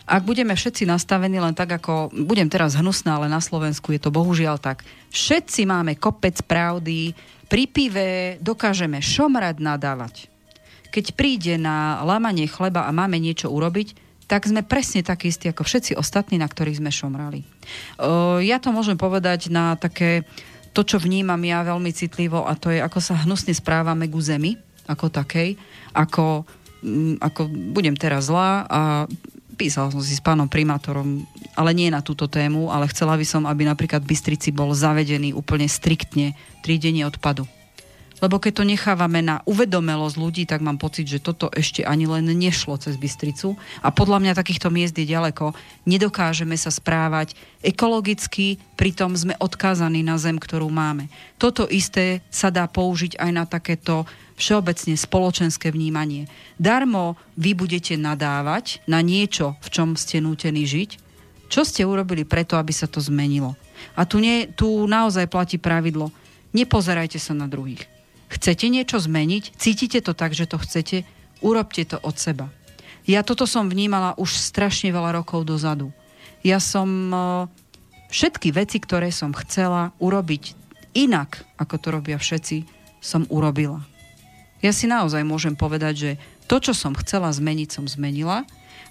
[0.09, 4.09] Ak budeme všetci nastavení len tak, ako budem teraz hnusná, ale na Slovensku je to
[4.09, 4.81] bohužiaľ tak.
[5.13, 7.13] Všetci máme kopec pravdy,
[7.45, 10.25] pri pive dokážeme šomrať, nadávať.
[10.89, 15.65] Keď príde na lamanie chleba a máme niečo urobiť, tak sme presne takí istí ako
[15.65, 17.41] všetci ostatní, na ktorých sme šomrali.
[18.45, 20.21] Ja to môžem povedať na také
[20.69, 24.53] to, čo vnímam ja veľmi citlivo a to je, ako sa hnusne správame ku zemi,
[24.85, 25.57] ako takej,
[25.97, 26.45] ako,
[27.17, 27.41] ako
[27.73, 28.81] budem teraz zlá a
[29.57, 31.25] písal som si s pánom primátorom,
[31.57, 35.65] ale nie na túto tému, ale chcela by som, aby napríklad Bystrici bol zavedený úplne
[35.65, 37.49] striktne trídenie odpadu
[38.19, 42.27] lebo keď to nechávame na uvedomelosť ľudí, tak mám pocit, že toto ešte ani len
[42.27, 43.55] nešlo cez Bystricu.
[43.79, 45.55] A podľa mňa takýchto miest je ďaleko.
[45.87, 47.33] Nedokážeme sa správať
[47.63, 51.07] ekologicky, pritom sme odkázaní na zem, ktorú máme.
[51.39, 54.03] Toto isté sa dá použiť aj na takéto
[54.39, 56.27] všeobecne spoločenské vnímanie.
[56.55, 60.89] Darmo vy budete nadávať na niečo, v čom ste nútení žiť,
[61.51, 63.59] čo ste urobili preto, aby sa to zmenilo.
[63.95, 66.11] A tu, nie, tu naozaj platí pravidlo.
[66.55, 67.98] Nepozerajte sa na druhých
[68.29, 69.57] Chcete niečo zmeniť?
[69.57, 71.03] Cítite to tak, že to chcete?
[71.41, 72.53] Urobte to od seba.
[73.09, 75.89] Ja toto som vnímala už strašne veľa rokov dozadu.
[76.45, 77.17] Ja som e,
[78.13, 80.53] všetky veci, ktoré som chcela urobiť
[80.93, 82.69] inak, ako to robia všetci,
[83.01, 83.81] som urobila.
[84.59, 86.11] Ja si naozaj môžem povedať, že
[86.45, 88.43] to, čo som chcela zmeniť, som zmenila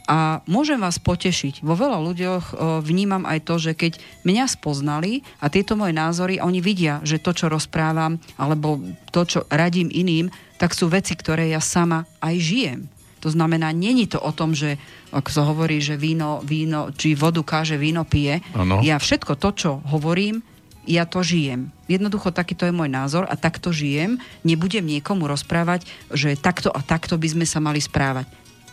[0.09, 1.61] a môžem vás potešiť.
[1.61, 2.45] Vo veľa ľuďoch
[2.81, 7.37] vnímam aj to, že keď mňa spoznali a tieto moje názory, oni vidia, že to,
[7.37, 8.81] čo rozprávam, alebo
[9.13, 12.81] to, čo radím iným, tak sú veci, ktoré ja sama aj žijem.
[13.21, 14.79] To znamená, není to o tom, že
[15.11, 18.41] ako sa hovorí, že víno, víno, či vodu káže, víno pije.
[18.55, 18.79] Ano.
[18.81, 20.41] Ja všetko to, čo hovorím,
[20.89, 21.69] ja to žijem.
[21.85, 24.17] Jednoducho takýto je môj názor a takto žijem.
[24.47, 28.25] Nebudem niekomu rozprávať, že takto a takto by sme sa mali správať.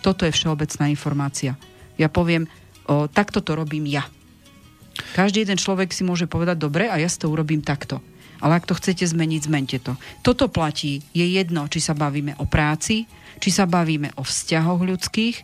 [0.05, 1.57] Toto je všeobecná informácia.
[1.97, 2.45] Ja poviem,
[2.85, 4.05] o, takto to robím ja.
[5.17, 8.05] Každý jeden človek si môže povedať, dobre, a ja si to urobím takto.
[8.37, 9.97] Ale ak to chcete zmeniť, zmente to.
[10.21, 13.09] Toto platí, je jedno, či sa bavíme o práci,
[13.41, 15.35] či sa bavíme o vzťahoch ľudských,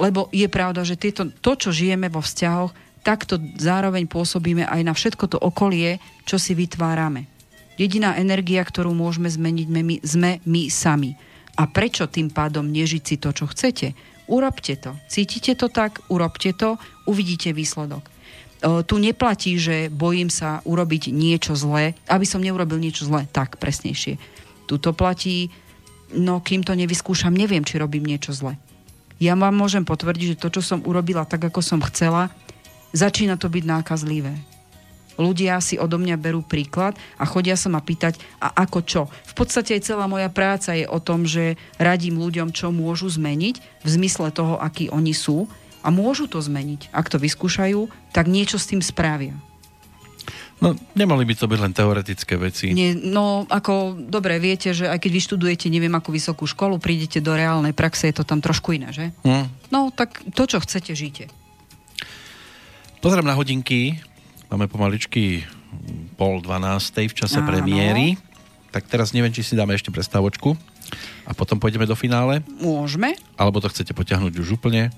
[0.00, 2.72] lebo je pravda, že tieto, to, čo žijeme vo vzťahoch,
[3.04, 7.28] takto zároveň pôsobíme aj na všetko to okolie, čo si vytvárame.
[7.76, 9.66] Jediná energia, ktorú môžeme zmeniť,
[10.00, 11.12] sme my sami.
[11.56, 13.96] A prečo tým pádom nežiť si to, čo chcete?
[14.28, 14.92] Urobte to.
[15.08, 16.04] Cítite to tak?
[16.12, 16.76] Urobte to,
[17.08, 18.04] uvidíte výsledok.
[18.04, 18.10] E,
[18.84, 24.20] tu neplatí, že bojím sa urobiť niečo zlé, aby som neurobil niečo zlé, tak presnejšie.
[24.68, 25.48] Tu to platí,
[26.12, 28.60] no kým to nevyskúšam, neviem, či robím niečo zlé.
[29.16, 32.28] Ja vám môžem potvrdiť, že to, čo som urobila tak, ako som chcela,
[32.92, 34.55] začína to byť nákazlivé
[35.16, 39.02] ľudia si odo mňa berú príklad a chodia sa ma pýtať, a ako čo.
[39.08, 43.84] V podstate aj celá moja práca je o tom, že radím ľuďom, čo môžu zmeniť
[43.84, 45.50] v zmysle toho, akí oni sú
[45.84, 46.90] a môžu to zmeniť.
[46.90, 49.34] Ak to vyskúšajú, tak niečo s tým spravia.
[50.56, 52.72] No, nemali by to byť len teoretické veci.
[52.72, 57.36] Nie, no, ako, dobre, viete, že aj keď vyštudujete neviem akú vysokú školu, prídete do
[57.36, 59.12] reálnej praxe, je to tam trošku iné, že?
[59.20, 59.52] Hm.
[59.68, 61.28] No, tak to, čo chcete, žite.
[63.04, 64.00] Pozriem na hodinky,
[64.46, 65.42] Máme pomaličky
[66.14, 67.50] pol dvanástej v čase Áno.
[67.50, 68.14] premiéry.
[68.70, 70.54] Tak teraz neviem, či si dáme ešte prestávočku
[71.26, 72.44] a potom pôjdeme do finále.
[72.62, 73.18] Môžeme.
[73.34, 74.94] Alebo to chcete potiahnuť už úplne?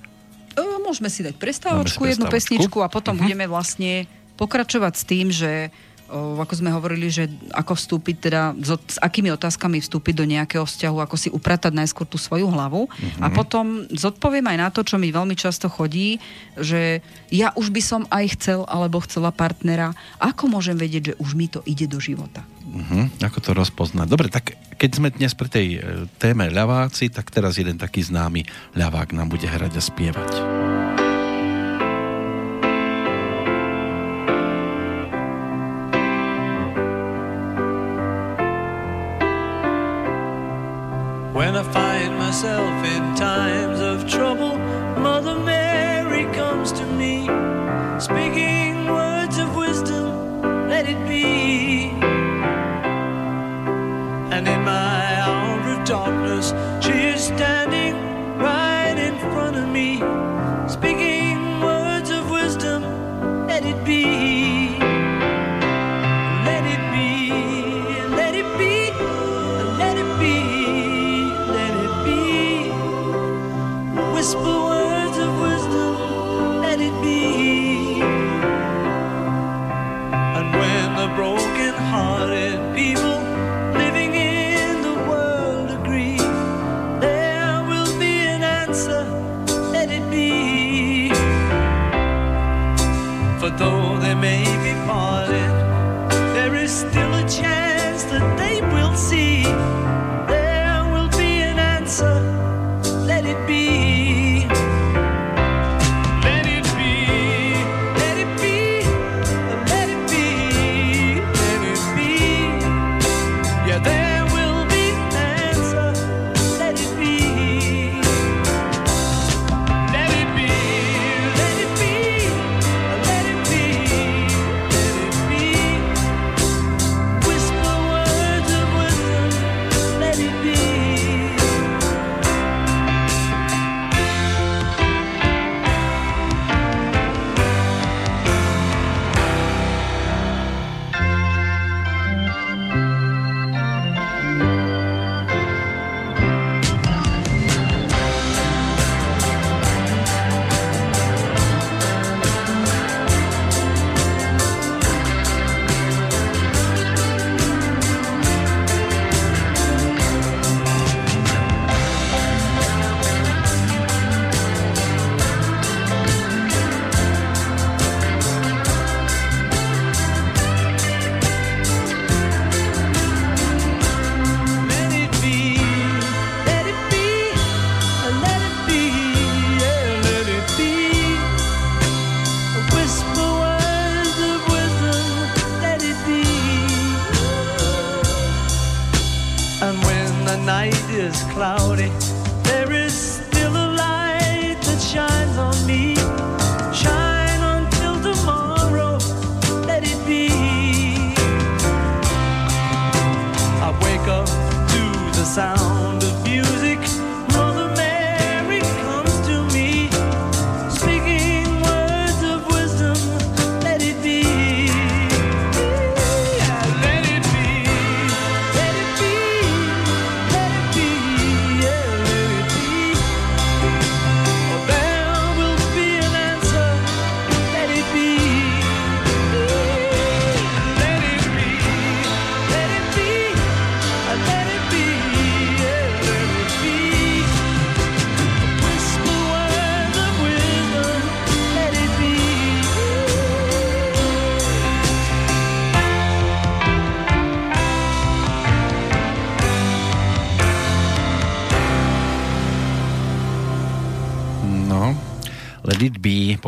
[0.53, 3.25] E, môžeme si dať prestávočku, jednu pesničku a potom uh-huh.
[3.25, 4.05] budeme vlastne
[4.37, 5.73] pokračovať s tým, že
[6.09, 11.17] ako sme hovorili, že ako vstúpiť teda, s akými otázkami vstúpiť do nejakého vzťahu, ako
[11.21, 13.23] si upratať najskôr tú svoju hlavu mm-hmm.
[13.23, 16.17] a potom zodpoviem aj na to, čo mi veľmi často chodí,
[16.57, 21.37] že ja už by som aj chcel alebo chcela partnera, ako môžem vedieť, že už
[21.37, 22.41] mi to ide do života?
[22.69, 23.25] Mm-hmm.
[23.25, 24.07] Ako to rozpoznať?
[24.09, 25.79] Dobre, tak keď sme dnes pri tej e,
[26.21, 28.45] téme ľaváci, tak teraz jeden taký známy
[28.77, 30.58] ľavák nám bude hrať a spievať.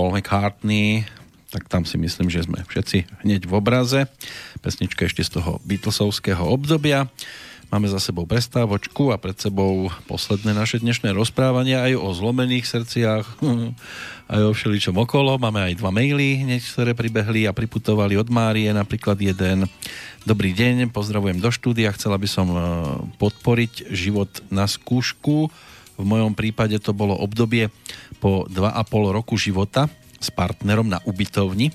[0.01, 1.05] Paul McCartney,
[1.53, 4.09] tak tam si myslím, že sme všetci hneď v obraze.
[4.65, 7.05] Pesnička ešte z toho Beatlesovského obdobia.
[7.69, 13.45] Máme za sebou prestávočku a pred sebou posledné naše dnešné rozprávanie aj o zlomených srdciach,
[14.41, 15.37] aj o všeličom okolo.
[15.37, 19.69] Máme aj dva maily, hneď, ktoré pribehli a priputovali od Márie, napríklad jeden.
[20.25, 22.61] Dobrý deň, pozdravujem do štúdia, chcela by som eh,
[23.21, 25.53] podporiť život na skúšku.
[26.01, 27.69] V mojom prípade to bolo obdobie
[28.25, 31.69] po 2,5 roku života s partnerom na ubytovni.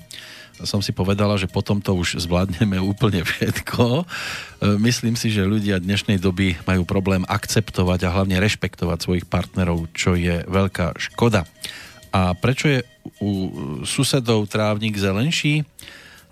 [0.64, 4.02] Som si povedala, že potom to už zvládneme úplne všetko.
[4.02, 4.04] E,
[4.80, 10.16] Myslím si, že ľudia dnešnej doby majú problém akceptovať a hlavne rešpektovať svojich partnerov, čo
[10.16, 11.44] je veľká škoda.
[12.08, 12.80] A prečo je
[13.20, 13.52] u
[13.84, 15.68] susedov trávnik zelenší?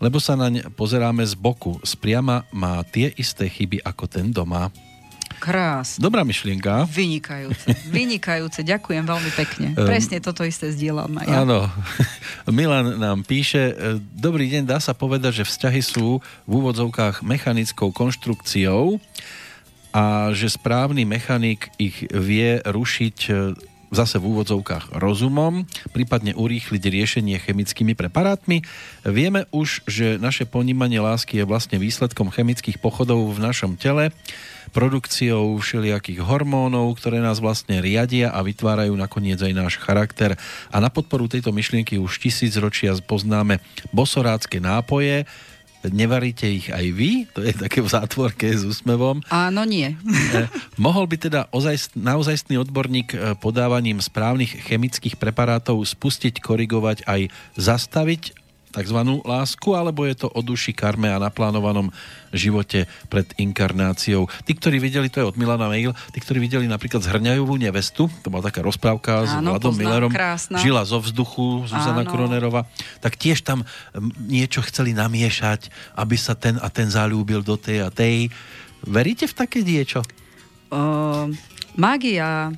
[0.00, 1.76] Lebo sa naň pozeráme z boku.
[1.84, 4.72] Spriama má tie isté chyby ako ten doma.
[5.44, 6.00] Krásne.
[6.00, 6.88] Dobrá myšlienka.
[6.88, 7.68] Vynikajúce.
[7.92, 8.64] Vynikajúce.
[8.64, 9.76] Ďakujem veľmi pekne.
[9.76, 11.44] Ehm, Presne toto isté zdieľam aj ja.
[11.44, 11.68] Áno.
[12.48, 17.92] Milan nám píše, e, dobrý deň, dá sa povedať, že vzťahy sú v úvodzovkách mechanickou
[17.92, 18.96] konštrukciou
[19.92, 23.32] a že správny mechanik ich vie rušiť e,
[23.92, 28.64] zase v úvodzovkách rozumom, prípadne urýchliť riešenie chemickými preparátmi.
[29.04, 34.10] Vieme už, že naše ponímanie lásky je vlastne výsledkom chemických pochodov v našom tele,
[34.74, 40.34] produkciou všelijakých hormónov, ktoré nás vlastne riadia a vytvárajú nakoniec aj náš charakter.
[40.74, 43.62] A na podporu tejto myšlienky už tisíc ročia poznáme
[43.94, 45.22] bosorácké nápoje,
[45.92, 47.28] nevaríte ich aj vy?
[47.36, 49.20] To je také v zátvorke s úsmevom.
[49.28, 49.92] Áno, nie.
[50.34, 50.48] Eh,
[50.80, 57.28] mohol by teda ozaj, naozajstný odborník eh, podávaním správnych chemických preparátov spustiť, korigovať aj
[57.60, 58.43] zastaviť
[58.74, 58.98] tzv.
[59.22, 61.94] lásku, alebo je to o duši, karme a naplánovanom
[62.34, 64.26] živote pred inkarnáciou.
[64.42, 68.28] Tí, ktorí videli, to je od Milana Mail, tí, ktorí videli napríklad Zhrňajovú nevestu, to
[68.28, 70.59] bola taká rozprávka s Áno, Vladom poznám, Millerom, krásna.
[70.59, 72.10] žila zo vzduchu, Zuzana Áno.
[72.10, 72.66] Kronerová,
[72.98, 73.62] tak tiež tam
[74.26, 78.34] niečo chceli namiešať, aby sa ten a ten zalúbil do tej a tej.
[78.82, 80.02] Veríte v také niečo?
[80.74, 81.30] Uh,
[81.78, 82.51] mágia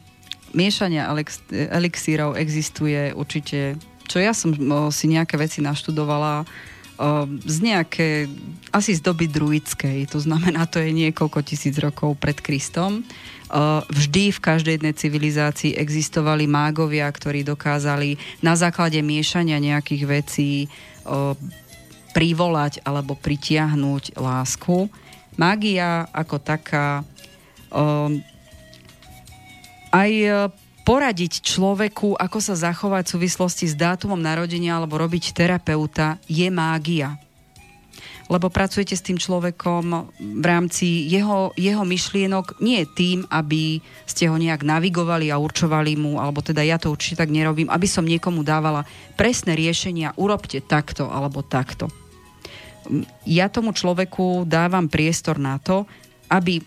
[0.56, 3.76] miešania elix- elixírov existuje určite,
[4.06, 4.54] čo ja som
[4.94, 6.46] si nejaké veci naštudovala,
[7.44, 8.24] z nejaké,
[8.72, 13.04] asi z doby druidskej, to znamená, to je niekoľko tisíc rokov pred Kristom.
[13.92, 20.72] Vždy v každej jednej civilizácii existovali mágovia, ktorí dokázali na základe miešania nejakých vecí
[22.16, 24.88] privolať alebo pritiahnuť lásku.
[25.36, 27.04] Mágia ako taká
[29.92, 30.10] aj
[30.86, 37.18] poradiť človeku, ako sa zachovať v súvislosti s dátumom narodenia alebo robiť terapeuta je mágia.
[38.26, 44.34] Lebo pracujete s tým človekom v rámci jeho, jeho myšlienok nie tým, aby ste ho
[44.38, 48.42] nejak navigovali a určovali mu, alebo teda ja to určite tak nerobím, aby som niekomu
[48.46, 51.90] dávala presné riešenia, urobte takto alebo takto.
[53.26, 55.86] Ja tomu človeku dávam priestor na to,
[56.30, 56.62] aby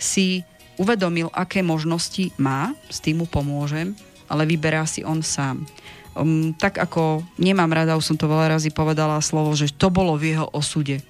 [0.00, 0.44] si
[0.80, 3.92] uvedomil, aké možnosti má, s tým mu pomôžem,
[4.28, 5.64] ale vyberá si on sám.
[6.12, 10.16] Um, tak ako nemám rada, už som to veľa razy povedala slovo, že to bolo
[10.16, 11.00] v jeho osude.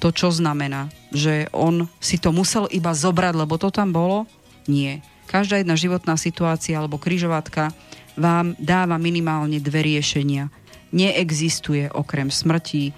[0.00, 0.92] To čo znamená?
[1.12, 4.28] Že on si to musel iba zobrať, lebo to tam bolo?
[4.68, 5.00] Nie.
[5.28, 7.72] Každá jedna životná situácia alebo kryžovatka
[8.16, 10.52] vám dáva minimálne dve riešenia.
[10.92, 12.92] Neexistuje okrem smrti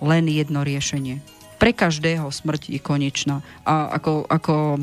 [0.00, 1.31] len jedno riešenie
[1.62, 3.38] pre každého smrť je konečná.
[3.62, 4.82] A ako, ako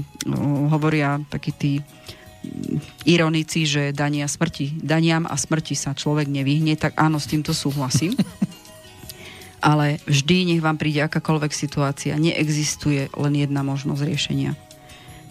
[0.71, 6.95] hovoria takí tí mm, ironici, že dania smrti, daniam a smrti sa človek nevyhne, tak
[6.95, 8.15] áno, s týmto súhlasím.
[9.59, 14.55] Ale vždy, nech vám príde akákoľvek situácia, neexistuje len jedna možnosť riešenia.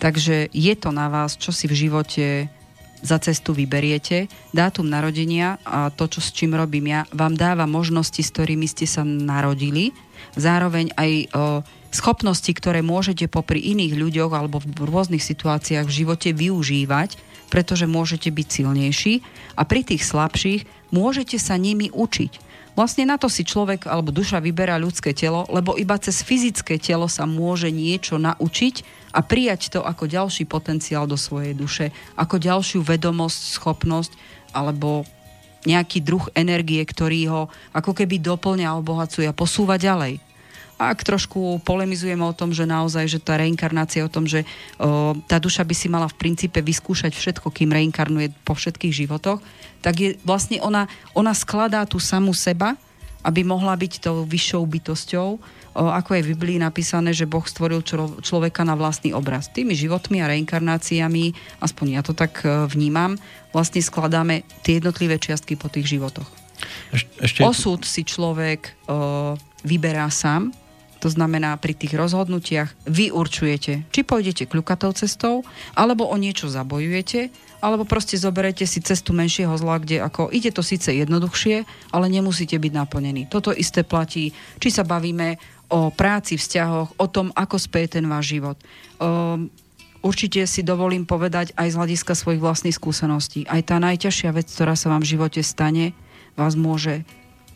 [0.05, 2.53] Takže je to na vás, čo si v živote
[3.01, 4.29] za cestu vyberiete.
[4.53, 8.85] Dátum narodenia a to, čo s čím robím ja, vám dáva možnosti, s ktorými ste
[8.85, 9.97] sa narodili.
[10.37, 11.27] Zároveň aj o,
[11.95, 17.17] schopnosti, ktoré môžete popri iných ľuďoch alebo v rôznych situáciách v živote využívať,
[17.49, 19.15] pretože môžete byť silnejší
[19.57, 22.49] a pri tých slabších môžete sa nimi učiť.
[22.79, 27.11] Vlastne na to si človek alebo duša vyberá ľudské telo, lebo iba cez fyzické telo
[27.11, 28.87] sa môže niečo naučiť
[29.17, 34.13] a prijať to ako ďalší potenciál do svojej duše, ako ďalšiu vedomosť, schopnosť
[34.55, 35.03] alebo
[35.69, 37.43] nejaký druh energie, ktorý ho
[37.77, 40.25] ako keby doplňa, obohacuje a posúva ďalej.
[40.79, 44.47] Ak trošku polemizujeme o tom, že naozaj, že tá reinkarnácia o tom, že
[44.79, 49.43] o, tá duša by si mala v princípe vyskúšať všetko, kým reinkarnuje po všetkých životoch,
[49.83, 50.87] tak je vlastne ona,
[51.19, 52.79] ona skladá tú samú seba,
[53.27, 55.29] aby mohla byť tou vyššou bytosťou,
[55.75, 59.53] ako je v Biblii napísané, že Boh stvoril člo, človeka na vlastný obraz.
[59.53, 63.21] Tými životmi a reinkarnáciami, aspoň ja to tak e, vnímam,
[63.53, 66.29] vlastne skladáme tie jednotlivé čiastky po tých životoch.
[66.93, 67.41] Eš- ešte...
[67.45, 70.51] Osud si človek o, vyberá sám,
[70.99, 75.47] to znamená, pri tých rozhodnutiach vy určujete, či pôjdete kľukatou cestou,
[75.79, 77.31] alebo o niečo zabojujete,
[77.63, 81.63] alebo proste zoberete si cestu menšieho zla, kde ako ide to síce jednoduchšie,
[81.95, 83.31] ale nemusíte byť naplnení.
[83.31, 85.39] Toto isté platí, či sa bavíme
[85.69, 88.57] o práci, vzťahoch, o tom, ako speje ten váš život.
[88.97, 89.53] Um,
[90.01, 93.45] určite si dovolím povedať aj z hľadiska svojich vlastných skúseností.
[93.45, 95.93] Aj tá najťažšia vec, ktorá sa vám v živote stane,
[96.35, 97.05] vás môže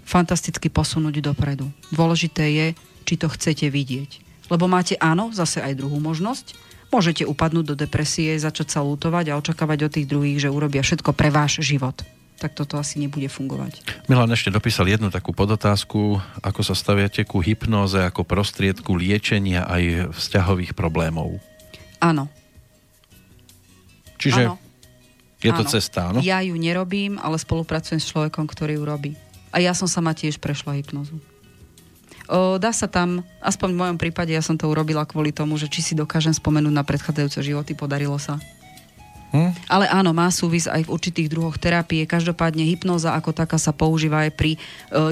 [0.05, 1.71] fantasticky posunúť dopredu.
[1.89, 2.67] Dôležité je,
[3.09, 4.21] či to chcete vidieť.
[4.53, 6.53] Lebo máte áno, zase aj druhú možnosť.
[6.93, 11.17] Môžete upadnúť do depresie, začať sa lutovať a očakávať od tých druhých, že urobia všetko
[11.17, 11.97] pre váš život.
[12.43, 13.87] Tak toto asi nebude fungovať.
[14.11, 20.11] Milan ešte dopísal jednu takú podotázku, ako sa staviate ku hypnoze ako prostriedku liečenia aj
[20.11, 21.39] vzťahových problémov.
[22.03, 22.27] Áno.
[24.19, 24.59] Čiže Áno.
[25.39, 25.71] je to Áno.
[25.71, 26.19] cesta, áno?
[26.19, 29.13] Ja ju nerobím, ale spolupracujem s človekom, ktorý ju robí.
[29.55, 31.23] A ja som sama tiež prešla hypnozu.
[32.27, 35.71] O, dá sa tam, aspoň v mojom prípade, ja som to urobila kvôli tomu, že
[35.71, 38.43] či si dokážem spomenúť na predchádzajúce životy, podarilo sa.
[39.33, 39.57] Hm?
[39.65, 42.05] Ale áno, má súvis aj v určitých druhoch terapie.
[42.05, 44.53] Každopádne hypnoza ako taká sa používa aj pri...
[44.55, 44.59] e,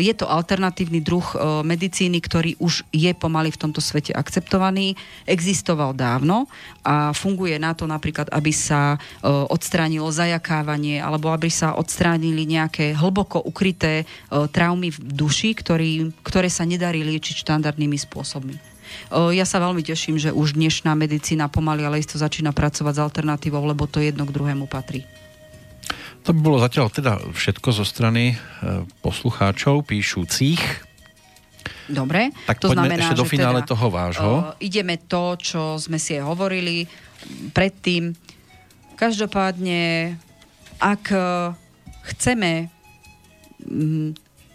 [0.05, 4.93] Je to alternatívny druh e, medicíny, ktorý už je pomaly v tomto svete akceptovaný.
[5.25, 6.53] Existoval dávno
[6.85, 12.93] a funguje na to napríklad, aby sa e, odstránilo zajakávanie alebo aby sa odstránili nejaké
[12.93, 18.70] hlboko ukryté traumy v duši, ktorý, ktoré sa nedarí liečiť štandardnými spôsobmi.
[19.11, 23.63] Ja sa veľmi teším, že už dnešná medicína pomaly, ale isto začína pracovať s alternatívou,
[23.67, 25.07] lebo to jedno k druhému patrí.
[26.29, 30.61] To by bolo zatiaľ teda všetko zo strany e, poslucháčov píšucich.
[31.91, 32.31] Dobre?
[32.47, 34.31] Tak to znamená, ešte do finále teda, toho vášho.
[34.31, 36.87] o, ideme to, čo sme si aj hovorili
[37.51, 38.15] predtým.
[38.95, 40.15] Každopádne,
[40.77, 41.19] ak e,
[42.15, 42.69] chceme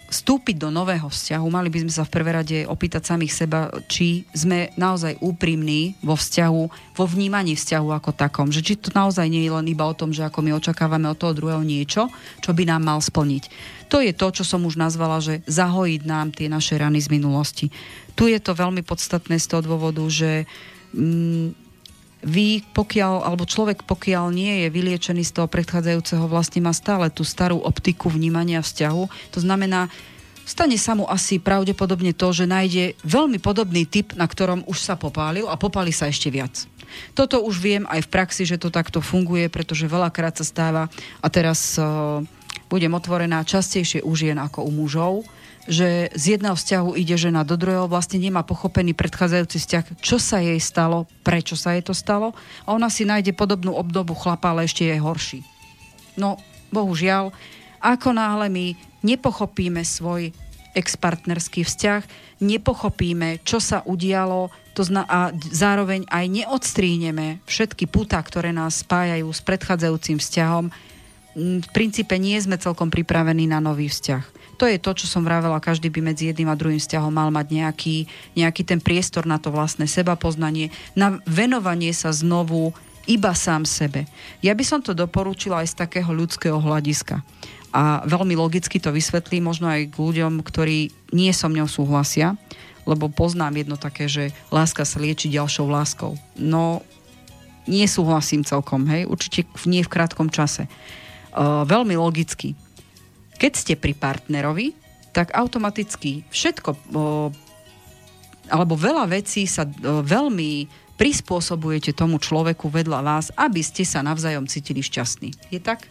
[0.05, 4.23] vstúpiť do nového vzťahu, mali by sme sa v prvé rade opýtať samých seba, či
[4.37, 6.63] sme naozaj úprimní vo vzťahu,
[6.93, 8.53] vo vnímaní vzťahu ako takom.
[8.53, 11.17] Že či to naozaj nie je len iba o tom, že ako my očakávame od
[11.17, 13.49] toho druhého niečo, čo by nám mal splniť.
[13.89, 17.69] To je to, čo som už nazvala, že zahojiť nám tie naše rany z minulosti.
[18.13, 20.45] Tu je to veľmi podstatné z toho dôvodu, že
[20.93, 21.64] mm,
[22.25, 27.21] vy, pokiaľ, alebo človek, pokiaľ nie je vyliečený z toho predchádzajúceho, vlastne má stále tú
[27.21, 29.03] starú optiku vnímania vzťahu.
[29.37, 29.93] To znamená,
[30.41, 34.97] stane sa mu asi pravdepodobne to, že nájde veľmi podobný typ, na ktorom už sa
[34.97, 36.65] popálil a popáli sa ešte viac.
[37.13, 40.89] Toto už viem aj v praxi, že to takto funguje, pretože veľakrát sa stáva,
[41.21, 42.25] a teraz uh,
[42.71, 45.13] budem otvorená častejšie u žien ako u mužov,
[45.65, 50.37] že z jedného vzťahu ide žena do druhého, vlastne nemá pochopený predchádzajúci vzťah, čo sa
[50.41, 54.69] jej stalo, prečo sa jej to stalo a ona si nájde podobnú obdobu chlapa, ale
[54.69, 55.41] ešte je horší.
[56.15, 56.37] No,
[56.69, 57.33] bohužiaľ,
[57.81, 58.65] ako náhle my
[59.01, 60.33] nepochopíme svoj
[60.75, 62.01] expartnerský vzťah,
[62.43, 69.31] nepochopíme, čo sa udialo to zna- a zároveň aj neodstríhneme všetky putá, ktoré nás spájajú
[69.31, 70.67] s predchádzajúcim vzťahom,
[71.35, 74.23] v princípe nie sme celkom pripravení na nový vzťah.
[74.55, 77.47] To je to, čo som vravela, každý by medzi jedným a druhým vzťahom mal mať
[77.51, 77.95] nejaký,
[78.39, 82.71] nejaký ten priestor na to vlastné seba poznanie, na venovanie sa znovu
[83.05, 84.09] iba sám sebe.
[84.41, 87.21] Ja by som to doporučila aj z takého ľudského hľadiska.
[87.75, 92.39] A veľmi logicky to vysvetlí možno aj k ľuďom, ktorí nie so mňou súhlasia,
[92.87, 96.15] lebo poznám jedno také, že láska sa lieči ďalšou láskou.
[96.39, 96.85] No,
[97.67, 100.69] nesúhlasím celkom, hej, určite nie v krátkom čase.
[101.35, 102.55] Uh, veľmi logicky.
[103.35, 104.75] Keď ste pri partnerovi,
[105.15, 106.69] tak automaticky všetko,
[108.51, 114.79] alebo veľa vecí sa veľmi prispôsobujete tomu človeku vedľa vás, aby ste sa navzájom cítili
[114.79, 115.35] šťastní.
[115.51, 115.87] Je tak?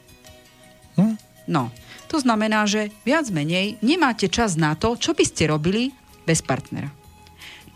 [0.97, 1.17] Hm?
[1.45, 1.69] No,
[2.09, 5.93] to znamená, že viac menej nemáte čas na to, čo by ste robili
[6.25, 6.89] bez partnera.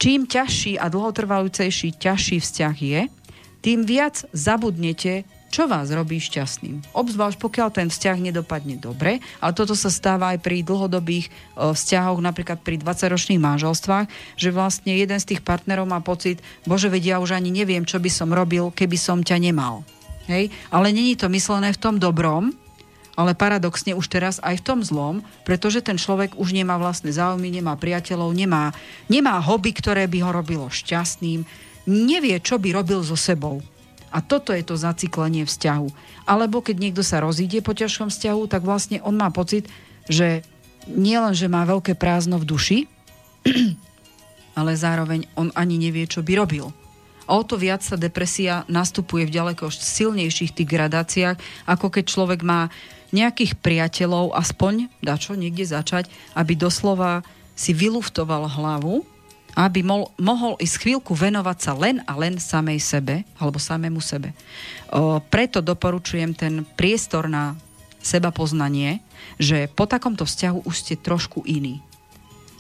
[0.01, 3.01] Čím ťažší a dlhotrvajúcejší ťažší vzťah je,
[3.61, 6.93] tým viac zabudnete, čo vás robí šťastným.
[6.93, 11.31] Obzvlášť pokiaľ ten vzťah nedopadne dobre, ale toto sa stáva aj pri dlhodobých e,
[11.73, 14.07] vzťahoch, napríklad pri 20-ročných manželstvách,
[14.37, 17.97] že vlastne jeden z tých partnerov má pocit, bože, vedia, ja už ani neviem, čo
[17.97, 19.81] by som robil, keby som ťa nemal.
[20.29, 20.53] Hej?
[20.69, 22.53] Ale není to myslené v tom dobrom,
[23.19, 27.51] ale paradoxne už teraz aj v tom zlom, pretože ten človek už nemá vlastné záujmy,
[27.51, 28.71] nemá priateľov, nemá,
[29.11, 31.43] nemá hobby, ktoré by ho robilo šťastným,
[31.89, 33.65] nevie, čo by robil so sebou.
[34.09, 35.89] A toto je to zaciklenie vzťahu.
[36.25, 39.69] Alebo keď niekto sa rozíde po ťažkom vzťahu, tak vlastne on má pocit,
[40.09, 40.43] že
[40.89, 42.79] nielen, že má veľké prázdno v duši,
[44.59, 46.73] ale zároveň on ani nevie, čo by robil.
[47.29, 51.37] A o to viac sa depresia nastupuje v ďaleko silnejších tých gradáciách,
[51.69, 52.73] ako keď človek má
[53.13, 57.21] nejakých priateľov, aspoň dačo niekde začať, aby doslova
[57.53, 59.05] si vyluftoval hlavu,
[59.59, 64.31] aby mol, mohol ísť chvíľku venovať sa len a len samej sebe, alebo samému sebe.
[64.95, 67.59] O, preto doporučujem ten priestor na
[67.99, 69.03] seba poznanie,
[69.35, 71.83] že po takomto vzťahu už ste trošku iní.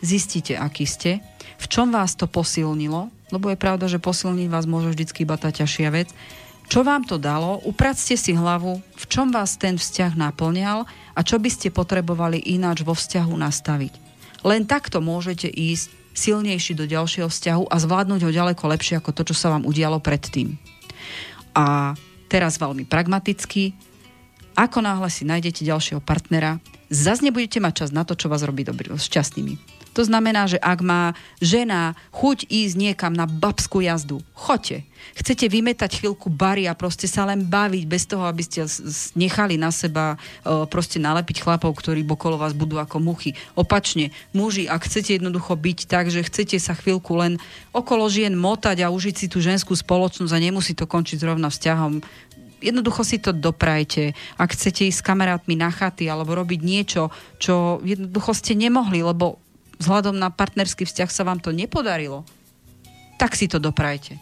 [0.02, 1.22] Zistite, aký ste,
[1.62, 5.54] v čom vás to posilnilo, lebo je pravda, že posilniť vás môže vždycky iba tá
[5.54, 6.10] ťažšia vec,
[6.68, 7.64] čo vám to dalo?
[7.64, 10.84] Upracte si hlavu, v čom vás ten vzťah naplňal
[11.16, 13.92] a čo by ste potrebovali ináč vo vzťahu nastaviť.
[14.44, 19.22] Len takto môžete ísť silnejší do ďalšieho vzťahu a zvládnuť ho ďaleko lepšie ako to,
[19.30, 20.58] čo sa vám udialo predtým.
[21.54, 21.94] A
[22.26, 23.78] teraz veľmi pragmaticky,
[24.58, 26.58] ako náhle si nájdete ďalšieho partnera,
[26.90, 29.77] zase nebudete mať čas na to, čo vás robí dobrý, šťastnými.
[29.98, 34.86] To znamená, že ak má žena chuť ísť niekam na babskú jazdu, choďte.
[35.18, 38.62] Chcete vymetať chvíľku bary a proste sa len baviť bez toho, aby ste
[39.18, 40.14] nechali na seba
[40.70, 43.34] proste nalepiť chlapov, ktorí okolo vás budú ako muchy.
[43.58, 47.34] Opačne, muži, ak chcete jednoducho byť tak, že chcete sa chvíľku len
[47.74, 51.98] okolo žien motať a užiť si tú ženskú spoločnosť a nemusí to končiť zrovna vzťahom,
[52.62, 54.14] jednoducho si to doprajte.
[54.38, 57.10] Ak chcete ísť s kamarátmi na chaty alebo robiť niečo,
[57.42, 59.42] čo jednoducho ste nemohli, lebo
[59.78, 62.26] vzhľadom na partnerský vzťah sa vám to nepodarilo,
[63.18, 64.18] tak si to doprajte.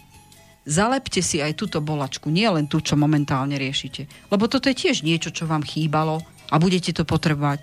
[0.66, 4.10] Zalepte si aj túto bolačku, nie len tú, čo momentálne riešite.
[4.32, 7.62] Lebo toto je tiež niečo, čo vám chýbalo a budete to potrebovať.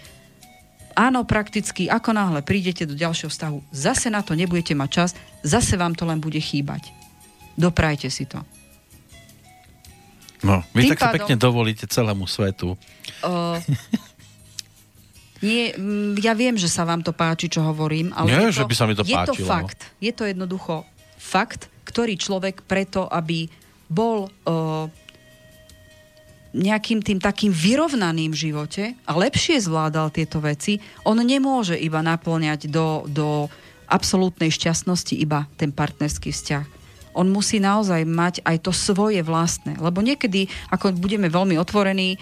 [0.94, 5.10] Áno, prakticky, ako náhle prídete do ďalšieho vzťahu, zase na to nebudete mať čas,
[5.41, 6.94] zase vám to len bude chýbať.
[7.57, 8.45] Doprajte si to.
[10.44, 12.76] No, vy Tým tak sa pádom- pekne dovolíte celému svetu.
[13.24, 13.57] Uh,
[15.44, 15.76] nie,
[16.24, 18.76] ja viem, že sa vám to páči, čo hovorím, ale Nie, je to, že by
[18.80, 19.80] sa mi to je to fakt.
[19.99, 20.88] Je to jednoducho
[21.20, 23.52] fakt, ktorý človek preto, aby
[23.91, 24.88] bol uh,
[26.56, 33.03] nejakým tým takým vyrovnaným živote a lepšie zvládal tieto veci, on nemôže iba naplňať do,
[33.10, 33.52] do
[33.91, 36.82] absolútnej šťastnosti iba ten partnerský vzťah
[37.14, 39.77] on musí naozaj mať aj to svoje vlastné.
[39.77, 42.18] Lebo niekedy, ako budeme veľmi otvorení, e,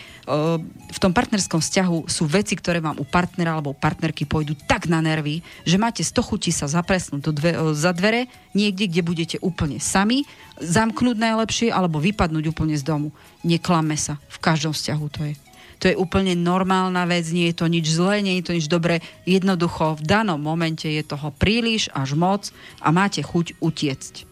[0.67, 4.91] v tom partnerskom vzťahu sú veci, ktoré vám u partnera alebo u partnerky pôjdu tak
[4.91, 9.01] na nervy, že máte 100 chutí sa zapresnúť do dve, e, za dvere niekde, kde
[9.01, 10.27] budete úplne sami,
[10.59, 13.09] zamknúť najlepšie alebo vypadnúť úplne z domu.
[13.41, 14.21] Neklame sa.
[14.29, 15.35] V každom vzťahu to je.
[15.81, 19.01] To je úplne normálna vec, nie je to nič zlé, nie je to nič dobré.
[19.25, 24.30] Jednoducho v danom momente je toho príliš až moc a máte chuť utiecť.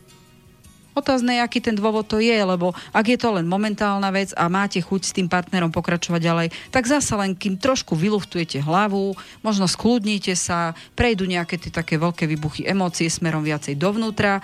[0.99, 4.83] Otázne aký ten dôvod to je, lebo ak je to len momentálna vec a máte
[4.83, 10.35] chuť s tým partnerom pokračovať ďalej, tak zasa len kým trošku vyluftujete hlavu, možno skľudníte
[10.35, 14.43] sa, prejdú nejaké tie také veľké výbuchy emócie smerom viacej dovnútra,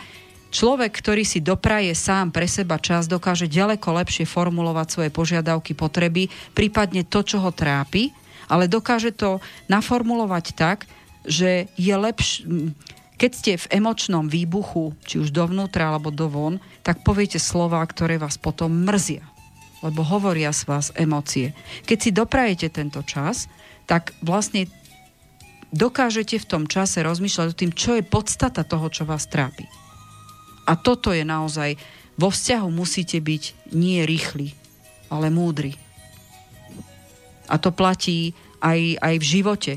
[0.55, 6.31] Človek, ktorý si dopraje sám pre seba čas, dokáže ďaleko lepšie formulovať svoje požiadavky, potreby,
[6.55, 8.15] prípadne to, čo ho trápi,
[8.47, 10.87] ale dokáže to naformulovať tak,
[11.27, 12.71] že je lepšie
[13.15, 18.35] keď ste v emočnom výbuchu, či už dovnútra alebo dovon, tak poviete slova, ktoré vás
[18.35, 19.23] potom mrzia.
[19.79, 21.55] Lebo hovoria z vás emócie.
[21.87, 23.47] Keď si doprajete tento čas,
[23.87, 24.67] tak vlastne
[25.71, 29.67] dokážete v tom čase rozmýšľať o tým, čo je podstata toho, čo vás trápi.
[30.65, 31.77] A toto je naozaj,
[32.15, 34.55] vo vzťahu musíte byť nie rýchli,
[35.11, 35.77] ale múdri.
[37.45, 38.33] A to platí
[38.63, 39.71] aj, aj v živote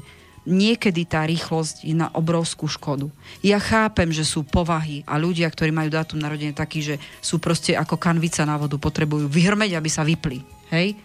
[0.47, 3.11] niekedy tá rýchlosť je na obrovskú škodu.
[3.43, 7.75] Ja chápem, že sú povahy a ľudia, ktorí majú dátum narodenia taký, že sú proste
[7.75, 10.43] ako kanvica na vodu, potrebujú vyhrmeť, aby sa vypli.
[10.71, 10.99] Hej?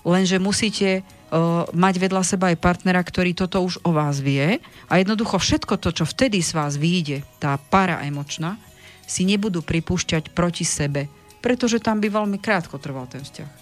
[0.00, 4.92] Lenže musíte uh, mať vedľa seba aj partnera, ktorý toto už o vás vie a
[4.96, 8.56] jednoducho všetko to, čo vtedy z vás vyjde, tá para emočná,
[9.04, 11.10] si nebudú pripúšťať proti sebe,
[11.42, 13.59] pretože tam by veľmi krátko trval ten vzťah.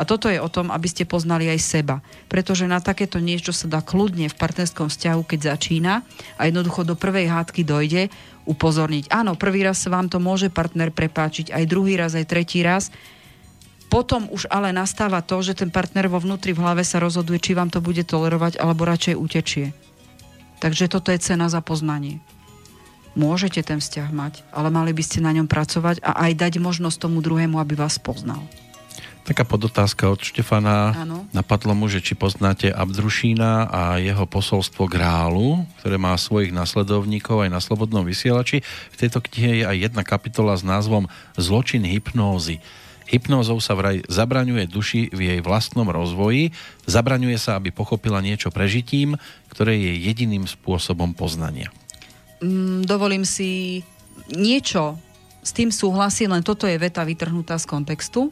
[0.00, 2.00] A toto je o tom, aby ste poznali aj seba.
[2.32, 6.00] Pretože na takéto niečo sa dá kľudne v partnerskom vzťahu, keď začína
[6.40, 8.08] a jednoducho do prvej hádky dojde,
[8.48, 9.12] upozorniť.
[9.12, 12.88] Áno, prvý raz sa vám to môže partner prepáčiť, aj druhý raz, aj tretí raz.
[13.92, 17.52] Potom už ale nastáva to, že ten partner vo vnútri v hlave sa rozhoduje, či
[17.52, 19.76] vám to bude tolerovať, alebo radšej utečie.
[20.64, 22.24] Takže toto je cena za poznanie.
[23.18, 27.10] Môžete ten vzťah mať, ale mali by ste na ňom pracovať a aj dať možnosť
[27.10, 28.38] tomu druhému, aby vás poznal.
[29.20, 30.96] Taká podotázka od Štefana.
[30.96, 31.28] Áno.
[31.30, 37.50] Napadlo mu, že či poznáte Abdrušína a jeho posolstvo Grálu, ktoré má svojich nasledovníkov aj
[37.52, 38.64] na Slobodnom vysielači.
[38.64, 41.06] V tejto knihe je aj jedna kapitola s názvom
[41.36, 42.58] Zločin hypnózy.
[43.10, 46.54] Hypnózou sa vraj zabraňuje duši v jej vlastnom rozvoji,
[46.86, 49.18] zabraňuje sa, aby pochopila niečo prežitím,
[49.50, 51.74] ktoré je jediným spôsobom poznania.
[52.38, 53.82] Mm, dovolím si
[54.30, 54.96] niečo
[55.40, 58.28] s tým súhlasiť, len toto je veta vytrhnutá z kontextu.
[58.28, 58.30] O,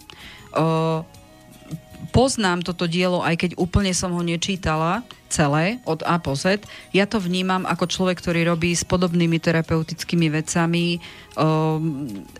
[2.14, 6.64] poznám toto dielo, aj keď úplne som ho nečítala celé, od A po Z.
[6.97, 11.05] Ja to vnímam ako človek, ktorý robí s podobnými terapeutickými vecami.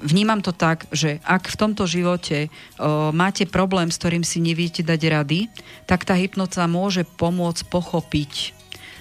[0.01, 2.49] Vnímam to tak, že ak v tomto živote
[3.13, 5.53] máte problém, s ktorým si neviete dať rady,
[5.85, 8.57] tak tá hypnoza môže pomôcť pochopiť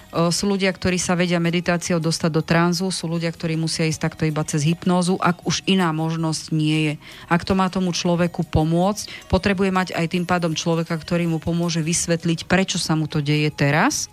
[0.08, 4.24] Sú ľudia, ktorí sa vedia meditáciou dostať do tranzu, sú ľudia, ktorí musia ísť takto
[4.24, 6.94] iba cez hypnózu, ak už iná možnosť nie je.
[7.28, 11.84] Ak to má tomu človeku pomôcť, potrebuje mať aj tým pádom človeka, ktorý mu pomôže
[11.84, 14.08] vysvetliť, prečo sa mu to deje teraz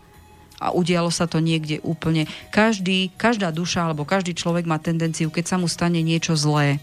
[0.60, 2.28] a udialo sa to niekde úplne.
[2.52, 6.80] Každý, každá duša alebo každý človek má tendenciu, keď sa mu stane niečo zlé.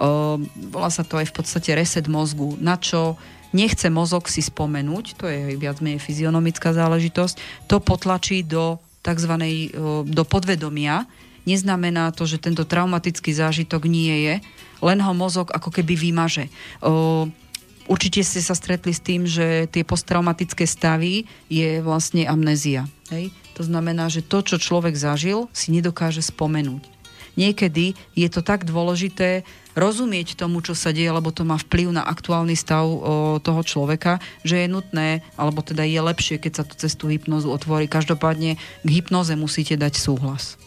[0.00, 0.40] O,
[0.72, 2.56] volá sa to aj v podstate reset mozgu.
[2.56, 3.20] Na čo
[3.52, 9.32] nechce mozog si spomenúť, to je viac menej fyzionomická záležitosť, to potlačí do tzv.
[10.06, 11.04] do podvedomia.
[11.42, 14.34] Neznamená to, že tento traumatický zážitok nie je,
[14.78, 16.46] len ho mozog ako keby vymaže.
[16.82, 17.26] O,
[17.90, 22.86] Určite ste sa stretli s tým, že tie posttraumatické stavy je vlastne amnézia.
[23.10, 23.34] Hej?
[23.58, 26.86] To znamená, že to, čo človek zažil, si nedokáže spomenúť.
[27.34, 29.42] Niekedy je to tak dôležité
[29.72, 32.96] rozumieť tomu, čo sa deje, lebo to má vplyv na aktuálny stav o,
[33.40, 37.48] toho človeka, že je nutné, alebo teda je lepšie, keď sa to cez tú hypnozu
[37.48, 37.88] otvorí.
[37.88, 40.60] Každopádne k hypnoze musíte dať súhlas.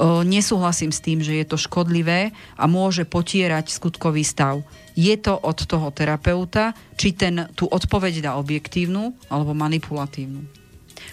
[0.00, 4.64] O, nesúhlasím s tým, že je to škodlivé a môže potierať skutkový stav.
[4.96, 10.40] Je to od toho terapeuta, či ten tú odpoveď dá objektívnu alebo manipulatívnu.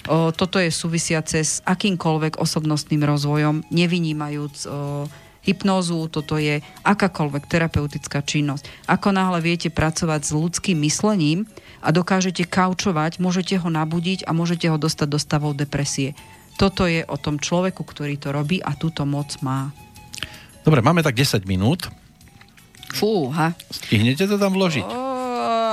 [0.08, 4.68] O, toto je súvisiace s akýmkoľvek osobnostným rozvojom, nevynímajúc o,
[5.48, 8.68] hypnózu, toto je akákoľvek terapeutická činnosť.
[8.86, 11.48] Ako náhle viete pracovať s ľudským myslením
[11.80, 16.14] a dokážete kaučovať, môžete ho nabudiť a môžete ho dostať do stavov depresie.
[16.60, 19.72] Toto je o tom človeku, ktorý to robí a túto moc má.
[20.68, 21.88] Dobre, máme tak 10 minút.
[22.92, 23.56] Fúha.
[23.72, 25.07] Stihnete to tam vložiť?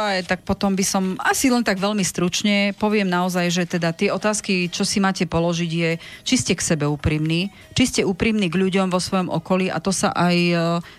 [0.04, 4.12] Oj, tak potom by som asi len tak veľmi stručne poviem naozaj, že teda tie
[4.12, 5.90] otázky, čo si máte položiť je,
[6.28, 9.96] či ste k sebe úprimní, či ste úprimní k ľuďom vo svojom okolí a to
[9.96, 10.54] sa aj e,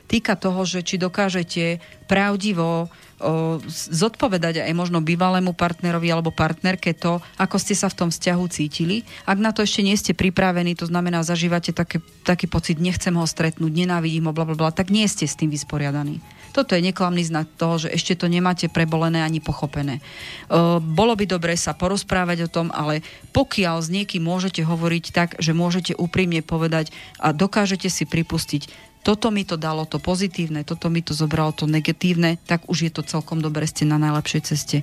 [0.09, 1.77] týka toho, že či dokážete
[2.09, 2.89] pravdivo
[3.21, 8.43] o, zodpovedať aj možno bývalému partnerovi alebo partnerke to, ako ste sa v tom vzťahu
[8.49, 9.05] cítili.
[9.29, 13.25] Ak na to ešte nie ste pripravení, to znamená, zažívate také, taký pocit, nechcem ho
[13.25, 16.21] stretnúť, nenávidím ho, bla, bla, bla, tak nie ste s tým vysporiadaní.
[16.55, 19.99] Toto je neklamný znak toho, že ešte to nemáte prebolené ani pochopené.
[20.47, 23.03] O, bolo by dobre sa porozprávať o tom, ale
[23.35, 29.35] pokiaľ s niekým môžete hovoriť tak, že môžete úprimne povedať a dokážete si pripustiť, toto
[29.35, 33.03] mi to dalo to pozitívne, toto mi to zobralo to negatívne, tak už je to
[33.03, 34.77] celkom dobre, ste na najlepšej ceste.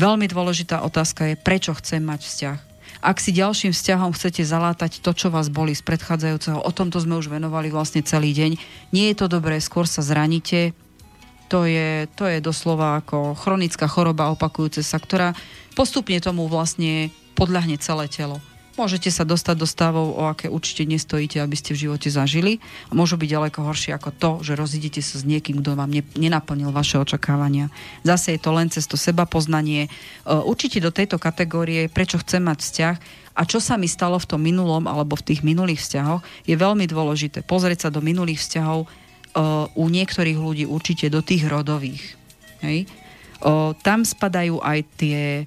[0.00, 2.58] Veľmi dôležitá otázka je, prečo chcem mať vzťah.
[3.04, 7.20] Ak si ďalším vzťahom chcete zalátať to, čo vás boli z predchádzajúceho, o tomto sme
[7.20, 8.56] už venovali vlastne celý deň,
[8.96, 10.72] nie je to dobré, skôr sa zraníte,
[11.46, 15.32] to je, to je doslova ako chronická choroba opakujúce sa, ktorá
[15.78, 18.42] postupne tomu vlastne podľahne celé telo.
[18.76, 22.60] Môžete sa dostať do stavov, o aké určite nestojíte, aby ste v živote zažili.
[22.88, 26.04] A môžu byť ďaleko horšie ako to, že rozidíte sa s niekým, kto vám ne,
[26.12, 27.72] nenaplnil vaše očakávania.
[28.04, 29.88] Zase je to len cez to seba poznanie.
[29.88, 29.90] E,
[30.28, 32.96] určite do tejto kategórie, prečo chcem mať vzťah
[33.32, 36.84] a čo sa mi stalo v tom minulom alebo v tých minulých vzťahoch, je veľmi
[36.84, 38.84] dôležité pozrieť sa do minulých vzťahov
[39.76, 42.16] u niektorých ľudí určite do tých rodových.
[42.64, 42.88] Hej?
[43.44, 45.44] O, tam spadajú aj tie,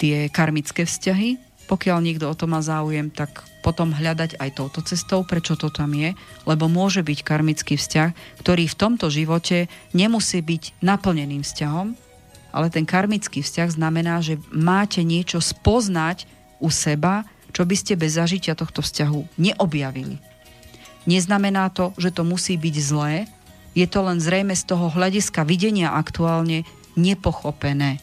[0.00, 1.36] tie karmické vzťahy,
[1.68, 5.92] pokiaľ niekto o to má záujem, tak potom hľadať aj touto cestou, prečo to tam
[5.92, 6.16] je,
[6.48, 11.92] lebo môže byť karmický vzťah, ktorý v tomto živote nemusí byť naplneným vzťahom,
[12.50, 16.26] ale ten karmický vzťah znamená, že máte niečo spoznať
[16.58, 17.22] u seba,
[17.54, 20.29] čo by ste bez zažitia tohto vzťahu neobjavili.
[21.08, 23.24] Neznamená to, že to musí byť zlé,
[23.72, 26.66] je to len zrejme z toho hľadiska videnia aktuálne
[26.98, 28.02] nepochopené.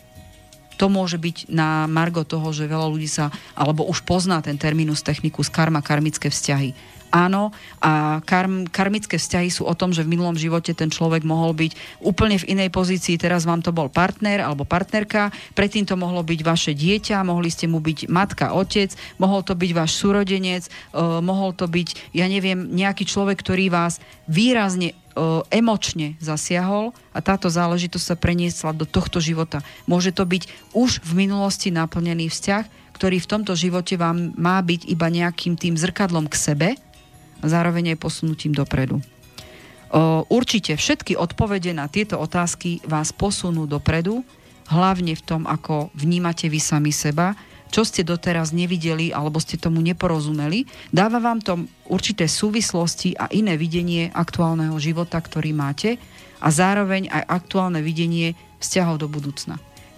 [0.77, 5.01] To môže byť na margo toho, že veľa ľudí sa, alebo už pozná ten terminus
[5.01, 6.97] technicus karma, karmické vzťahy.
[7.07, 11.55] Áno, a karm, karmické vzťahy sú o tom, že v minulom živote ten človek mohol
[11.55, 16.19] byť úplne v inej pozícii, teraz vám to bol partner alebo partnerka, predtým to mohlo
[16.19, 18.91] byť vaše dieťa, mohli ste mu byť matka, otec,
[19.23, 24.03] mohol to byť váš súrodenec, uh, mohol to byť, ja neviem, nejaký človek, ktorý vás
[24.27, 24.91] výrazne
[25.49, 29.65] emočne zasiahol a táto záležitosť sa preniesla do tohto života.
[29.89, 34.89] Môže to byť už v minulosti naplnený vzťah, ktorý v tomto živote vám má byť
[34.89, 36.69] iba nejakým tým zrkadlom k sebe,
[37.37, 38.97] a zároveň aj posunutím dopredu.
[40.27, 44.25] Určite všetky odpovede na tieto otázky vás posunú dopredu,
[44.73, 47.37] hlavne v tom, ako vnímate vy sami seba,
[47.69, 50.67] čo ste doteraz nevideli alebo ste tomu neporozumeli.
[50.91, 56.01] Dáva vám to určité súvislosti a iné videnie aktuálneho života, ktorý máte
[56.39, 59.57] a zároveň aj aktuálne videnie vzťahov do budúcna.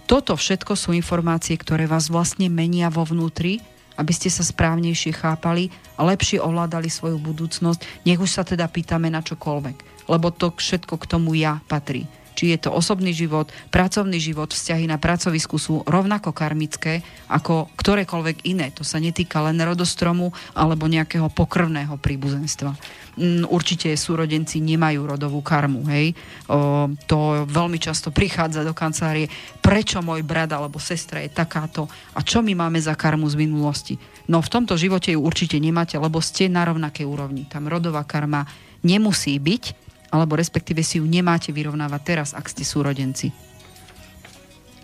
[0.10, 3.62] Toto všetko sú informácie, ktoré vás vlastne menia vo vnútri
[4.00, 5.68] aby ste sa správnejšie chápali
[6.00, 8.08] a lepšie ovládali svoju budúcnosť.
[8.08, 12.08] Nech už sa teda pýtame na čokoľvek, lebo to všetko k tomu ja patrí.
[12.40, 18.48] Či je to osobný život, pracovný život, vzťahy na pracovisku sú rovnako karmické ako ktorékoľvek
[18.48, 18.72] iné.
[18.80, 22.80] To sa netýka len rodostromu alebo nejakého pokrvného príbuzenstva.
[23.20, 25.84] Mm, určite súrodenci nemajú rodovú karmu.
[25.92, 26.16] Hej?
[26.48, 29.28] O, to veľmi často prichádza do kancelárie,
[29.60, 34.00] prečo môj brat alebo sestra je takáto a čo my máme za karmu z minulosti.
[34.32, 37.44] No v tomto živote ju určite nemáte, lebo ste na rovnakej úrovni.
[37.52, 38.48] Tam rodová karma
[38.80, 43.30] nemusí byť, alebo respektíve si ju nemáte vyrovnávať teraz, ak ste súrodenci.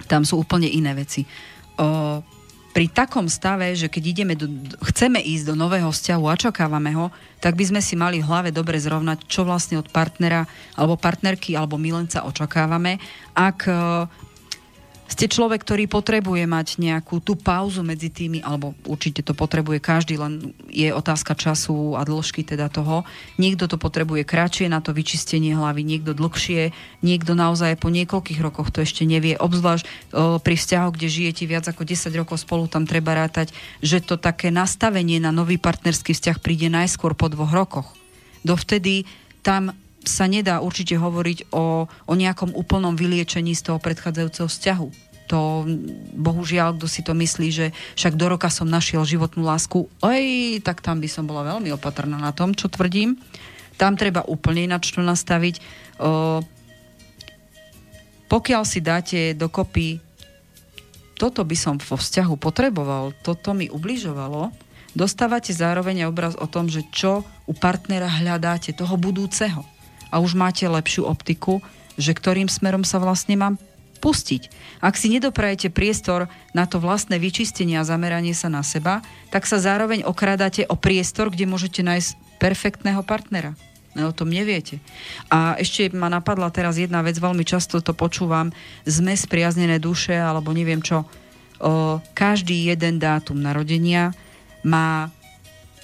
[0.05, 1.25] Tam sú úplne iné veci.
[1.81, 2.21] O,
[2.75, 4.51] pri takom stave, že keď ideme do,
[4.91, 7.07] chceme ísť do nového vzťahu a očakávame ho,
[7.39, 10.43] tak by sme si mali v hlave dobre zrovnať, čo vlastne od partnera
[10.75, 12.99] alebo partnerky alebo milenca očakávame.
[13.31, 13.63] Ak
[15.05, 20.17] ste človek, ktorý potrebuje mať nejakú tú pauzu medzi tými, alebo určite to potrebuje každý,
[20.17, 23.05] len je otázka času a dĺžky teda toho.
[23.37, 26.73] Niekto to potrebuje kratšie na to vyčistenie hlavy, niekto dlhšie,
[27.05, 29.37] niekto naozaj po niekoľkých rokoch to ešte nevie.
[29.37, 30.11] Obzvlášť
[30.41, 33.53] pri vzťahoch, kde žijete viac ako 10 rokov spolu, tam treba rátať,
[33.85, 37.93] že to také nastavenie na nový partnerský vzťah príde najskôr po dvoch rokoch.
[38.41, 39.05] Dovtedy
[39.45, 39.69] tam
[40.05, 44.87] sa nedá určite hovoriť o, o nejakom úplnom vyliečení z toho predchádzajúceho vzťahu.
[45.25, 45.65] To
[46.13, 47.67] bohužiaľ, kto si to myslí, že
[47.97, 50.25] však do roka som našiel životnú lásku, oj,
[50.61, 53.17] tak tam by som bola veľmi opatrná na tom, čo tvrdím.
[53.75, 55.59] Tam treba úplne ináč to nastaviť.
[55.97, 56.39] O,
[58.29, 60.05] pokiaľ si dáte dokopy
[61.15, 64.51] toto by som vo vzťahu potreboval, toto mi ubližovalo,
[64.91, 69.63] dostávate zároveň obraz o tom, že čo u partnera hľadáte, toho budúceho
[70.15, 71.59] a už máte lepšiu optiku,
[71.99, 73.59] že ktorým smerom sa vlastne mám
[73.99, 74.47] pustiť.
[74.79, 79.59] Ak si nedoprajete priestor na to vlastné vyčistenie a zameranie sa na seba, tak sa
[79.59, 83.59] zároveň okradáte o priestor, kde môžete nájsť perfektného partnera.
[83.95, 84.83] No, o tom neviete.
[85.31, 88.51] A ešte ma napadla teraz jedna vec, veľmi často to počúvam,
[88.83, 91.07] sme spriaznené duše, alebo neviem čo.
[91.63, 94.11] O, každý jeden dátum narodenia
[94.67, 95.07] má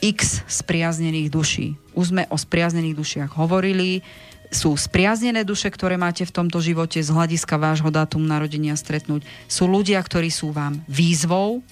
[0.03, 1.80] x spriaznených duší.
[1.97, 4.03] Už sme o spriaznených dušiach hovorili.
[4.51, 9.23] Sú spriaznené duše, ktoré máte v tomto živote z hľadiska vášho dátumu narodenia stretnúť.
[9.47, 11.63] Sú ľudia, ktorí sú vám výzvou,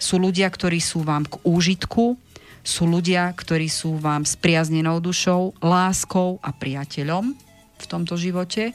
[0.00, 2.16] sú ľudia, ktorí sú vám k úžitku,
[2.62, 7.34] sú ľudia, ktorí sú vám spriaznenou dušou, láskou a priateľom
[7.82, 8.70] v tomto živote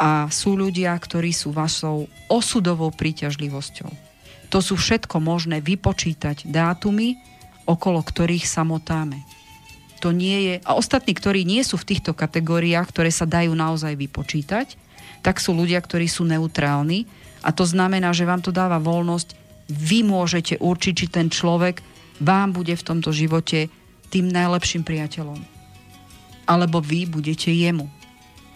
[0.00, 3.90] a sú ľudia, ktorí sú vašou osudovou príťažlivosťou.
[4.50, 7.18] To sú všetko možné vypočítať dátumy,
[7.64, 9.22] okolo ktorých sa motáme.
[10.04, 13.96] To nie je, a ostatní, ktorí nie sú v týchto kategóriách, ktoré sa dajú naozaj
[13.96, 14.76] vypočítať,
[15.24, 17.08] tak sú ľudia, ktorí sú neutrálni
[17.40, 19.32] a to znamená, že vám to dáva voľnosť,
[19.72, 21.80] vy môžete určiť, či ten človek
[22.20, 23.72] vám bude v tomto živote
[24.12, 25.40] tým najlepším priateľom.
[26.44, 27.88] Alebo vy budete jemu.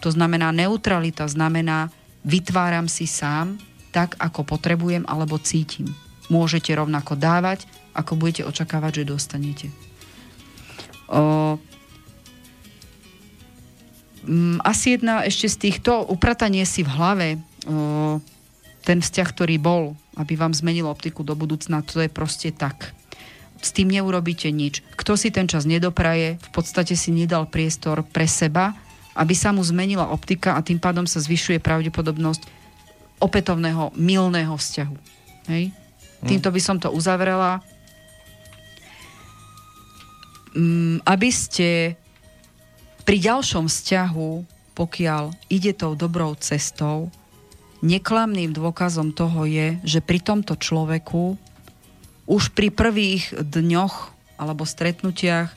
[0.05, 1.89] To znamená, neutralita znamená,
[2.21, 3.57] vytváram si sám
[3.89, 5.89] tak, ako potrebujem alebo cítim.
[6.29, 7.65] Môžete rovnako dávať,
[7.97, 9.88] ako budete očakávať, že dostanete.
[11.09, 11.57] O,
[14.29, 17.27] m, asi jedna ešte z týchto, upratanie si v hlave,
[17.65, 18.21] o,
[18.85, 22.93] ten vzťah, ktorý bol, aby vám zmenil optiku do budúcna, to je proste tak.
[23.59, 24.85] S tým neurobíte nič.
[24.95, 28.71] Kto si ten čas nedopraje, v podstate si nedal priestor pre seba,
[29.19, 32.47] aby sa mu zmenila optika a tým pádom sa zvyšuje pravdepodobnosť
[33.19, 34.95] opätovného milného vzťahu.
[35.51, 35.75] Hej?
[36.23, 37.78] Týmto by som to uzavrela mm,
[41.05, 41.93] aby ste
[43.05, 44.31] pri ďalšom vzťahu,
[44.73, 47.09] pokiaľ ide tou dobrou cestou,
[47.81, 51.35] neklamným dôkazom toho je, že pri tomto človeku
[52.29, 53.95] už pri prvých dňoch
[54.37, 55.51] alebo stretnutiach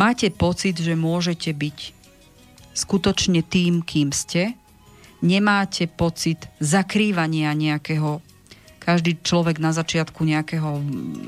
[0.00, 1.78] máte pocit, že môžete byť
[2.72, 4.54] skutočne tým, kým ste.
[5.18, 8.22] Nemáte pocit zakrývania nejakého
[8.88, 10.80] každý človek na začiatku nejakého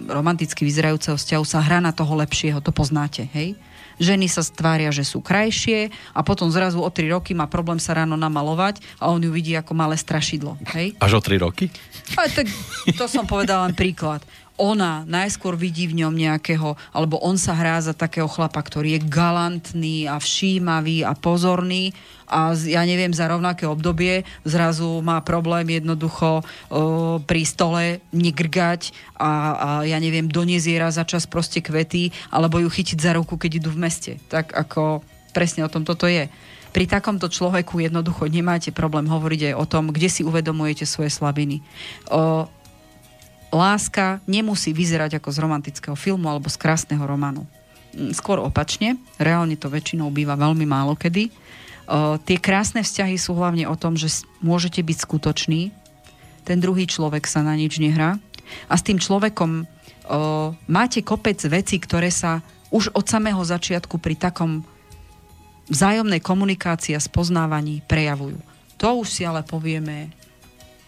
[0.09, 3.53] romanticky vyzerajúceho vzťahu sa hrá na toho lepšieho, to poznáte, hej?
[4.01, 7.93] Ženy sa stvária, že sú krajšie a potom zrazu o 3 roky má problém sa
[7.93, 10.97] ráno namalovať a on ju vidí ako malé strašidlo, hej?
[10.97, 11.69] Až o 3 roky?
[12.17, 12.49] Ale tak
[12.97, 14.25] to som povedala len príklad.
[14.61, 19.09] Ona najskôr vidí v ňom nejakého, alebo on sa hrá za takého chlapa, ktorý je
[19.09, 21.97] galantný a všímavý a pozorný
[22.31, 26.43] a ja neviem, za rovnaké obdobie zrazu má problém jednoducho o,
[27.19, 32.63] pri stole negrgať a, a ja neviem, doniesť jej raz za čas proste kvety alebo
[32.63, 34.13] ju chytiť za ruku, keď idú v meste.
[34.31, 35.03] Tak ako
[35.35, 36.31] presne o tom toto je.
[36.71, 41.67] Pri takomto človeku jednoducho nemáte problém hovoriť aj o tom, kde si uvedomujete svoje slabiny.
[42.07, 42.47] O,
[43.51, 47.45] láska nemusí vyzerať ako z romantického filmu alebo z krásneho románu.
[47.95, 51.29] Mm, Skôr opačne, reálne to väčšinou býva veľmi málo kedy.
[51.91, 55.75] O, tie krásne vzťahy sú hlavne o tom, že môžete byť skutoční,
[56.47, 58.17] ten druhý človek sa na nič nehrá
[58.71, 59.67] a s tým človekom o,
[60.71, 62.41] máte kopec vecí, ktoré sa
[62.71, 64.63] už od samého začiatku pri takom
[65.71, 68.39] vzájomnej komunikácii a spoznávaní prejavujú.
[68.79, 70.11] To už si ale povieme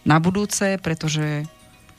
[0.02, 1.46] na budúce, pretože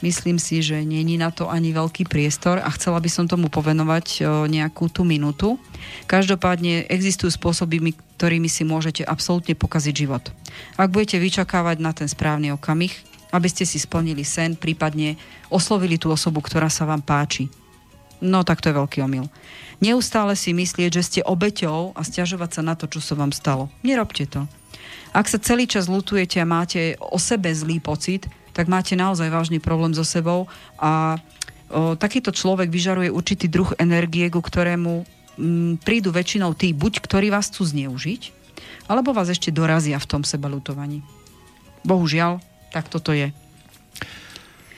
[0.03, 4.05] myslím si, že není na to ani veľký priestor a chcela by som tomu povenovať
[4.19, 4.21] o,
[4.51, 5.55] nejakú tú minútu.
[6.11, 10.27] Každopádne existujú spôsoby, mi- ktorými si môžete absolútne pokaziť život.
[10.75, 12.91] Ak budete vyčakávať na ten správny okamih,
[13.31, 15.15] aby ste si splnili sen, prípadne
[15.49, 17.49] oslovili tú osobu, ktorá sa vám páči.
[18.23, 19.27] No tak to je veľký omyl.
[19.84, 23.67] Neustále si myslieť, že ste obeťou a stiažovať sa na to, čo sa vám stalo.
[23.84, 24.47] Nerobte to.
[25.11, 29.57] Ak sa celý čas lutujete a máte o sebe zlý pocit, tak máte naozaj vážny
[29.57, 30.45] problém so sebou
[30.77, 31.17] a
[31.73, 35.03] o, takýto človek vyžaruje určitý druh energie, ku ktorému
[35.35, 38.21] m, prídu väčšinou tí, buď ktorí vás chcú zneužiť,
[38.85, 41.01] alebo vás ešte dorazia v tom sebalutovaní.
[41.81, 42.38] Bohužiaľ,
[42.69, 43.34] tak toto je.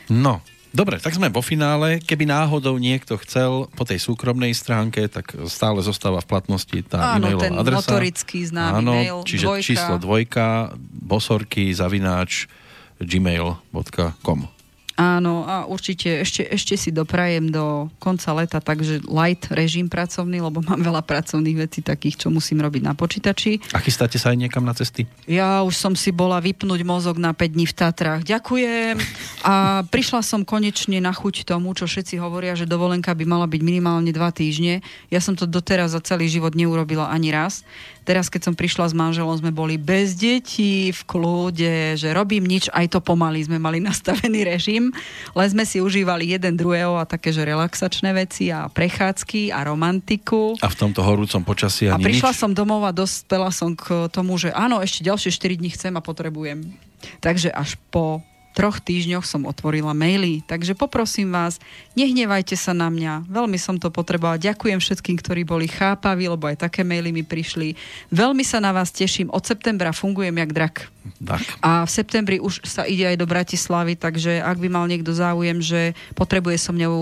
[0.06, 1.98] No, dobre, tak sme vo finále.
[1.98, 7.34] Keby náhodou niekto chcel po tej súkromnej stránke, tak stále zostáva v platnosti tá Áno,
[7.34, 7.78] e-mailová ten adresa.
[7.90, 9.66] notorický známy Áno, mail, čiže dvojka.
[9.66, 10.48] číslo dvojka,
[11.02, 12.46] bosorky, zavináč,
[13.00, 14.55] gmail.com.
[14.96, 20.64] Áno, a určite ešte, ešte si doprajem do konca leta, takže light režim pracovný, lebo
[20.64, 23.60] mám veľa pracovných vecí takých, čo musím robiť na počítači.
[23.76, 25.04] A chystáte sa aj niekam na cesty?
[25.28, 28.24] Ja už som si bola vypnúť mozog na 5 dní v Tatrách.
[28.24, 28.96] Ďakujem.
[29.44, 33.62] A prišla som konečne na chuť tomu, čo všetci hovoria, že dovolenka by mala byť
[33.68, 34.80] minimálne 2 týždne.
[35.12, 37.68] Ja som to doteraz za celý život neurobila ani raz.
[38.06, 42.70] Teraz, keď som prišla s manželom, sme boli bez detí, v kľude, že robím nič,
[42.70, 44.85] aj to pomaly sme mali nastavený režim,
[45.38, 50.58] len sme si užívali jeden druhého a také, že relaxačné veci a prechádzky a romantiku.
[50.60, 52.40] A v tomto horúcom počasí A ani prišla nič?
[52.42, 56.02] som domov a dospela som k tomu, že áno, ešte ďalšie 4 dní chcem a
[56.04, 56.76] potrebujem.
[57.22, 58.26] Takže až po
[58.56, 60.40] troch týždňoch som otvorila maily.
[60.48, 61.60] Takže poprosím vás,
[62.00, 63.28] nehnevajte sa na mňa.
[63.28, 64.40] Veľmi som to potrebovala.
[64.40, 67.76] Ďakujem všetkým, ktorí boli chápaví, lebo aj také maily mi prišli.
[68.16, 69.28] Veľmi sa na vás teším.
[69.28, 70.76] Od septembra fungujem jak drak.
[71.22, 71.42] Tak.
[71.62, 75.62] A v septembri už sa ide aj do Bratislavy, takže ak by mal niekto záujem,
[75.62, 76.96] že potrebuje so mňou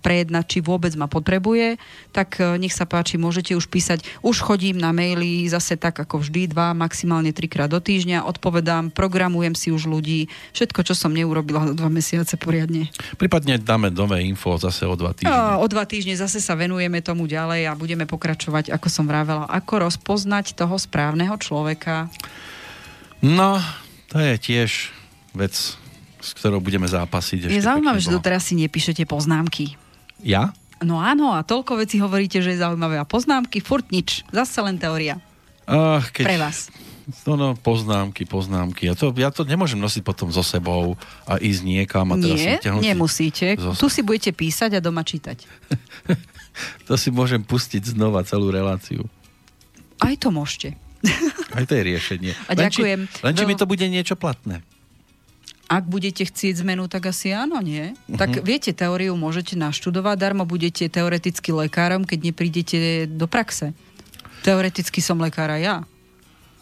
[0.00, 1.76] prejednať, či vôbec ma potrebuje,
[2.16, 4.04] tak e, nech sa páči, môžete už písať.
[4.24, 9.52] Už chodím na maily zase tak ako vždy, dva, maximálne trikrát do týždňa, odpovedám, programujem
[9.52, 12.88] si už ľudí, všetko, čo som neurobila za dva mesiace poriadne.
[13.20, 15.60] Prípadne dáme nové info zase o dva týždne.
[15.60, 19.88] O dva týždne zase sa venujeme tomu ďalej a budeme pokračovať, ako som vravela, ako
[19.88, 22.08] rozpoznať toho správneho človeka.
[23.22, 23.62] No,
[24.10, 24.70] to je tiež
[25.32, 25.54] vec,
[26.18, 27.48] s ktorou budeme zápasiť.
[27.48, 29.78] Je zaujímavé, že doteraz si nepíšete poznámky.
[30.22, 30.50] Ja?
[30.82, 32.98] No áno, a toľko vecí hovoríte, že je zaujímavé.
[32.98, 34.26] A poznámky, furt nič.
[34.34, 35.22] Zase len teória.
[35.70, 36.24] Ach, keď...
[36.26, 36.58] Pre vás.
[37.26, 38.86] No, no, poznámky, poznámky.
[38.86, 40.94] Ja to, ja to nemôžem nosiť potom so sebou
[41.26, 43.58] a ísť niekam a teraz Nie, nemusíte.
[43.58, 45.42] Zos- Tu si budete písať a doma čítať.
[46.84, 49.08] To si môžem pustiť znova celú reláciu.
[50.04, 50.76] Aj to môžete.
[51.56, 52.32] Aj to je riešenie.
[52.48, 53.00] A ďakujem.
[53.04, 54.62] Len či, len či mi Veľ- to bude niečo platné.
[55.66, 57.96] Ak budete chcieť zmenu, tak asi áno, nie?
[58.06, 58.18] Mhm.
[58.20, 63.72] Tak viete, teóriu môžete naštudovať, darmo budete teoreticky lekárom, keď neprídete do praxe.
[64.42, 65.86] Teoreticky som lekára ja,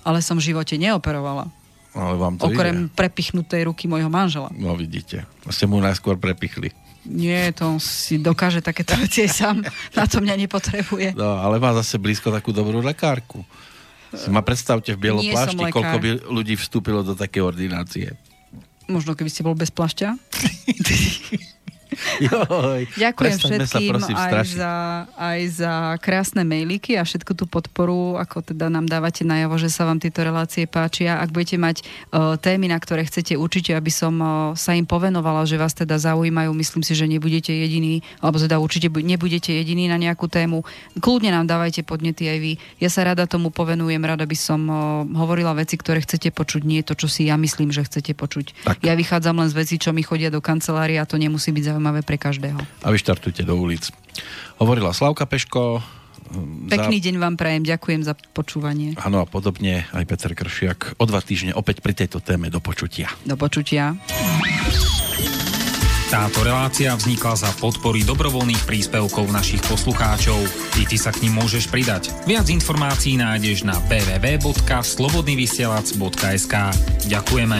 [0.05, 1.49] ale som v živote neoperovala.
[1.91, 2.93] Ale vám to Okrem ide.
[2.95, 4.47] prepichnutej ruky môjho manžela.
[4.55, 5.27] No vidíte.
[5.51, 6.71] Ste mu najskôr prepichli.
[7.03, 9.57] Nie, to si dokáže takéto veci aj sám.
[9.99, 11.19] Na to mňa nepotrebuje.
[11.19, 13.43] No, ale má zase blízko takú dobrú lekárku.
[14.11, 18.19] Si ma predstavte v bielom Nie plášti, koľko by ľudí vstúpilo do také ordinácie.
[18.91, 20.09] Možno keby ste bol bez plašťa.
[22.27, 24.57] Joj, Ďakujem prestaňme sa všetkým prosím aj strašiť.
[24.57, 24.73] za,
[25.19, 29.87] aj za krásne mailiky a všetku tú podporu, ako teda nám dávate najavo, že sa
[29.87, 31.19] vám tieto relácie páčia.
[31.19, 35.45] Ak budete mať uh, témy, na ktoré chcete určite, aby som uh, sa im povenovala,
[35.47, 39.91] že vás teda zaujímajú, myslím si, že nebudete jediní, alebo teda určite bu- nebudete jediní
[39.91, 40.63] na nejakú tému.
[41.03, 42.53] Kľudne nám dávajte podnety aj vy.
[42.79, 44.79] Ja sa rada tomu povenujem, rada by som uh,
[45.19, 48.47] hovorila veci, ktoré chcete počuť, nie to, čo si ja myslím, že chcete počuť.
[48.65, 48.77] Tak.
[48.87, 51.80] Ja vychádzam len z vecí, čo mi chodia do kancelárie a to nemusí byť zaujímavé
[52.05, 52.61] pre každého.
[52.85, 53.89] A vy štartujte do ulic.
[54.57, 55.81] Hovorila Slavka Peško.
[56.31, 58.93] hm, Pekný deň vám prajem, ďakujem za počúvanie.
[59.01, 61.01] Áno a podobne aj Peter Kršiak.
[61.01, 63.09] O dva týždne opäť pri tejto téme do počutia.
[63.25, 63.97] Do počutia.
[66.11, 70.43] Táto relácia vznikla za podpory dobrovoľných príspevkov našich poslucháčov.
[70.75, 72.11] I ty sa k ním môžeš pridať.
[72.27, 76.55] Viac informácií nájdeš na www.slobodnyvysielac.sk
[77.07, 77.59] Ďakujeme.